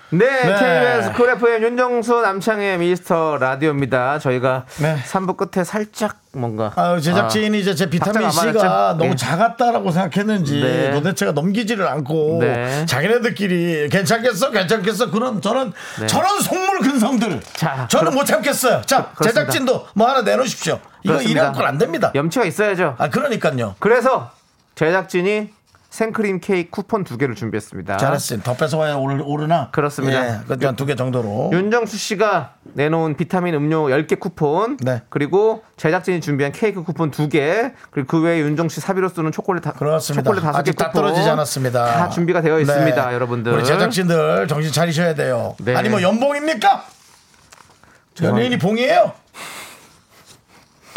네, 0.10 0.26
네. 0.26 0.56
KBS 0.56 1.12
쿨 1.14 1.30
FM 1.30 1.62
윤정수 1.62 2.22
남창의 2.22 2.80
미스터 2.80 3.38
라디오입니다. 3.38 4.18
저희가 4.18 4.66
네. 4.82 4.98
3부 5.08 5.38
끝에 5.38 5.64
살짝 5.64 6.18
뭔가 6.34 6.72
아, 6.76 7.00
제작진이 7.00 7.60
이제 7.60 7.76
제 7.76 7.88
비타민 7.88 8.32
C가? 8.32 8.96
너무 8.98 9.12
예. 9.12 9.16
작았다라고 9.16 9.92
생각했는지 9.92 10.60
네. 10.60 10.90
도대체가 10.92 11.34
넘기지를 11.34 11.88
않고 11.88 12.40
네. 12.42 12.84
자기네들끼리 12.88 13.90
괜찮겠어 13.90 14.50
괜찮겠어 14.50 15.12
그런 15.12 15.40
저런 15.44 15.72
네. 16.00 16.08
저런 16.08 16.40
속물 16.42 16.80
근성들 16.80 17.42
자, 17.54 17.88
저는 17.92 18.06
그럼- 18.06 18.16
못 18.16 18.26
참겠어요. 18.26 18.82
자 18.88 19.12
그렇습니다. 19.14 19.42
제작진도 19.42 19.86
뭐 19.94 20.08
하나 20.10 20.24
내놓으십시오. 20.24 20.80
이거 21.04 21.14
그렇습니다. 21.14 21.32
이래갖고는 21.32 21.68
안 21.70 21.78
됩니다. 21.78 22.12
염치가 22.16 22.46
있어야죠. 22.46 22.96
아 22.98 23.10
그러니까요. 23.12 23.76
그래서 23.78 24.32
제작진이 24.74 25.59
생크림 25.90 26.40
케이크 26.40 26.70
쿠폰 26.70 27.04
두 27.04 27.18
개를 27.18 27.34
준비했습니다. 27.34 27.98
잘했어요. 27.98 28.42
더 28.42 28.56
뺏어와야 28.56 28.96
오르, 28.96 29.24
오르나. 29.24 29.70
그렇습니다. 29.72 30.44
예, 30.50 30.56
그한 30.56 30.76
두개 30.76 30.96
정도로. 30.96 31.50
윤정수 31.52 31.98
씨가 31.98 32.54
내놓은 32.74 33.18
비타민 33.18 33.56
음료 33.56 33.86
10개 33.88 34.20
쿠폰 34.20 34.78
네. 34.78 35.02
그리고 35.10 35.64
제작진이 35.78 36.22
준비한 36.22 36.52
케이크 36.52 36.84
쿠폰 36.84 37.10
2개 37.10 37.74
그리고 37.90 38.08
그 38.08 38.22
외에 38.22 38.40
윤정수 38.42 38.76
씨 38.76 38.82
사비로 38.82 39.10
쓰는 39.10 39.32
초콜릿 39.32 39.64
다, 39.64 39.72
그렇습니다. 39.74 40.22
초콜릿 40.24 40.44
5개 40.44 40.56
아직 40.56 40.76
다 40.78 40.88
쿠폰 40.88 41.02
떨어지지 41.02 41.28
않았습니다. 41.28 41.86
다 41.86 42.10
준비가 42.10 42.42
되어 42.42 42.60
있습니다 42.60 43.08
네. 43.08 43.14
여러분들 43.16 43.54
우리 43.54 43.66
제작진들 43.66 44.48
정신 44.48 44.72
차리셔야 44.72 45.16
돼요. 45.16 45.56
네. 45.60 45.76
아니 45.76 45.90
뭐 45.90 46.02
연봉입니까? 46.02 46.86
연예인이 48.22 48.60
봉이에요? 48.60 49.14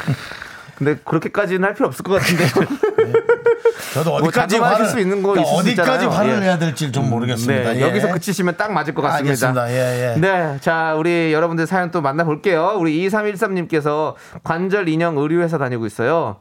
근데 0.83 1.01
그렇게까지는 1.05 1.65
할 1.65 1.75
필요 1.75 1.87
없을 1.87 2.03
것 2.03 2.15
같은데 2.15 2.45
저도 3.95 4.15
어디까지 4.15 4.57
자그마하실 4.57 4.63
화를 4.63 4.87
수 4.87 4.99
있는 4.99 5.23
거 5.23 5.31
그러니까 5.31 5.53
어디까지. 5.55 6.07
화를 6.07 6.35
예. 6.37 6.41
내야 6.41 6.59
될지 6.59 6.91
좀 6.91 7.09
모르겠습니다. 7.09 7.73
네, 7.73 7.79
예. 7.79 7.83
여기서 7.83 8.13
그치시면 8.13 8.57
딱 8.57 8.73
맞을 8.73 8.95
것 8.95 9.03
같습니다. 9.03 9.49
알겠습니다. 9.49 9.71
예, 9.71 10.15
예. 10.17 10.21
네, 10.21 10.59
자 10.61 10.95
우리 10.97 11.33
여러분들 11.33 11.67
사연 11.67 11.91
또 11.91 12.01
만나볼게요. 12.01 12.77
우리 12.79 13.07
2313님께서 13.07 14.15
관절 14.43 14.89
인형 14.89 15.19
의류회사 15.19 15.59
다니고 15.59 15.87
있어요. 15.87 16.39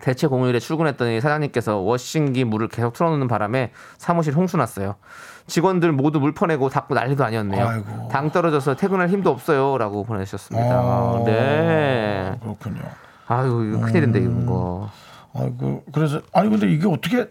대체 0.00 0.26
공휴일에 0.26 0.58
출근했더니 0.58 1.20
사장님께서 1.20 1.76
워싱기 1.76 2.44
물을 2.44 2.66
계속 2.66 2.92
틀어놓는 2.94 3.28
바람에 3.28 3.70
사무실 3.98 4.34
홍수 4.34 4.56
났어요. 4.56 4.96
직원들 5.46 5.92
모두 5.92 6.18
물 6.18 6.34
퍼내고 6.34 6.70
닦고 6.70 6.94
난리도 6.94 7.24
아니었네요. 7.24 7.68
아이고. 7.68 8.08
당 8.10 8.30
떨어져서 8.32 8.74
퇴근할 8.74 9.08
힘도 9.10 9.30
없어요라고 9.30 10.02
보내주셨습니다. 10.04 10.80
어, 10.80 11.22
네. 11.26 12.32
그렇군요. 12.42 12.80
아유 13.38 13.68
이거 13.70 13.80
큰일인데 13.86 14.18
이런 14.20 14.46
거. 14.46 14.90
아이고 15.34 15.84
그래서 15.92 16.20
아니 16.32 16.50
근데 16.50 16.70
이게 16.70 16.86
어떻게 16.86 17.28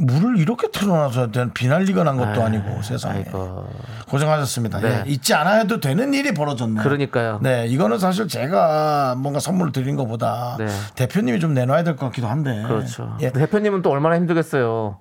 물을 0.00 0.38
이렇게 0.38 0.70
틀어놔서 0.70 1.32
된 1.32 1.52
비난리가 1.52 2.04
난 2.04 2.16
것도 2.16 2.40
아니고 2.42 2.82
세상에 2.82 3.16
아이고. 3.26 3.66
고생하셨습니다. 4.08 4.78
네. 4.80 5.02
예, 5.06 5.10
잊지 5.10 5.34
않아도 5.34 5.80
되는 5.80 6.14
일이 6.14 6.32
벌어졌네. 6.32 6.82
그러니까요. 6.82 7.40
네, 7.42 7.66
이거는 7.66 7.98
사실 7.98 8.28
제가 8.28 9.16
뭔가 9.18 9.40
선물을 9.40 9.72
드린 9.72 9.96
것보다 9.96 10.56
네. 10.58 10.66
대표님이 10.94 11.40
좀 11.40 11.52
내놔야 11.52 11.82
될 11.82 11.96
것 11.96 12.06
같기도 12.06 12.28
한데. 12.28 12.62
그렇죠. 12.66 13.16
예. 13.20 13.30
대표님은 13.32 13.82
또 13.82 13.90
얼마나 13.90 14.14
힘들겠어요. 14.16 14.98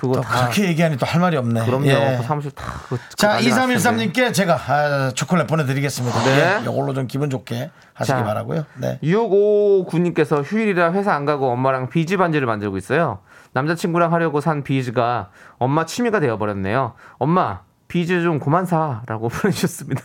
그거 0.00 0.14
또다 0.14 0.40
그렇게 0.42 0.64
얘기하니 0.68 0.96
또 0.96 1.06
할 1.06 1.20
말이 1.20 1.36
없네. 1.36 1.66
그럼요. 1.66 1.86
예. 1.86 2.16
그 2.18 2.22
사무실 2.24 2.50
다. 2.52 2.64
그거 2.84 2.98
자, 3.16 3.34
난리 3.34 3.48
났을 3.50 3.82
텐데. 3.82 4.06
2313님께 4.12 4.32
제가 4.32 4.54
아, 4.54 5.10
초콜릿 5.14 5.46
보내드리겠습니다. 5.46 6.24
네. 6.24 6.56
예, 6.58 6.62
이걸로 6.62 6.94
좀 6.94 7.06
기분 7.06 7.28
좋게 7.30 7.70
하시기 7.94 8.16
자. 8.18 8.24
바라고요. 8.24 8.64
네. 8.78 8.98
659님께서 9.02 10.42
휴일이라 10.44 10.92
회사 10.92 11.12
안 11.14 11.24
가고 11.24 11.50
엄마랑 11.50 11.90
비즈 11.90 12.16
반지를 12.16 12.46
만들고 12.46 12.76
있어요. 12.78 13.18
남자친구랑 13.52 14.12
하려고 14.12 14.40
산 14.40 14.62
비즈가 14.62 15.30
엄마 15.58 15.84
취미가 15.84 16.20
되어버렸네요. 16.20 16.94
엄마 17.18 17.60
비즈 17.88 18.22
좀 18.22 18.38
그만 18.38 18.64
사라고 18.66 19.28
보내주셨습니다. 19.30 20.02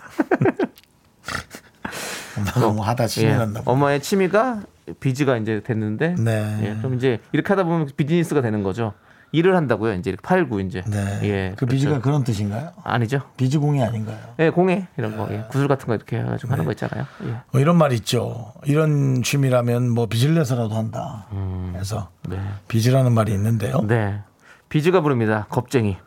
너무 2.60 2.82
하다 2.82 3.08
신이 3.08 3.28
예. 3.28 3.38
엄마의 3.64 4.02
취미가 4.02 4.62
비즈가 5.00 5.38
이제 5.38 5.62
됐는데 5.64 6.16
네. 6.20 6.60
예, 6.64 6.76
그럼 6.78 6.96
이제 6.96 7.20
이렇게 7.32 7.48
하다 7.48 7.64
보면 7.64 7.90
비즈니스가 7.96 8.42
되는 8.42 8.62
거죠. 8.64 8.94
일을 9.32 9.56
한다고요. 9.56 9.94
이제 9.96 10.16
팔고 10.22 10.62
이제 10.62 10.82
네. 10.88 11.20
예, 11.24 11.50
그 11.52 11.66
그렇죠. 11.66 11.72
비즈가 11.76 12.00
그런 12.00 12.24
뜻인가요? 12.24 12.72
아니죠. 12.84 13.22
비즈공이 13.38 13.84
아닌가요? 13.84 14.18
예, 14.40 14.50
공예 14.50 14.88
이런 14.98 15.18
거 15.18 15.28
예, 15.32 15.44
구슬 15.50 15.68
같은 15.68 15.88
거 15.88 15.96
이렇게 15.96 16.20
해 16.20 16.24
가지고 16.24 16.54
하는 16.54 16.64
거 16.66 16.72
있잖아요. 16.72 17.06
예. 17.26 17.36
뭐 17.52 17.60
이런 17.62 17.78
말 17.78 17.92
있죠. 17.94 18.54
이런 18.66 19.24
취미라면 19.24 19.90
뭐 19.90 20.06
빚을 20.06 20.36
내서라도 20.36 20.76
한다. 20.76 21.28
그래서 21.74 22.10
네. 22.30 22.40
빚이라는 22.68 23.12
말이 23.12 23.34
있는데요. 23.34 23.82
네. 23.88 24.22
비즈가 24.70 25.02
부릅니다. 25.02 25.48
겁쟁이. 25.50 25.98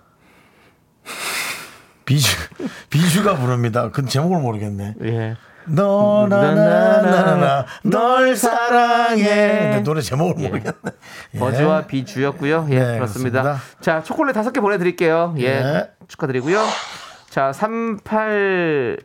비주 2.04 2.28
비주가 2.90 3.36
부릅니다. 3.36 3.90
그 3.90 4.06
제목을 4.06 4.40
모르겠네. 4.40 4.94
예. 5.02 5.36
너나나나나 5.68 7.66
널 7.82 8.36
사랑해. 8.36 9.24
근데 9.24 9.80
노래 9.82 10.00
제목을 10.00 10.34
모르겠네. 10.34 10.72
예. 11.34 11.38
버즈와 11.38 11.86
비 11.86 12.04
주였고요. 12.04 12.66
예, 12.70 12.78
네, 12.78 12.94
그렇습니다. 12.96 13.42
그렇습니다. 13.42 13.80
자, 13.80 14.02
초콜릿 14.02 14.34
다섯 14.34 14.52
개 14.52 14.60
보내 14.60 14.78
드릴게요. 14.78 15.34
예, 15.38 15.44
예. 15.44 15.90
축하드리고요. 16.08 16.64
자, 17.30 17.52
38 17.52 18.98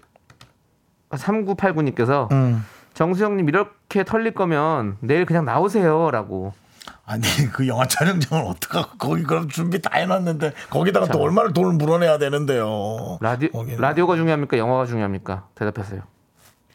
3989님께서 1.11 2.31
음. 2.31 2.65
정수영님 2.93 3.47
이렇게 3.49 4.03
털릴 4.03 4.33
거면 4.33 4.97
내일 4.99 5.25
그냥 5.25 5.45
나오세요라고. 5.45 6.53
아니 7.05 7.23
그 7.51 7.67
영화 7.67 7.85
촬영장을 7.85 8.45
어떡하고 8.45 8.97
거기 8.97 9.23
그럼 9.23 9.49
준비 9.49 9.81
다 9.81 9.91
해놨는데 9.93 10.53
거기다가 10.69 11.07
또 11.07 11.13
자. 11.13 11.19
얼마나 11.19 11.51
돈을 11.51 11.73
물어내야 11.73 12.17
되는데요. 12.17 13.17
거기는. 13.19 13.79
라디오가 13.79 14.15
중요합니까? 14.15 14.57
영화가 14.57 14.85
중요합니까? 14.85 15.47
대답하세요. 15.55 16.01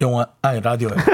영화 0.00 0.26
아니 0.42 0.60
라디오요. 0.60 0.94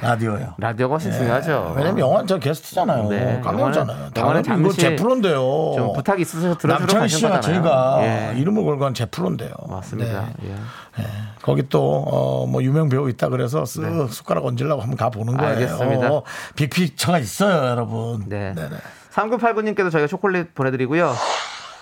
라디오요. 0.00 0.54
라디오가 0.58 0.94
훨씬 0.94 1.10
중요하죠. 1.12 1.72
예. 1.74 1.78
왜냐면 1.78 1.98
영화는 1.98 2.26
저 2.28 2.38
게스트잖아요. 2.38 3.08
네, 3.08 3.40
까매잖아요. 3.42 4.10
영화는- 4.10 4.44
당연히 4.44 4.60
이거 4.62 4.72
제 4.72 4.94
프로인데요. 4.96 5.72
좀 5.76 5.92
부탁이 5.92 6.22
있어서 6.22 6.56
들어주러 6.56 6.78
남창희 6.78 7.08
씨와 7.08 7.30
거잖아요. 7.40 7.62
제가 7.62 7.98
예. 8.02 8.38
이름을 8.38 8.64
걸고 8.64 8.84
한 8.84 8.94
제 8.94 9.06
프로인데요. 9.06 9.50
맞습니다. 9.68 10.28
네. 10.42 10.54
예. 11.00 11.04
거기 11.42 11.68
또뭐 11.68 12.62
유명 12.62 12.88
배우 12.88 13.08
있다 13.10 13.28
그래서 13.28 13.64
쓱 13.64 14.10
숟가락 14.10 14.44
얹으려고 14.46 14.80
한번 14.82 14.96
가 14.96 15.10
보는 15.10 15.36
거예요. 15.36 15.56
네. 15.56 15.62
알겠습니다. 15.64 16.12
어, 16.12 16.22
빅피처가 16.54 17.18
있어요, 17.18 17.66
여러분. 17.68 18.24
네. 18.28 18.54
네네. 18.54 18.76
3989님께도 19.12 19.90
저희가 19.90 20.06
초콜릿 20.06 20.54
보내드리고요. 20.54 21.12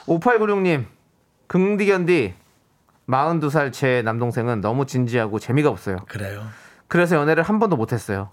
5896님, 0.07 0.87
긍디견디, 1.49 2.35
42살 3.09 3.73
제 3.73 4.03
남동생은 4.03 4.61
너무 4.61 4.87
진지하고 4.87 5.39
재미가 5.39 5.69
없어요. 5.69 5.99
그래요. 6.09 6.43
그래서 6.89 7.17
연애를 7.17 7.43
한 7.43 7.59
번도 7.59 7.77
못했어요. 7.77 8.31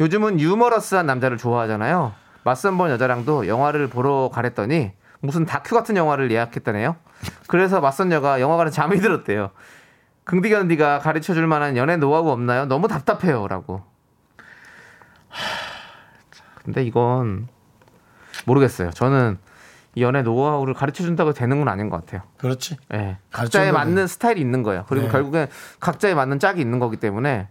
요즘은 0.00 0.40
유머러스한 0.40 1.06
남자를 1.06 1.36
좋아하잖아요. 1.36 2.12
맞선 2.44 2.76
본 2.76 2.90
여자랑도 2.90 3.46
영화를 3.48 3.88
보러 3.88 4.30
가랬더니 4.32 4.92
무슨 5.20 5.46
다큐 5.46 5.74
같은 5.74 5.96
영화를 5.96 6.30
예약했다네요. 6.30 6.96
그래서 7.46 7.80
맞선 7.80 8.12
여가 8.12 8.40
영화관에 8.40 8.70
잠이 8.70 8.98
들었대요. 8.98 9.50
긍디 10.24 10.50
견디가 10.50 10.98
가르쳐 11.00 11.34
줄 11.34 11.46
만한 11.46 11.76
연애 11.76 11.96
노하우 11.96 12.28
없나요? 12.30 12.66
너무 12.66 12.88
답답해요. 12.88 13.46
라고. 13.48 13.82
근데 16.64 16.82
이건 16.82 17.48
모르겠어요. 18.46 18.90
저는 18.90 19.38
이 19.38 19.53
연애 19.98 20.22
노하우를 20.22 20.74
가르쳐 20.74 21.02
준다고 21.04 21.32
되는 21.32 21.58
건 21.58 21.68
아닌 21.68 21.88
것 21.90 22.04
같아요. 22.04 22.22
그렇지. 22.38 22.76
예. 22.92 23.18
가르쳐야 23.30 23.64
각자에 23.64 23.72
맞는 23.72 24.06
스타일이 24.06 24.40
있는 24.40 24.62
거예요. 24.62 24.84
그리고 24.88 25.06
네. 25.06 25.12
결국엔 25.12 25.48
각자에 25.80 26.14
맞는 26.14 26.38
짝이 26.38 26.60
있는 26.60 26.78
거기 26.78 26.96
때문에 26.96 27.48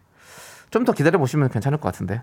좀 0.70 0.86
더 0.86 0.92
기다려 0.92 1.20
보시면 1.20 1.50
괜찮을 1.50 1.78
것 1.78 1.92
같은데. 1.92 2.22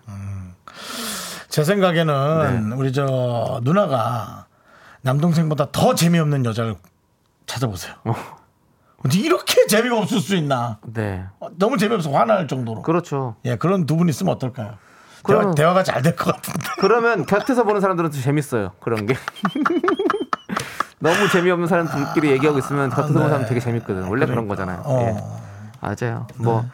제 1.49 1.65
생각에는 1.65 2.69
네. 2.71 2.75
우리 2.77 2.93
저 2.93 3.61
누나가 3.65 4.47
남동생보다 5.03 5.69
더 5.73 5.95
재미없는 5.95 6.45
여자를 6.45 6.77
찾아보세요. 7.47 7.95
어. 8.05 8.15
이렇게 9.15 9.67
재미가 9.67 9.97
없을 9.99 10.21
수 10.21 10.37
있나? 10.37 10.79
네. 10.93 11.25
어, 11.41 11.49
너무 11.57 11.79
재미없어 11.79 12.11
화날 12.11 12.47
정도로. 12.49 12.83
그렇죠. 12.83 13.37
예, 13.47 13.57
그런 13.57 13.87
두 13.87 13.97
분 13.97 14.09
있으면 14.09 14.35
어떨까요? 14.35 14.75
그러면- 15.23 15.55
대화, 15.55 15.73
가 15.75 15.83
잘 15.83 16.03
될 16.03 16.17
것 16.17 16.35
같은데. 16.35 16.67
그러면 16.81 17.27
곁에서 17.27 17.65
보는 17.65 17.81
사람들은 17.81 18.11
더 18.11 18.21
재밌어요. 18.21 18.73
그런 18.81 19.07
게. 19.07 19.15
너무 20.99 21.29
재미없는 21.31 21.67
사람 21.67 21.89
둘끼리 21.89 22.31
얘기하고 22.33 22.59
있으면 22.59 22.91
곁에서 22.91 23.15
보는 23.15 23.29
사람 23.31 23.47
되게 23.47 23.61
재밌거든. 23.61 24.05
원래 24.05 24.27
그런 24.27 24.49
거잖아요. 24.49 24.83
어. 24.85 25.01
예. 25.01 25.17
맞아요. 25.81 26.27
뭐 26.37 26.65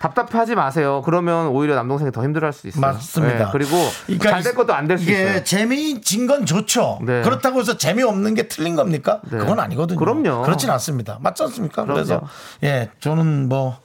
답답하지 0.00 0.56
마세요. 0.56 1.00
그러면 1.04 1.46
오히려 1.46 1.76
남동생이 1.76 2.10
더 2.10 2.24
힘들어할 2.24 2.52
수 2.52 2.66
있어요. 2.66 2.80
맞습니다. 2.80 3.40
예, 3.40 3.48
그리고 3.52 3.76
그러니까 4.06 4.30
잘될 4.30 4.54
것도 4.56 4.74
안 4.74 4.88
될 4.88 4.98
수 4.98 5.08
있어요. 5.08 5.44
재미진 5.44 6.26
건 6.26 6.44
좋죠. 6.44 6.98
네. 7.02 7.22
그렇다고 7.22 7.60
해서 7.60 7.76
재미없는 7.76 8.34
게 8.34 8.48
틀린 8.48 8.74
겁니까? 8.74 9.20
네. 9.30 9.38
그건 9.38 9.60
아니거든요. 9.60 9.96
그럼요. 9.96 10.42
그렇진 10.42 10.68
않습니다. 10.70 11.18
맞지 11.20 11.44
않습니까? 11.44 11.82
그럼요. 11.84 11.94
그래서 11.94 12.20
예, 12.64 12.90
저는 12.98 13.48
뭐 13.48 13.78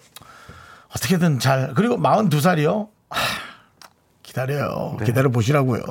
어떻게든 0.96 1.38
잘 1.38 1.74
그리고 1.76 1.98
42살이요. 1.98 2.88
기다려요. 4.38 4.98
기다려 5.04 5.30
보시라고요. 5.30 5.82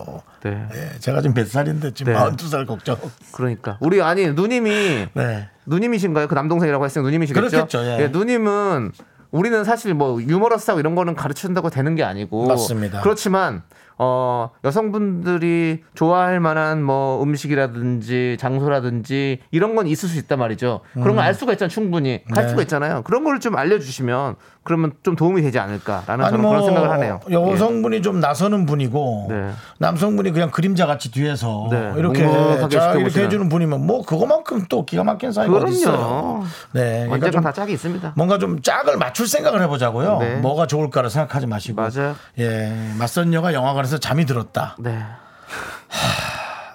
네. 0.45 0.69
예, 0.73 0.99
제가 1.01 1.21
지금 1.21 1.35
몇 1.35 1.49
살인데 1.49 1.93
지금 1.95 2.13
네. 2.13 2.19
42살 2.19 2.67
걱정. 2.67 2.97
그러니까 3.33 3.77
우리 3.81 4.01
아니 4.01 4.29
누님이 4.29 5.09
네. 5.13 5.49
누님이신가요? 5.67 6.29
그 6.29 6.35
남동생이라고 6.35 6.85
했으니까 6.85 7.09
누님이시겠죠? 7.09 7.49
그렇겠죠, 7.49 7.85
예. 7.85 8.09
누님은 8.09 8.93
우리는 9.33 9.65
사실 9.65 9.95
뭐 9.95 10.23
유머러스하고 10.23 10.79
이런 10.79 10.95
거는 10.95 11.17
가르친다고 11.17 11.71
되는 11.71 11.97
게 11.97 12.05
아니고 12.05 12.47
맞습니다. 12.47 13.01
그렇지만 13.01 13.63
어 13.99 14.51
여성분들이 14.65 15.83
좋아할 15.95 16.41
만한 16.41 16.83
뭐 16.83 17.23
음식이라든지 17.23 18.37
장소라든지 18.39 19.39
이런 19.51 19.75
건 19.75 19.87
있을 19.87 20.09
수 20.09 20.19
있단 20.19 20.39
말이죠. 20.39 20.81
그런 20.95 21.17
걸 21.17 21.27
알 21.27 21.35
수가 21.35 21.53
있잖아요, 21.53 21.71
충분히 21.71 22.21
할 22.35 22.45
네. 22.45 22.49
수가 22.51 22.63
있잖아요. 22.63 23.03
그런 23.03 23.25
걸 23.25 23.37
좀 23.41 23.55
알려주시면 23.57 24.37
그러면 24.63 24.93
좀 25.03 25.15
도움이 25.15 25.43
되지 25.43 25.59
않을까라는 25.59 26.25
저는 26.25 26.41
뭐 26.41 26.51
그런 26.51 26.65
생각을 26.65 26.91
하네요. 26.91 27.21
여성분이 27.31 28.01
좀 28.03 28.19
나서는 28.21 28.65
분이고 28.67 29.27
네. 29.29 29.51
남성분이 29.79 30.33
그냥 30.33 30.51
그림자 30.51 30.87
같이 30.87 31.11
뒤에서 31.13 31.69
네, 31.71 31.93
이렇게 31.97 32.25
자, 32.71 32.95
이렇게. 32.95 33.25
해주는 33.25 33.49
분이면 33.49 33.87
뭐 33.87 34.03
그거만큼 34.05 34.65
또 34.69 34.85
기가 34.87 35.05
막힌 35.05 35.31
사이가 35.33 35.55
어디 35.57 35.73
있어요. 35.73 35.97
그럼요. 35.97 36.45
네, 36.73 37.05
그러니까 37.07 37.31
좀다 37.31 37.53
짝이 37.53 37.73
있습니다. 37.75 38.13
뭔가 38.17 38.39
좀 38.39 38.61
짝을 38.63 38.97
맞출 38.97 39.29
생각을 39.29 39.61
해보자고요. 39.63 40.19
네. 40.19 40.37
뭐가 40.37 40.67
좋을까를 40.67 41.11
생각하지 41.11 41.47
마시고. 41.47 41.77
맞아요. 41.81 42.17
예, 42.39 42.73
맞선녀가 42.99 43.53
영화관 43.55 43.86
에서 43.87 43.99
잠이 43.99 44.27
들었다. 44.27 44.77
네, 44.81 45.01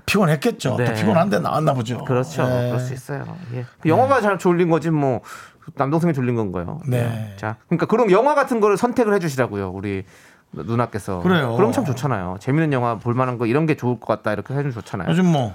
피곤했겠죠. 0.06 0.78
네. 0.78 0.86
또 0.86 0.94
피곤한데 0.94 1.40
나왔나 1.40 1.74
보죠. 1.74 2.06
그렇죠. 2.06 2.44
예. 2.44 2.68
그럴 2.68 2.80
수 2.80 2.94
있어요. 2.94 3.26
예. 3.54 3.66
그 3.82 3.90
영화가 3.90 4.22
잘 4.22 4.38
졸린 4.38 4.70
거지 4.70 4.90
뭐 4.90 5.20
남동생이 5.76 6.14
졸린 6.14 6.36
건가요? 6.36 6.80
네. 6.88 7.34
자, 7.36 7.58
그러니까 7.68 7.86
그럼 7.86 8.12
영화 8.12 8.34
같은 8.34 8.62
거를 8.62 8.78
선택을 8.78 9.14
해주시라고요, 9.16 9.72
우리 9.72 10.06
누나께서. 10.54 11.20
그래요. 11.20 11.56
그럼 11.58 11.74
참 11.74 11.84
좋잖아요. 11.84 12.38
재밌는 12.40 12.72
영화 12.72 12.98
볼만한 12.98 13.38
거 13.38 13.46
이런 13.46 13.66
게 13.66 13.76
좋을 13.76 14.00
것 14.00 14.08
같다 14.08 14.32
이렇게 14.32 14.54
해주면 14.54 14.72
좋잖아요. 14.72 15.10
요즘 15.10 15.26
뭐, 15.26 15.54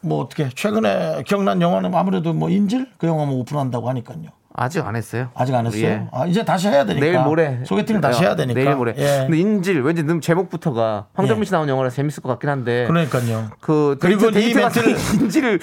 뭐 0.00 0.22
어떻게 0.22 0.50
최근에 0.50 1.22
기억난 1.26 1.62
영화는 1.62 1.94
아무래도 1.94 2.34
뭐 2.34 2.50
인질 2.50 2.90
그 2.98 3.06
영화 3.06 3.24
뭐 3.24 3.36
오픈한다고 3.36 3.88
하니까요. 3.88 4.28
아직 4.60 4.84
안 4.86 4.94
했어요. 4.94 5.30
아직 5.34 5.54
안 5.54 5.66
했어요? 5.66 5.82
예. 5.86 6.06
아, 6.12 6.26
이제 6.26 6.44
다시 6.44 6.68
해야 6.68 6.84
되니까. 6.84 7.00
내일 7.06 7.18
모레 7.18 7.60
소개팅을 7.64 8.02
다시 8.02 8.20
해야 8.22 8.36
되니까. 8.36 8.60
내일 8.60 8.76
모레. 8.76 8.92
예. 8.98 9.04
근데 9.26 9.38
인질 9.38 9.80
왠지 9.80 10.02
능 10.02 10.20
제목부터가 10.20 11.06
황정민 11.14 11.40
예. 11.42 11.46
씨 11.46 11.50
나온 11.52 11.66
영화라 11.66 11.88
재밌을 11.88 12.22
것 12.22 12.28
같긴 12.28 12.50
한데. 12.50 12.86
그러니까요. 12.86 13.48
그 13.60 13.96
그리고 13.98 14.30
데이트, 14.30 14.58
이 14.58 14.62
멘트를- 14.62 14.98
인질을 15.22 15.60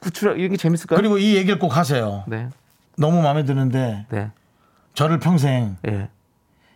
구출 0.00 0.40
이게 0.40 0.56
재밌을까요? 0.56 0.96
그리고 0.96 1.16
이 1.18 1.36
얘기를 1.36 1.60
꼭 1.60 1.76
하세요. 1.76 2.24
네, 2.26 2.48
너무 2.96 3.22
마음에 3.22 3.44
드는데 3.44 4.06
네, 4.10 4.30
저를 4.94 5.20
평생 5.20 5.76
예, 5.86 6.08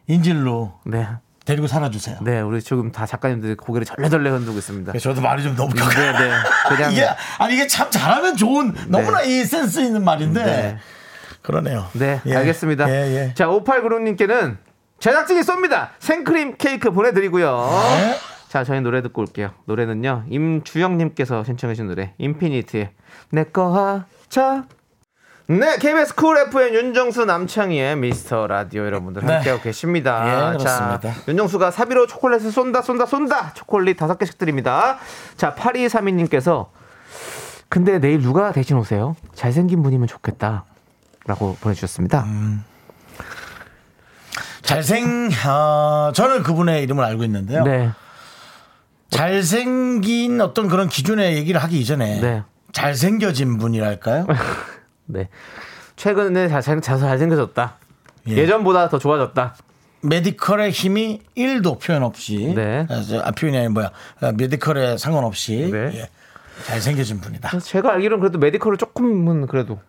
인질로 0.06 0.74
네, 0.84 1.08
데리고 1.44 1.66
살아주세요. 1.66 2.18
네. 2.22 2.40
우리 2.40 2.62
지금 2.62 2.92
다 2.92 3.04
작가님들이 3.04 3.56
고개를 3.56 3.84
절레절레 3.84 4.30
흔들고 4.30 4.58
있습니다. 4.58 4.92
그래서 4.92 5.10
저도 5.10 5.22
말이 5.22 5.42
좀 5.42 5.56
너무 5.56 5.74
네, 5.74 5.80
격해. 5.80 6.12
네. 6.12 6.30
그냥 6.76 6.92
이게 6.92 7.08
아니 7.40 7.54
이게 7.54 7.66
참 7.66 7.90
잘하면 7.90 8.36
좋은 8.36 8.72
너무나 8.86 9.22
이 9.22 9.42
센스 9.44 9.80
있는 9.80 10.04
말인데 10.04 10.44
네. 10.44 10.78
그러네요. 11.46 11.86
네, 11.92 12.20
예. 12.26 12.36
알겠습니다. 12.36 12.90
예, 12.90 13.28
예. 13.28 13.34
자, 13.34 13.46
5896님께는 13.46 14.56
제작진이 14.98 15.42
쏩니다. 15.42 15.90
생크림 16.00 16.56
케이크 16.58 16.90
보내드리고요. 16.90 17.68
네. 17.98 18.16
자, 18.48 18.64
저희 18.64 18.80
노래 18.80 19.00
듣고 19.00 19.22
올게요. 19.22 19.50
노래는요, 19.66 20.24
임주영님께서 20.28 21.44
신청해주신 21.44 21.86
노래, 21.86 22.14
인피니트의 22.18 22.90
내꺼 23.30 24.04
하자. 24.28 24.64
네, 25.48 25.76
KBS 25.78 26.16
쿨 26.16 26.36
FM 26.38 26.74
윤정수 26.74 27.24
남창희의 27.24 27.94
미스터 27.96 28.48
라디오 28.48 28.84
여러분들 28.84 29.22
네. 29.24 29.34
함께하고 29.34 29.62
계십니다. 29.62 30.54
예. 30.54 30.58
자, 30.58 31.00
윤정수가 31.28 31.70
사비로 31.70 32.08
초콜릿을 32.08 32.50
쏜다, 32.50 32.82
쏜다, 32.82 33.06
쏜다! 33.06 33.52
초콜릿 33.54 33.96
다섯 33.96 34.18
개씩 34.18 34.38
드립니다. 34.38 34.98
자, 35.36 35.54
8232님께서 35.54 36.70
근데 37.68 38.00
내일 38.00 38.20
누가 38.20 38.50
대신 38.50 38.76
오세요? 38.76 39.14
잘생긴 39.34 39.84
분이면 39.84 40.08
좋겠다. 40.08 40.64
라고 41.26 41.56
보내주셨습니다. 41.60 42.24
음. 42.24 42.64
잘생 44.62 45.30
어, 45.46 46.12
저는 46.12 46.42
그분의 46.42 46.82
이름을 46.82 47.04
알고 47.04 47.24
있는데요. 47.24 47.62
네. 47.64 47.90
잘생긴 49.10 50.40
어떤 50.40 50.68
그런 50.68 50.88
기준의 50.88 51.36
얘기를 51.36 51.62
하기 51.62 51.78
이전에 51.80 52.20
네. 52.20 52.42
잘생겨진 52.72 53.58
분이랄까요? 53.58 54.26
네. 55.06 55.28
최근에 55.94 56.48
잘, 56.48 56.62
잘, 56.62 56.80
잘생겨졌다. 56.80 57.76
예. 58.28 58.32
예. 58.32 58.46
전보다더 58.46 58.98
좋아졌다. 58.98 59.54
메디컬의 60.02 60.70
힘이 60.70 61.22
1도 61.36 61.80
표현 61.80 62.02
없이 62.02 62.52
네. 62.54 62.86
아, 62.88 63.02
저, 63.02 63.20
아, 63.20 63.30
표현이 63.30 63.56
아니 63.56 63.68
뭐야 63.68 63.90
아, 64.20 64.32
메디컬에 64.32 64.98
상관없이 64.98 65.70
네. 65.72 65.90
예, 65.94 66.08
잘생겨진 66.66 67.20
분이다. 67.20 67.58
제가 67.60 67.92
알기로는 67.94 68.20
그래도 68.20 68.38
메디컬을 68.38 68.78
조금은 68.78 69.46
그래도. 69.46 69.80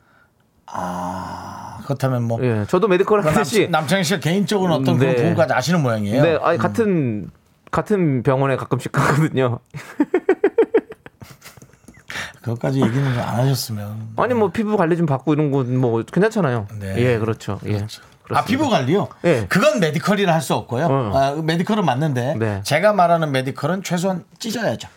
그렇다면 1.83 2.23
뭐 2.23 2.39
예. 2.43 2.65
저도 2.67 2.87
메디컬을 2.87 3.23
남, 3.23 3.33
하듯이. 3.33 3.67
남 3.69 3.87
창희 3.87 4.03
씨가 4.03 4.19
개인적으로 4.19 4.75
어떤 4.75 4.95
네. 4.97 5.07
그런 5.07 5.15
부분까지 5.15 5.53
아시는 5.53 5.81
모양이에요. 5.81 6.21
네. 6.23 6.37
아니, 6.41 6.57
같은, 6.57 7.29
같은 7.71 8.23
병원에 8.23 8.55
가끔씩 8.57 8.91
가거든요. 8.91 9.59
그것까지 12.41 12.81
얘기는 12.81 13.05
안 13.19 13.35
하셨으면. 13.39 14.09
아니, 14.17 14.33
뭐 14.33 14.51
피부 14.51 14.77
관리 14.77 14.95
좀 14.97 15.05
받고 15.05 15.33
이런 15.33 15.51
건 15.51 15.77
뭐 15.77 16.01
괜찮잖아요. 16.03 16.67
네. 16.79 16.95
예, 16.97 17.17
그렇죠. 17.19 17.59
예. 17.65 17.75
아 17.75 17.87
그렇습니다. 18.23 18.45
피부 18.45 18.69
관리요? 18.69 19.07
예. 19.25 19.45
그건 19.47 19.79
메디컬이라 19.79 20.33
할 20.33 20.41
수 20.41 20.53
없고요. 20.53 20.85
어. 20.85 21.11
아, 21.17 21.41
메디컬은 21.41 21.85
맞는데 21.85 22.35
네. 22.37 22.61
제가 22.63 22.93
말하는 22.93 23.31
메디컬은 23.31 23.83
최소한 23.83 24.23
찢어야죠. 24.39 24.87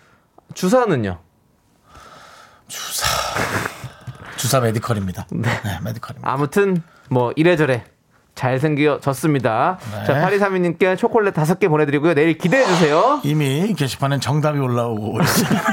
주사는요? 0.55 1.19
주사 2.69 3.07
메디컬입니다. 4.61 5.27
네, 5.31 5.49
메디컬입니다. 5.85 6.31
아무튼 6.31 6.83
뭐 7.09 7.33
이래저래 7.37 7.85
잘생겨졌습니다. 8.35 9.79
네. 9.93 10.05
자, 10.07 10.29
8232님께 10.29 10.97
초콜릿 10.97 11.35
다섯 11.35 11.59
개 11.59 11.69
보내드리고요. 11.69 12.15
내일 12.15 12.39
기대해 12.39 12.65
주세요. 12.65 13.21
이미 13.25 13.75
게시판엔 13.75 14.21
정답이 14.21 14.59
올라오고 14.59 15.21
있어요. 15.21 15.61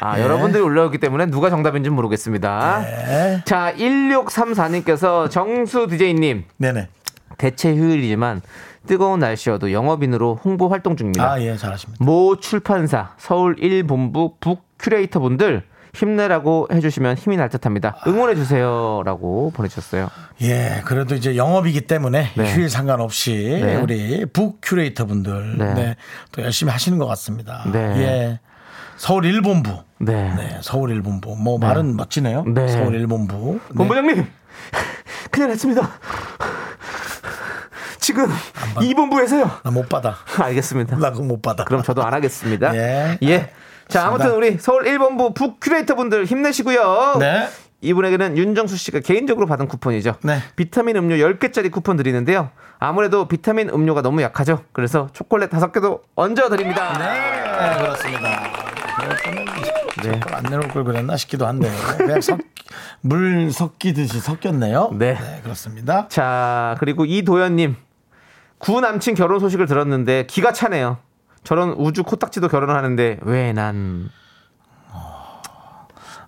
아, 0.00 0.16
네. 0.16 0.22
여러분들이 0.22 0.60
올라오기 0.62 0.98
때문에 0.98 1.26
누가 1.26 1.48
정답인지 1.48 1.90
모르겠습니다. 1.90 2.80
네. 2.82 3.42
자, 3.44 3.72
1634님께서 3.76 5.30
정수 5.30 5.86
DJ님, 5.86 6.44
네네. 6.56 6.88
대체 7.38 7.72
휴일이지만 7.72 8.42
뜨거운 8.86 9.20
날씨여도 9.20 9.70
영업인으로 9.70 10.40
홍보 10.42 10.68
활동 10.68 10.96
중입니다. 10.96 11.32
아, 11.32 11.40
예, 11.40 11.56
잘하십니다. 11.56 12.04
모 12.04 12.36
출판사 12.40 13.14
서울 13.16 13.54
1본부 13.56 14.40
book 14.40 14.64
큐레이터 14.78 15.20
분들 15.20 15.62
힘내라고 15.94 16.68
해주시면 16.72 17.16
힘이 17.16 17.36
날 17.36 17.48
듯합니다. 17.50 17.96
응원해 18.06 18.34
주세요라고 18.34 19.52
보내주셨어요. 19.54 20.08
예, 20.40 20.80
그래도 20.86 21.14
이제 21.14 21.36
영업이기 21.36 21.82
때문에 21.82 22.30
네. 22.34 22.54
휴일 22.54 22.70
상관없이 22.70 23.60
네. 23.62 23.76
우리 23.76 24.24
book 24.26 24.58
큐레이터 24.62 25.04
분들 25.04 25.58
네. 25.58 25.74
네. 25.74 25.96
또 26.32 26.42
열심히 26.42 26.72
하시는 26.72 26.96
것 26.98 27.06
같습니다. 27.06 27.64
네. 27.70 27.78
예. 27.78 28.40
서울 28.96 29.24
1본부. 29.24 29.82
네. 29.98 30.34
네, 30.34 30.58
서울 30.62 30.90
1본부. 31.00 31.36
뭐 31.38 31.58
말은 31.58 31.94
멋지네요. 31.96 32.44
네. 32.46 32.68
서울 32.68 32.92
1본부. 32.98 33.54
네. 33.54 33.74
본부장님, 33.76 34.26
큰일 35.30 35.48
났습니다. 35.48 35.90
지금 37.98 38.26
2본부에서요. 38.76 39.62
나 39.62 39.70
못 39.70 39.88
받아. 39.88 40.16
알겠습니다. 40.38 40.96
나 40.96 41.10
그거 41.10 41.22
못 41.22 41.40
받아. 41.42 41.64
그럼 41.64 41.82
저도 41.82 42.02
안 42.02 42.14
하겠습니다. 42.14 42.74
예. 42.74 43.18
자, 43.88 44.06
아무튼. 44.06 44.34
우리 44.34 44.58
서울 44.58 44.84
1본부 44.84 45.34
book 45.34 45.58
큐레이터 45.60 45.94
분들 45.94 46.24
힘내시고요. 46.24 47.16
네. 47.18 47.48
이분에게는 47.80 48.36
윤정수 48.38 48.76
씨가 48.76 49.00
개인적으로 49.00 49.46
받은 49.46 49.66
쿠폰이죠. 49.66 50.14
네. 50.22 50.38
비타민 50.54 50.96
음료 50.96 51.16
10개짜리 51.16 51.70
쿠폰 51.70 51.96
드리는데요. 51.96 52.50
아무래도 52.78 53.26
비타민 53.26 53.68
음료가 53.68 54.02
너무 54.02 54.22
약하죠. 54.22 54.64
그래서 54.72 55.08
초콜릿 55.12 55.50
5개도 55.50 56.00
얹어 56.14 56.48
드립니다. 56.48 56.96
네, 56.98 57.78
그렇습니다. 57.78 58.42
네. 60.02 60.20
안 60.32 60.42
내놓을 60.44 60.68
걸 60.68 60.84
그랬나 60.84 61.16
싶기도 61.16 61.46
한데요. 61.46 61.72
그냥 61.96 62.20
섞, 62.20 62.38
물 63.00 63.50
섞이듯이 63.50 64.20
섞였네요. 64.20 64.90
네. 64.94 65.16
그렇습니다. 65.42 66.06
자, 66.08 66.76
그리고 66.78 67.04
이도현님. 67.04 67.76
구 68.58 68.80
남친 68.80 69.16
결혼 69.16 69.40
소식을 69.40 69.66
들었는데 69.66 70.26
기가 70.26 70.52
차네요. 70.52 70.98
저런 71.44 71.70
우주 71.70 72.02
코딱지도 72.04 72.48
결혼을 72.48 72.74
하는데 72.74 73.18
왜 73.22 73.52
난. 73.52 74.10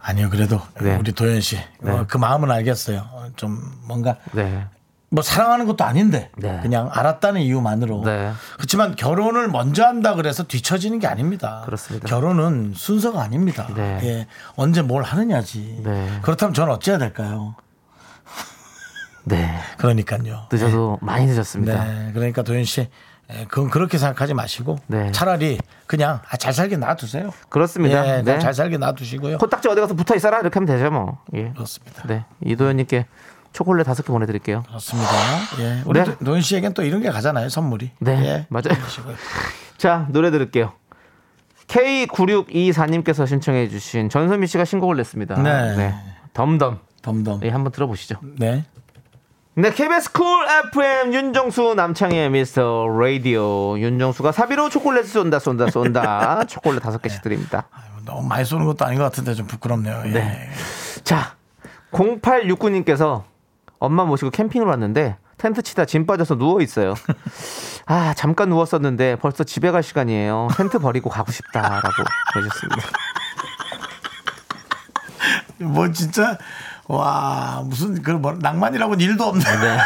아니요, 0.06 0.28
그래도 0.28 0.60
네. 0.82 0.96
우리 0.96 1.12
도현 1.12 1.40
씨. 1.40 1.58
어, 1.82 2.04
그 2.06 2.18
마음은 2.18 2.50
알겠어요. 2.50 3.08
어, 3.10 3.26
좀 3.36 3.58
뭔가 3.86 4.16
네. 4.32 4.66
뭐 5.08 5.22
사랑하는 5.22 5.64
것도 5.66 5.84
아닌데 5.84 6.30
네. 6.36 6.58
그냥 6.60 6.90
알았다는 6.92 7.40
이유만으로 7.40 8.02
네. 8.04 8.32
그렇지만 8.56 8.96
결혼을 8.96 9.48
먼저 9.48 9.84
한다 9.86 10.14
그래서 10.14 10.42
뒤처지는 10.42 10.98
게 10.98 11.06
아닙니다. 11.06 11.62
그렇습니다. 11.64 12.06
결혼은 12.06 12.72
순서가 12.74 13.22
아닙니다. 13.22 13.68
네. 13.74 14.00
예. 14.02 14.26
언제 14.56 14.82
뭘 14.82 15.04
하느냐지. 15.04 15.80
네. 15.84 16.18
그렇다면 16.20 16.52
저는 16.52 16.72
어찌해야 16.74 16.98
될까요? 16.98 17.54
네. 19.22 19.58
그러니까요. 19.78 20.48
늦어도 20.52 20.98
많이 21.00 21.26
늦었습니다. 21.26 21.84
네. 21.84 22.10
그러니까 22.12 22.42
도현 22.42 22.64
씨 22.64 22.90
예, 23.32 23.46
그건 23.48 23.70
그렇게 23.70 23.96
생각하지 23.96 24.34
마시고 24.34 24.78
네. 24.86 25.10
차라리 25.12 25.58
그냥 25.86 26.20
아, 26.28 26.36
잘 26.36 26.52
살게 26.52 26.76
놔두세요. 26.76 27.30
그렇습니다. 27.48 28.18
예, 28.18 28.22
네. 28.22 28.38
잘 28.38 28.52
살게 28.52 28.76
놔두시고요. 28.76 29.38
코딱지 29.38 29.68
어디 29.68 29.80
가서 29.80 29.94
붙어 29.94 30.14
있어라 30.14 30.40
이렇게 30.40 30.54
하면 30.58 30.66
되죠 30.66 30.90
뭐. 30.90 31.22
예. 31.34 31.50
그렇습니다. 31.52 32.02
네. 32.06 32.24
이도현님께 32.44 33.06
초콜릿 33.52 33.86
다섯 33.86 34.02
개 34.02 34.12
보내드릴게요. 34.12 34.64
그렇습니다. 34.66 35.10
예. 35.60 35.82
우리 35.86 36.02
네. 36.02 36.16
도현 36.22 36.42
씨에겐 36.42 36.74
또 36.74 36.82
이런 36.82 37.00
게 37.00 37.10
가잖아요. 37.10 37.48
선물이. 37.48 37.92
네. 38.00 38.12
예. 38.24 38.46
맞아요. 38.50 38.76
자, 39.78 40.06
노래 40.10 40.30
들을게요. 40.30 40.72
K9624님께서 41.68 43.26
신청해주신 43.26 44.10
전소미 44.10 44.46
씨가 44.48 44.64
신곡을 44.64 44.96
냈습니다. 44.96 45.42
네. 45.42 45.94
DUMB 46.34 46.54
DUMB. 46.54 46.78
DUMB 47.00 47.18
DUMB. 47.18 47.40
예, 47.44 47.48
한번 47.48 47.72
들어보시죠. 47.72 48.16
네. 48.38 48.64
네, 49.56 49.70
KBS 49.70 50.10
쿨 50.10 50.24
FM 50.72 51.14
윤정수 51.14 51.74
남창희의 51.76 52.28
미스터 52.30 52.88
라디오 52.88 53.78
윤정수가 53.78 54.32
사비로 54.32 54.68
초콜릿 54.68 55.06
쏜다 55.06 55.38
쏜다 55.38 55.70
쏜다 55.70 56.44
초콜릿 56.50 56.82
다섯 56.82 57.00
개씩 57.00 57.22
드립니다. 57.22 57.68
너무 58.04 58.26
많이 58.26 58.44
쏘는 58.44 58.66
것도 58.66 58.84
아닌 58.84 58.98
것 58.98 59.04
같은데 59.04 59.32
좀 59.34 59.46
부끄럽네요. 59.46 60.02
예. 60.06 60.10
네. 60.10 60.50
자, 61.04 61.36
0869님께서 61.92 63.22
엄마 63.78 64.04
모시고 64.04 64.32
캠핑을 64.32 64.66
왔는데 64.66 65.18
텐트 65.38 65.62
치다 65.62 65.84
짐 65.84 66.04
빠져서 66.04 66.36
누워 66.36 66.60
있어요. 66.60 66.94
아, 67.86 68.12
잠깐 68.16 68.48
누웠었는데 68.48 69.16
벌써 69.16 69.44
집에 69.44 69.70
갈 69.70 69.84
시간이에요. 69.84 70.48
텐트 70.56 70.80
버리고 70.80 71.10
가고 71.10 71.30
싶다라고 71.30 72.02
보내셨습니다. 72.34 72.88
뭐 75.58 75.90
진짜 75.92 76.38
와 76.88 77.62
무슨 77.64 78.02
그 78.02 78.10
뭐 78.12 78.34
낭만이라고는 78.40 79.00
일도 79.00 79.24
없네. 79.24 79.44
네. 79.44 79.78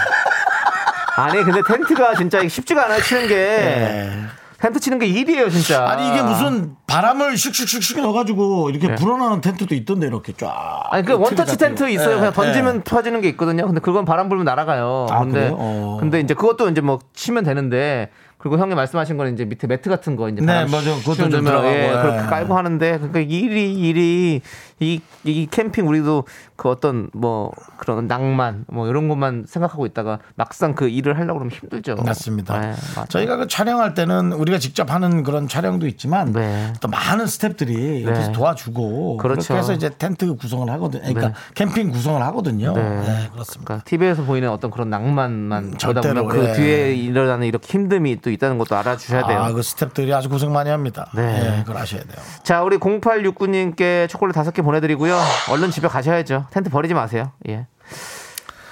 아니 1.17 1.43
근데 1.43 1.63
텐트가 1.67 2.15
진짜 2.15 2.47
쉽지가 2.47 2.85
않아요 2.87 3.01
치는 3.03 3.27
게 3.29 3.35
예. 3.35 4.13
텐트 4.61 4.79
치는 4.81 4.99
게 4.99 5.07
일이에요, 5.07 5.51
진짜. 5.51 5.87
아니 5.89 6.09
이게 6.09 6.23
무슨 6.23 6.75
바람을 6.89 7.35
슉슉슉슉 7.35 8.01
넣어가지고 8.01 8.71
이렇게 8.71 8.89
네. 8.89 8.95
불어나는 8.97 9.41
텐트도 9.43 9.75
있던데 9.77 10.07
이렇게 10.07 10.33
쫙. 10.33 10.89
아니 10.91 11.05
그 11.05 11.13
원터치 11.13 11.57
틀이 11.57 11.75
텐트. 11.77 11.91
있어요. 11.91 12.15
예, 12.15 12.17
그냥 12.17 12.33
던지면 12.33 12.77
예. 12.77 12.81
터지는 12.83 13.21
게 13.21 13.29
있거든요. 13.29 13.67
근데 13.67 13.81
그건 13.81 14.05
바람 14.05 14.29
불면 14.29 14.47
날아가요. 14.47 15.07
아, 15.11 15.21
근데? 15.21 15.51
어. 15.53 15.99
근데 16.01 16.19
이제 16.21 16.35
그것도 16.35 16.69
이제 16.71 16.81
뭐 16.81 16.99
치면 17.13 17.45
되는데 17.45 18.11
그리고 18.39 18.57
형이 18.57 18.75
말씀하신 18.77 19.17
거는 19.17 19.35
이제 19.35 19.45
밑에 19.45 19.67
매트 19.67 19.91
같은 19.91 20.15
거 20.15 20.29
이제 20.29 20.41
네, 20.41 20.65
맞아요. 20.67 20.97
그것도 21.01 21.29
좀 21.29 21.43
들어가고, 21.43 21.67
예, 21.67 21.89
예. 21.89 21.91
그렇게 21.91 22.19
깔고 22.29 22.57
하는데 22.57 22.99
그러니까 22.99 23.19
일이 23.19 23.75
일이 23.75 24.41
이, 24.79 25.01
이 25.25 25.49
캠핑 25.51 25.89
우리도 25.89 26.25
그 26.55 26.69
어떤 26.69 27.11
뭐 27.13 27.51
그런 27.79 28.07
낭만 28.07 28.65
뭐 28.69 28.87
이런 28.87 29.09
것만 29.09 29.47
생각하고 29.49 29.87
있다가 29.87 30.21
막상 30.37 30.77
그 30.77 30.89
일을 30.89 31.19
하려고 31.19 31.41
그러면 31.41 31.51
힘들죠. 31.51 31.97
맞습니다. 31.97 32.61
네. 32.61 32.75
저희가 33.09 33.39
그 33.39 33.49
촬영할 33.49 33.95
때는 33.95 34.33
우리가 34.33 34.59
직접 34.59 34.93
하는 34.93 35.25
그런 35.25 35.49
촬영도 35.49 35.89
있지만 35.89 36.33
네. 36.33 36.73
또 36.81 36.89
많은 36.89 37.25
스탭들이 37.25 38.05
옆에서 38.05 38.33
도와주고 38.33 39.17
그렇죠. 39.19 39.49
그렇게 39.49 39.59
해서 39.59 39.73
이제 39.73 39.91
텐트 39.91 40.35
구성을 40.35 40.69
하거든요. 40.71 41.03
그러니까 41.03 41.29
네. 41.29 41.35
캠핑 41.55 41.91
구성을 41.91 42.21
하거든요. 42.23 42.73
네. 42.73 42.83
네, 42.83 43.29
그렇습니다. 43.33 43.65
그러니까 43.65 43.85
TV에서 43.85 44.25
보이는 44.25 44.49
어떤 44.51 44.71
그런 44.71 44.91
낭만만 44.91 45.71
보다 45.73 45.79
절대로, 45.79 46.27
보면 46.27 46.29
그 46.29 46.49
예. 46.49 46.53
뒤에 46.53 46.95
일어나는 46.95 47.47
이렇게 47.47 47.67
힘듦이 47.67 48.23
또 48.23 48.31
있다는 48.31 48.59
것도 48.59 48.77
알아주셔야 48.77 49.27
돼요. 49.27 49.39
아, 49.39 49.53
그 49.53 49.61
스탭들이 49.61 50.13
아주 50.13 50.29
고생 50.29 50.53
많이 50.53 50.71
합니다. 50.71 51.11
네. 51.15 51.41
네. 51.41 51.63
그걸 51.65 51.83
아셔야 51.83 52.03
돼요. 52.03 52.23
자, 52.43 52.63
우리 52.63 52.79
0869님께 52.79 54.09
초콜릿 54.09 54.35
다섯 54.35 54.53
개 54.53 54.63
보내드리고요. 54.63 55.19
얼른 55.51 55.71
집에 55.71 55.89
가셔야죠. 55.89 56.47
텐트 56.51 56.71
버리지 56.71 56.95
마세요. 56.95 57.33
예. 57.49 57.67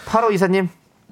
8호 0.06 0.32
이사님. 0.32 0.68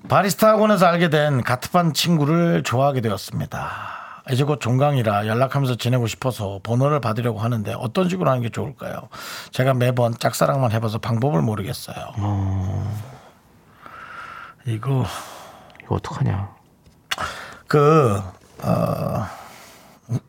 바리스타 0.08 0.48
학원에서 0.50 0.86
알게 0.86 1.08
된 1.08 1.42
가트반 1.42 1.94
친구를 1.94 2.62
좋아하게 2.62 3.00
되었습니다. 3.00 3.93
이제 4.30 4.42
곧 4.44 4.58
종강이라 4.60 5.26
연락하면서 5.26 5.76
지내고 5.76 6.06
싶어서 6.06 6.58
번호를 6.62 7.00
받으려고 7.00 7.40
하는데 7.40 7.74
어떤 7.76 8.08
식으로 8.08 8.30
하는 8.30 8.42
게 8.42 8.48
좋을까요? 8.48 9.08
제가 9.52 9.74
매번 9.74 10.14
짝사랑만 10.18 10.72
해봐서 10.72 10.98
방법을 10.98 11.42
모르겠어요. 11.42 11.96
이거 14.66 15.04
이거 15.82 15.94
어떡하냐. 15.96 16.48
그, 17.66 18.22
어, 18.62 19.26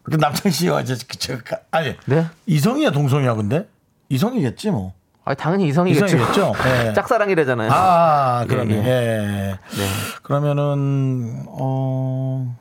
그 0.04 0.16
남창 0.18 0.52
씨와 0.52 0.82
이제 0.82 0.96
그 1.08 1.18
제가 1.18 1.58
아니 1.72 1.96
네? 2.06 2.26
이성이야 2.46 2.91
동성이야 2.91 3.36
근데 3.36 3.68
이성이겠지 4.10 4.72
뭐. 4.72 4.93
아, 5.24 5.34
당연히 5.34 5.68
이성이겠죠. 5.70 6.06
이성이겠죠? 6.06 6.54
네. 6.64 6.93
짝사랑이래잖아요. 6.96 7.72
아, 7.72 8.46
그러네. 8.48 8.76
예, 8.76 8.89
예. 8.89 9.60
네. 9.78 9.88
그러면은 10.22 11.46
어 11.48 12.56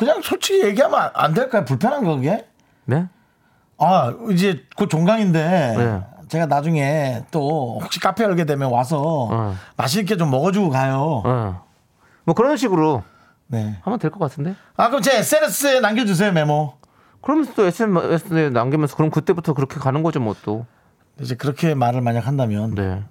그냥 0.00 0.22
솔직히 0.22 0.64
얘기하면 0.64 0.98
안- 0.98 1.10
안 1.14 1.34
될까요? 1.34 1.62
불편한 1.66 2.02
거 2.04 2.16
그게? 2.16 2.46
네? 2.86 3.06
아 3.76 4.14
이제 4.30 4.64
곧 4.74 4.88
종강인데 4.88 5.74
네. 5.76 6.02
제가 6.28 6.46
나중에 6.46 7.22
또 7.30 7.78
혹시 7.82 8.00
카페 8.00 8.24
열게 8.24 8.46
되면 8.46 8.70
와서 8.72 9.28
어. 9.30 9.54
맛있게 9.76 10.16
좀 10.16 10.30
먹어주고 10.30 10.70
가요. 10.70 11.22
어. 11.26 11.64
뭐 12.24 12.34
그런 12.34 12.56
식으로 12.56 13.02
네. 13.48 13.76
하면 13.82 13.98
될 13.98 14.10
것 14.10 14.18
같은데? 14.20 14.54
아 14.74 14.88
그럼 14.88 15.02
제 15.02 15.18
SNS에 15.18 15.80
남겨주세요 15.80 16.32
메모. 16.32 16.74
그러면서 17.20 17.52
또 17.54 17.66
SNS에 17.66 18.48
남기면서 18.48 18.96
그럼 18.96 19.10
그때부터 19.10 19.52
그렇게 19.52 19.78
가는 19.78 20.02
거죠, 20.02 20.18
뭐 20.20 20.34
또. 20.46 20.64
이제 21.20 21.34
그렇게 21.34 21.74
말을 21.74 22.00
만약 22.00 22.26
한다면 22.26 22.74
네. 22.74 23.02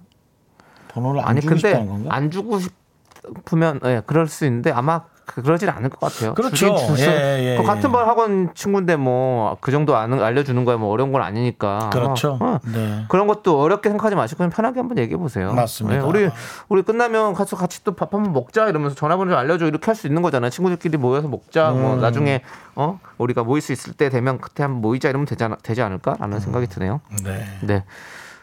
번호를 0.88 1.20
안 1.20 1.28
아니, 1.28 1.40
주고 1.40 1.54
싶다는 1.54 1.86
건가? 1.86 2.08
안 2.12 2.32
주고 2.32 2.58
싶으면, 2.58 3.78
예, 3.84 4.02
그럴 4.04 4.26
수 4.26 4.44
있는데 4.46 4.72
아마 4.72 5.02
그- 5.26 5.42
그러진 5.42 5.68
않을 5.68 5.90
것 5.90 6.00
같아요. 6.00 6.34
그렇죠. 6.34 6.74
주죠. 6.76 7.02
예, 7.10 7.52
예, 7.52 7.56
그 7.56 7.62
예. 7.62 7.66
같은 7.66 7.92
반 7.92 8.06
학원 8.08 8.52
친구인데 8.54 8.96
뭐 8.96 9.56
그 9.60 9.70
정도 9.70 9.96
아는, 9.96 10.22
알려주는 10.22 10.64
거야 10.64 10.76
뭐 10.76 10.90
어려운 10.90 11.12
건 11.12 11.22
아니니까. 11.22 11.90
그렇죠. 11.92 12.38
어, 12.40 12.44
어. 12.54 12.58
네. 12.72 13.04
그런 13.08 13.26
것도 13.26 13.60
어렵게 13.60 13.88
생각하지 13.90 14.16
마시고 14.16 14.38
그냥 14.38 14.50
편하게 14.50 14.80
한번 14.80 14.98
얘기해 14.98 15.16
보세요. 15.16 15.52
맞습니다. 15.52 15.98
예, 15.98 16.00
우리 16.04 16.28
우리 16.68 16.82
끝나면 16.82 17.34
같이 17.34 17.54
같이 17.54 17.84
또 17.84 17.94
밥 17.94 18.12
한번 18.14 18.32
먹자 18.32 18.68
이러면서 18.68 18.94
전화번호 18.96 19.30
좀 19.32 19.38
알려줘 19.38 19.66
이렇게 19.66 19.86
할 19.86 19.94
수 19.94 20.06
있는 20.06 20.22
거잖아요. 20.22 20.50
친구들끼리 20.50 20.96
모여서 20.98 21.28
먹자. 21.28 21.70
뭐 21.70 21.94
음. 21.94 22.00
나중에 22.00 22.42
어 22.74 22.98
우리가 23.18 23.42
모일 23.44 23.60
수 23.62 23.72
있을 23.72 23.92
때 23.92 24.08
되면 24.08 24.38
그때 24.40 24.62
한번 24.62 24.80
모이자 24.80 25.08
이러면 25.10 25.26
되지, 25.26 25.44
않, 25.44 25.56
되지 25.62 25.82
않을까라는 25.82 26.40
생각이 26.40 26.66
드네요. 26.68 27.00
네. 27.24 27.44
네. 27.62 27.84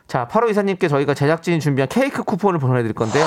자, 0.08 0.28
8호 0.32 0.49
이사님께 0.49 0.88
저희가 0.88 1.14
제작진이 1.14 1.60
준비한 1.60 1.89
케이크 1.89 2.24
쿠폰을 2.24 2.60
보내드릴 2.60 2.93
건데요. 2.93 3.26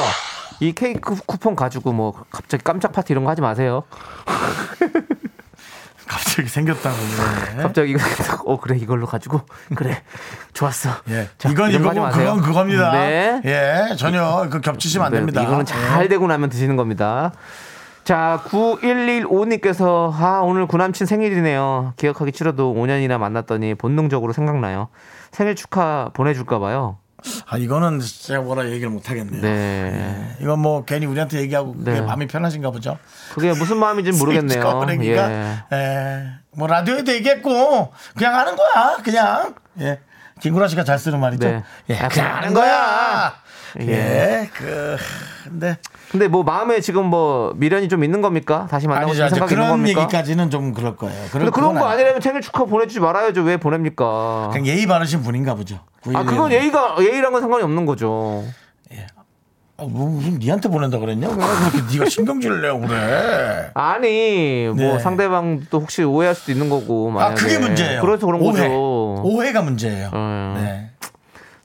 이 0.60 0.72
케이크 0.72 1.14
쿠폰 1.26 1.54
가지고 1.54 1.92
뭐 1.92 2.12
갑자기 2.30 2.64
깜짝 2.64 2.92
파티 2.92 3.12
이런 3.12 3.24
거 3.24 3.30
하지 3.30 3.40
마세요. 3.42 3.82
갑자기 6.06 6.48
생겼다고. 6.48 6.96
네. 7.56 7.62
갑자기 7.62 7.92
이거 7.92 8.00
어 8.44 8.58
그래 8.58 8.76
이걸로 8.76 9.06
가지고 9.06 9.42
그래 9.76 10.02
좋았어. 10.52 10.90
예. 11.08 11.28
자, 11.38 11.48
이건 11.50 11.70
이런 11.70 11.82
거 11.82 11.92
이거고 11.92 12.06
하지 12.06 12.18
마세요. 12.18 12.30
그건 12.34 12.48
그겁니다. 12.48 12.92
네. 12.92 13.40
예. 13.44 13.94
전혀 13.96 14.48
그 14.50 14.60
겹치시면 14.60 15.06
안 15.06 15.12
네, 15.12 15.18
됩니다. 15.18 15.42
이거는 15.42 15.64
잘 15.64 16.04
예. 16.04 16.08
되고 16.08 16.26
나면 16.26 16.48
드시는 16.50 16.76
겁니다. 16.76 17.32
자, 18.04 18.42
9115님께서 18.46 20.12
아, 20.12 20.40
오늘 20.42 20.66
구남친 20.66 21.06
생일이네요. 21.06 21.92
기억하기 21.96 22.32
싫어도 22.34 22.74
5년이나 22.74 23.18
만났더니 23.18 23.74
본능적으로 23.76 24.32
생각나요. 24.32 24.88
생일 25.32 25.54
축하 25.54 26.10
보내줄까 26.12 26.58
봐요. 26.58 26.98
아 27.46 27.58
이거는 27.58 28.00
제가 28.00 28.40
뭐라 28.40 28.68
얘기를 28.70 28.88
못 28.88 29.10
하겠네요. 29.10 29.42
네. 29.42 30.36
이건 30.40 30.58
뭐 30.60 30.84
괜히 30.84 31.06
우리한테 31.06 31.40
얘기하고 31.40 31.74
그게 31.74 31.92
네. 31.92 32.00
마음이 32.00 32.26
편하신가 32.26 32.70
보죠. 32.70 32.98
그게 33.34 33.52
무슨 33.52 33.76
마음인지는 33.78 34.18
모르겠네요. 34.20 34.80
그러니까 34.80 35.30
예. 35.30 35.56
예. 35.72 36.26
뭐 36.52 36.66
라디오에도 36.66 37.12
얘기했고 37.12 37.92
그냥 38.16 38.34
하는 38.34 38.56
거야. 38.56 38.96
그냥 39.04 39.54
예. 39.80 40.00
김구라 40.40 40.68
씨가 40.68 40.84
잘 40.84 40.98
쓰는 40.98 41.20
말이죠. 41.20 41.46
네. 41.46 41.62
예. 41.90 41.98
아, 41.98 42.08
그냥 42.08 42.36
하는 42.36 42.54
거야. 42.54 43.34
예. 43.36 43.49
예. 43.80 44.48
그 44.54 44.96
근데 45.44 45.76
근데 46.10 46.28
뭐 46.28 46.42
마음에 46.42 46.80
지금 46.80 47.06
뭐 47.06 47.52
미련이 47.56 47.88
좀 47.88 48.02
있는 48.04 48.20
겁니까? 48.20 48.66
다시 48.70 48.86
만나고 48.88 49.10
아니죠. 49.10 49.24
싶은 49.26 49.30
생각이 49.36 49.52
있는 49.54 49.64
그런 49.64 49.70
겁니까? 49.78 50.00
얘기까지는 50.02 50.50
좀 50.50 50.72
그럴 50.74 50.96
거예요. 50.96 51.16
근데 51.30 51.50
그런 51.50 51.74
거 51.74 51.86
아니라면 51.86 52.20
생일 52.20 52.40
축하 52.40 52.64
보내주지 52.64 53.00
말아야죠. 53.00 53.42
왜 53.42 53.56
보냅니까? 53.56 54.48
그냥 54.52 54.66
예의 54.66 54.86
바르신 54.86 55.22
분인가 55.22 55.54
보죠. 55.54 55.80
아 56.14 56.24
그건 56.24 56.50
예의가 56.52 56.96
예의랑은 57.00 57.40
상관이 57.40 57.62
없는 57.62 57.86
거죠. 57.86 58.44
아, 59.76 59.84
뭐 59.88 60.10
무슨 60.10 60.38
니한테 60.38 60.68
보낸다 60.68 60.98
그랬냐? 60.98 61.26
왜 61.28 61.34
그렇게 61.36 61.96
네가 61.98 62.10
신경질을 62.10 62.60
내고 62.60 62.80
그래? 62.80 63.70
아니 63.72 64.66
뭐 64.66 64.74
네. 64.76 64.98
상대방도 64.98 65.80
혹시 65.80 66.02
오해할 66.02 66.34
수도 66.34 66.52
있는 66.52 66.68
거고 66.68 67.10
아 67.12 67.14
만약에. 67.14 67.34
그게 67.42 67.58
문제예요. 67.58 68.02
그래서 68.02 68.26
그런 68.26 68.42
오해. 68.42 68.52
거죠. 68.68 69.22
오해가 69.24 69.62
문제예요. 69.62 70.10
음. 70.12 70.54
네. 70.58 70.90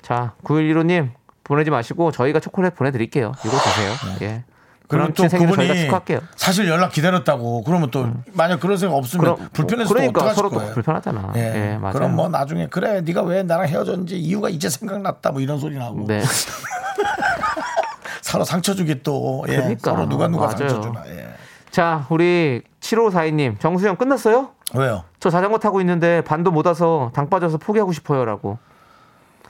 자 0.02 0.32
9115님 0.46 1.10
보내지 1.46 1.70
마시고 1.72 2.12
저희가 2.12 2.42
초콜릿 2.42 2.76
보내드릴게요. 2.76 3.32
이거 3.46 3.58
드세요. 3.58 3.92
예. 4.22 4.28
네. 4.28 4.44
그리고 4.88 5.14
그럼 5.14 5.30
또 5.30 5.38
그분이. 5.38 5.90
사실 6.36 6.68
연락 6.68 6.92
기다렸다고 6.92 7.64
그러면 7.64 7.90
또 7.90 8.08
만약 8.34 8.60
그런 8.60 8.78
생각 8.78 8.96
없으면 8.98 9.36
그럼 9.36 9.50
불편해서 9.54 9.92
그러니까 9.94 10.28
또 10.28 10.34
서로 10.34 10.50
또 10.50 10.58
거예요? 10.58 10.74
불편하잖아. 10.74 11.34
예. 11.38 11.72
예, 11.74 11.78
맞아요. 11.78 11.94
그럼 11.94 12.16
뭐 12.16 12.30
나중에 12.30 12.68
그래 12.68 13.02
네가 13.02 13.24
왜 13.24 13.42
나랑 13.44 13.68
헤어졌는지 13.68 14.18
이유가 14.20 14.50
이제 14.50 14.70
생각났다 14.70 15.32
뭐 15.32 15.42
이런 15.42 15.60
소리 15.60 15.78
나고 15.78 16.06
네. 16.08 16.22
서로 18.22 18.44
상처 18.44 18.74
주기 18.76 19.02
또 19.02 19.46
예. 19.48 19.56
그러니까. 19.56 19.92
서로 19.92 20.08
누가 20.10 20.28
누가 20.28 20.48
맞아요. 20.48 20.58
상처 20.58 20.82
주나 20.82 21.04
예. 21.08 21.30
자 21.72 22.06
우리 22.10 22.62
7542님 22.82 23.60
정수영 23.60 23.96
끝났어요? 23.98 24.50
왜요? 24.76 25.04
저 25.20 25.30
자전거 25.30 25.58
타고 25.60 25.80
있는데 25.82 26.22
반도 26.22 26.52
못 26.52 26.66
와서 26.68 27.12
당 27.14 27.30
빠져서 27.30 27.58
포기하고 27.58 27.92
싶어요라고. 27.92 28.58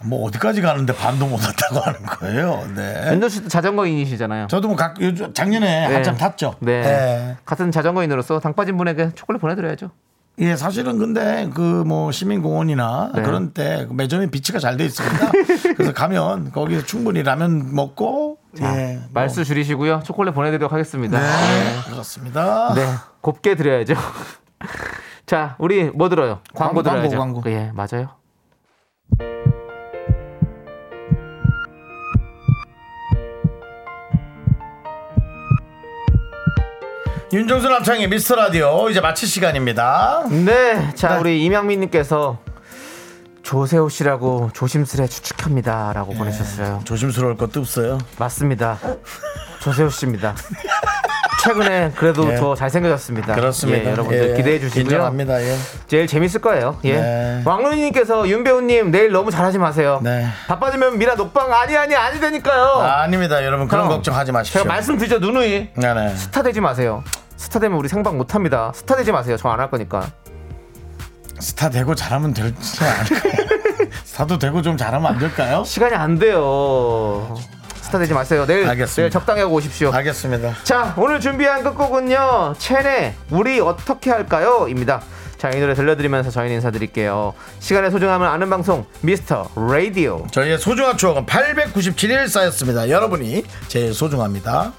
뭐 0.04 0.28
어디까지 0.28 0.62
가는데 0.62 0.94
반도 0.94 1.26
못 1.28 1.40
왔다고 1.44 1.80
하는 1.80 2.04
거예요. 2.06 2.68
네. 2.76 3.10
윤정 3.14 3.30
씨도 3.30 3.48
자전거인이시잖아요. 3.50 4.48
저도 4.48 4.68
뭐 4.68 4.78
각, 4.78 5.00
요즘 5.02 5.34
작년에 5.34 5.88
네. 5.88 5.94
한참 5.94 6.18
탔죠. 6.18 6.56
네. 6.60 6.72
예. 6.74 7.38
같은 7.46 7.72
자전거인으로서 7.72 8.40
당 8.40 8.54
빠진 8.54 8.78
분에게 8.78 9.12
초콜릿 9.16 9.42
보내드려야죠. 9.42 9.90
예, 10.40 10.58
사실은 10.58 10.98
근데 11.00 11.50
그 11.54 11.62
뭐 11.86 12.12
시민공원이나 12.12 13.12
네. 13.16 13.22
그런 13.22 13.52
때그 13.54 13.94
매점에 13.94 14.28
비치가 14.30 14.60
잘 14.60 14.76
돼 14.76 14.84
있습니다. 14.86 15.32
그래서 15.78 15.94
가면 15.94 16.52
거기서 16.52 16.86
충분히 16.86 17.24
라면 17.24 17.74
먹고 17.74 18.38
예, 18.60 18.64
뭐, 18.64 19.02
말수 19.14 19.46
줄이시고요. 19.46 20.02
초콜릿 20.04 20.34
보내드리도록 20.34 20.74
하겠습니다. 20.74 21.20
네, 21.20 21.26
그렇습니다. 21.90 22.74
네. 22.74 22.86
곱게 23.22 23.56
드려야죠. 23.56 23.94
자, 25.26 25.56
우리 25.58 25.86
뭐 25.90 26.10
들어요? 26.10 26.40
광고, 26.54 26.76
광고, 26.76 26.84
들어야죠. 26.84 27.18
광고. 27.18 27.42
예, 27.48 27.72
맞아요. 27.74 28.10
윤정수 37.34 37.68
남창의 37.68 38.08
미스터 38.08 38.36
라디오 38.36 38.90
이제 38.90 39.02
마칠 39.02 39.28
시간입니다. 39.28 40.24
네. 40.30 40.94
자, 40.96 41.16
네. 41.16 41.20
우리 41.20 41.44
이명민님께서 41.44 42.38
조세호 43.42 43.90
씨라고 43.90 44.52
조심스레 44.54 45.08
추측합니다. 45.08 45.94
라고 45.94 46.14
보내셨어요. 46.14 46.82
조심스러울 46.86 47.36
것도 47.38 47.60
없어요. 47.62 47.98
맞습니다. 48.18 48.80
조세호 49.60 49.90
씨입니다. 49.90 50.36
최근에 51.46 51.92
그래도 51.96 52.32
예. 52.32 52.36
더 52.36 52.56
잘생겨졌습니다. 52.56 53.36
그렇습니다. 53.36 53.86
예, 53.86 53.92
여러분들 53.92 54.32
예, 54.32 54.36
기대해 54.36 54.60
주시고요. 54.60 54.82
인정합니다. 54.84 55.42
예. 55.44 55.56
제일 55.88 56.08
재밌을 56.08 56.42
거예요. 56.42 56.78
예. 56.86 56.94
네. 57.00 57.42
왕론이님께서 57.46 58.28
윤 58.30 58.44
배우님 58.44 58.92
내일 58.92 59.12
너무 59.12 59.32
잘하지 59.32 59.58
마세요. 59.60 60.00
네. 60.04 60.28
바빠지면 60.48 60.98
미라 60.98 61.16
녹방 61.16 61.54
아니 61.54 61.76
아니 61.78 61.96
아니 61.96 62.20
되니까요. 62.20 62.64
아, 62.82 63.02
아닙니다. 63.04 63.44
여러분 63.46 63.68
그런 63.68 63.86
형, 63.86 63.90
걱정하지 63.92 64.32
마십시오. 64.32 64.62
제가 64.64 64.74
말씀드리죠 64.74 65.20
누누이 65.20 65.70
네네. 65.76 66.16
스타 66.16 66.42
되지 66.42 66.62
마세요. 66.62 67.04
스타 67.38 67.60
되면 67.60 67.78
우리 67.78 67.88
생방 67.90 68.18
못 68.18 68.34
합니다. 68.34 68.72
스타 68.74 68.96
되지 68.96 69.12
마세요. 69.12 69.38
저 69.38 69.50
안 69.50 69.60
할 69.60 69.70
거니까. 69.70 70.08
스타 71.40 71.70
되고 71.70 71.94
잘하면 71.94 72.34
되지 72.34 72.80
않을까요? 72.84 73.46
스타도 74.06 74.40
되고 74.40 74.62
좀 74.62 74.78
잘하면 74.78 75.12
안 75.14 75.20
될까요? 75.20 75.64
시간이 75.66 75.94
안 75.94 76.18
돼요. 76.18 77.36
스타 77.96 78.00
되지 78.00 78.14
마세요. 78.14 78.46
내일 78.46 78.68
알겠습니다. 78.68 78.96
내일 79.04 79.10
적당히 79.10 79.42
하고 79.42 79.54
오십시오. 79.56 79.92
알겠습니다. 79.94 80.56
자 80.64 80.94
오늘 80.98 81.20
준비한 81.22 81.64
끝곡은요 81.64 82.56
첸의 82.58 83.14
우리 83.32 83.60
어떻게 83.62 84.12
할까요? 84.12 84.68
입니다 84.70 85.02
자 85.38 85.50
이 85.50 85.60
노래 85.60 85.74
들려드리면서 85.76 86.32
저희는 86.32 86.56
인사드릴게요 86.56 87.34
시간의 87.60 87.92
소중함을 87.92 88.26
아는 88.28 88.50
방송 88.50 88.86
미스터 89.02 89.50
라디오 89.56 90.26
저희의 90.32 90.58
소중한 90.58 90.98
추억은 90.98 91.26
897일 91.26 92.28
쌓였습니다. 92.30 92.90
여러분이 92.90 93.44
제일 93.68 93.94
소중합니다. 93.94 94.74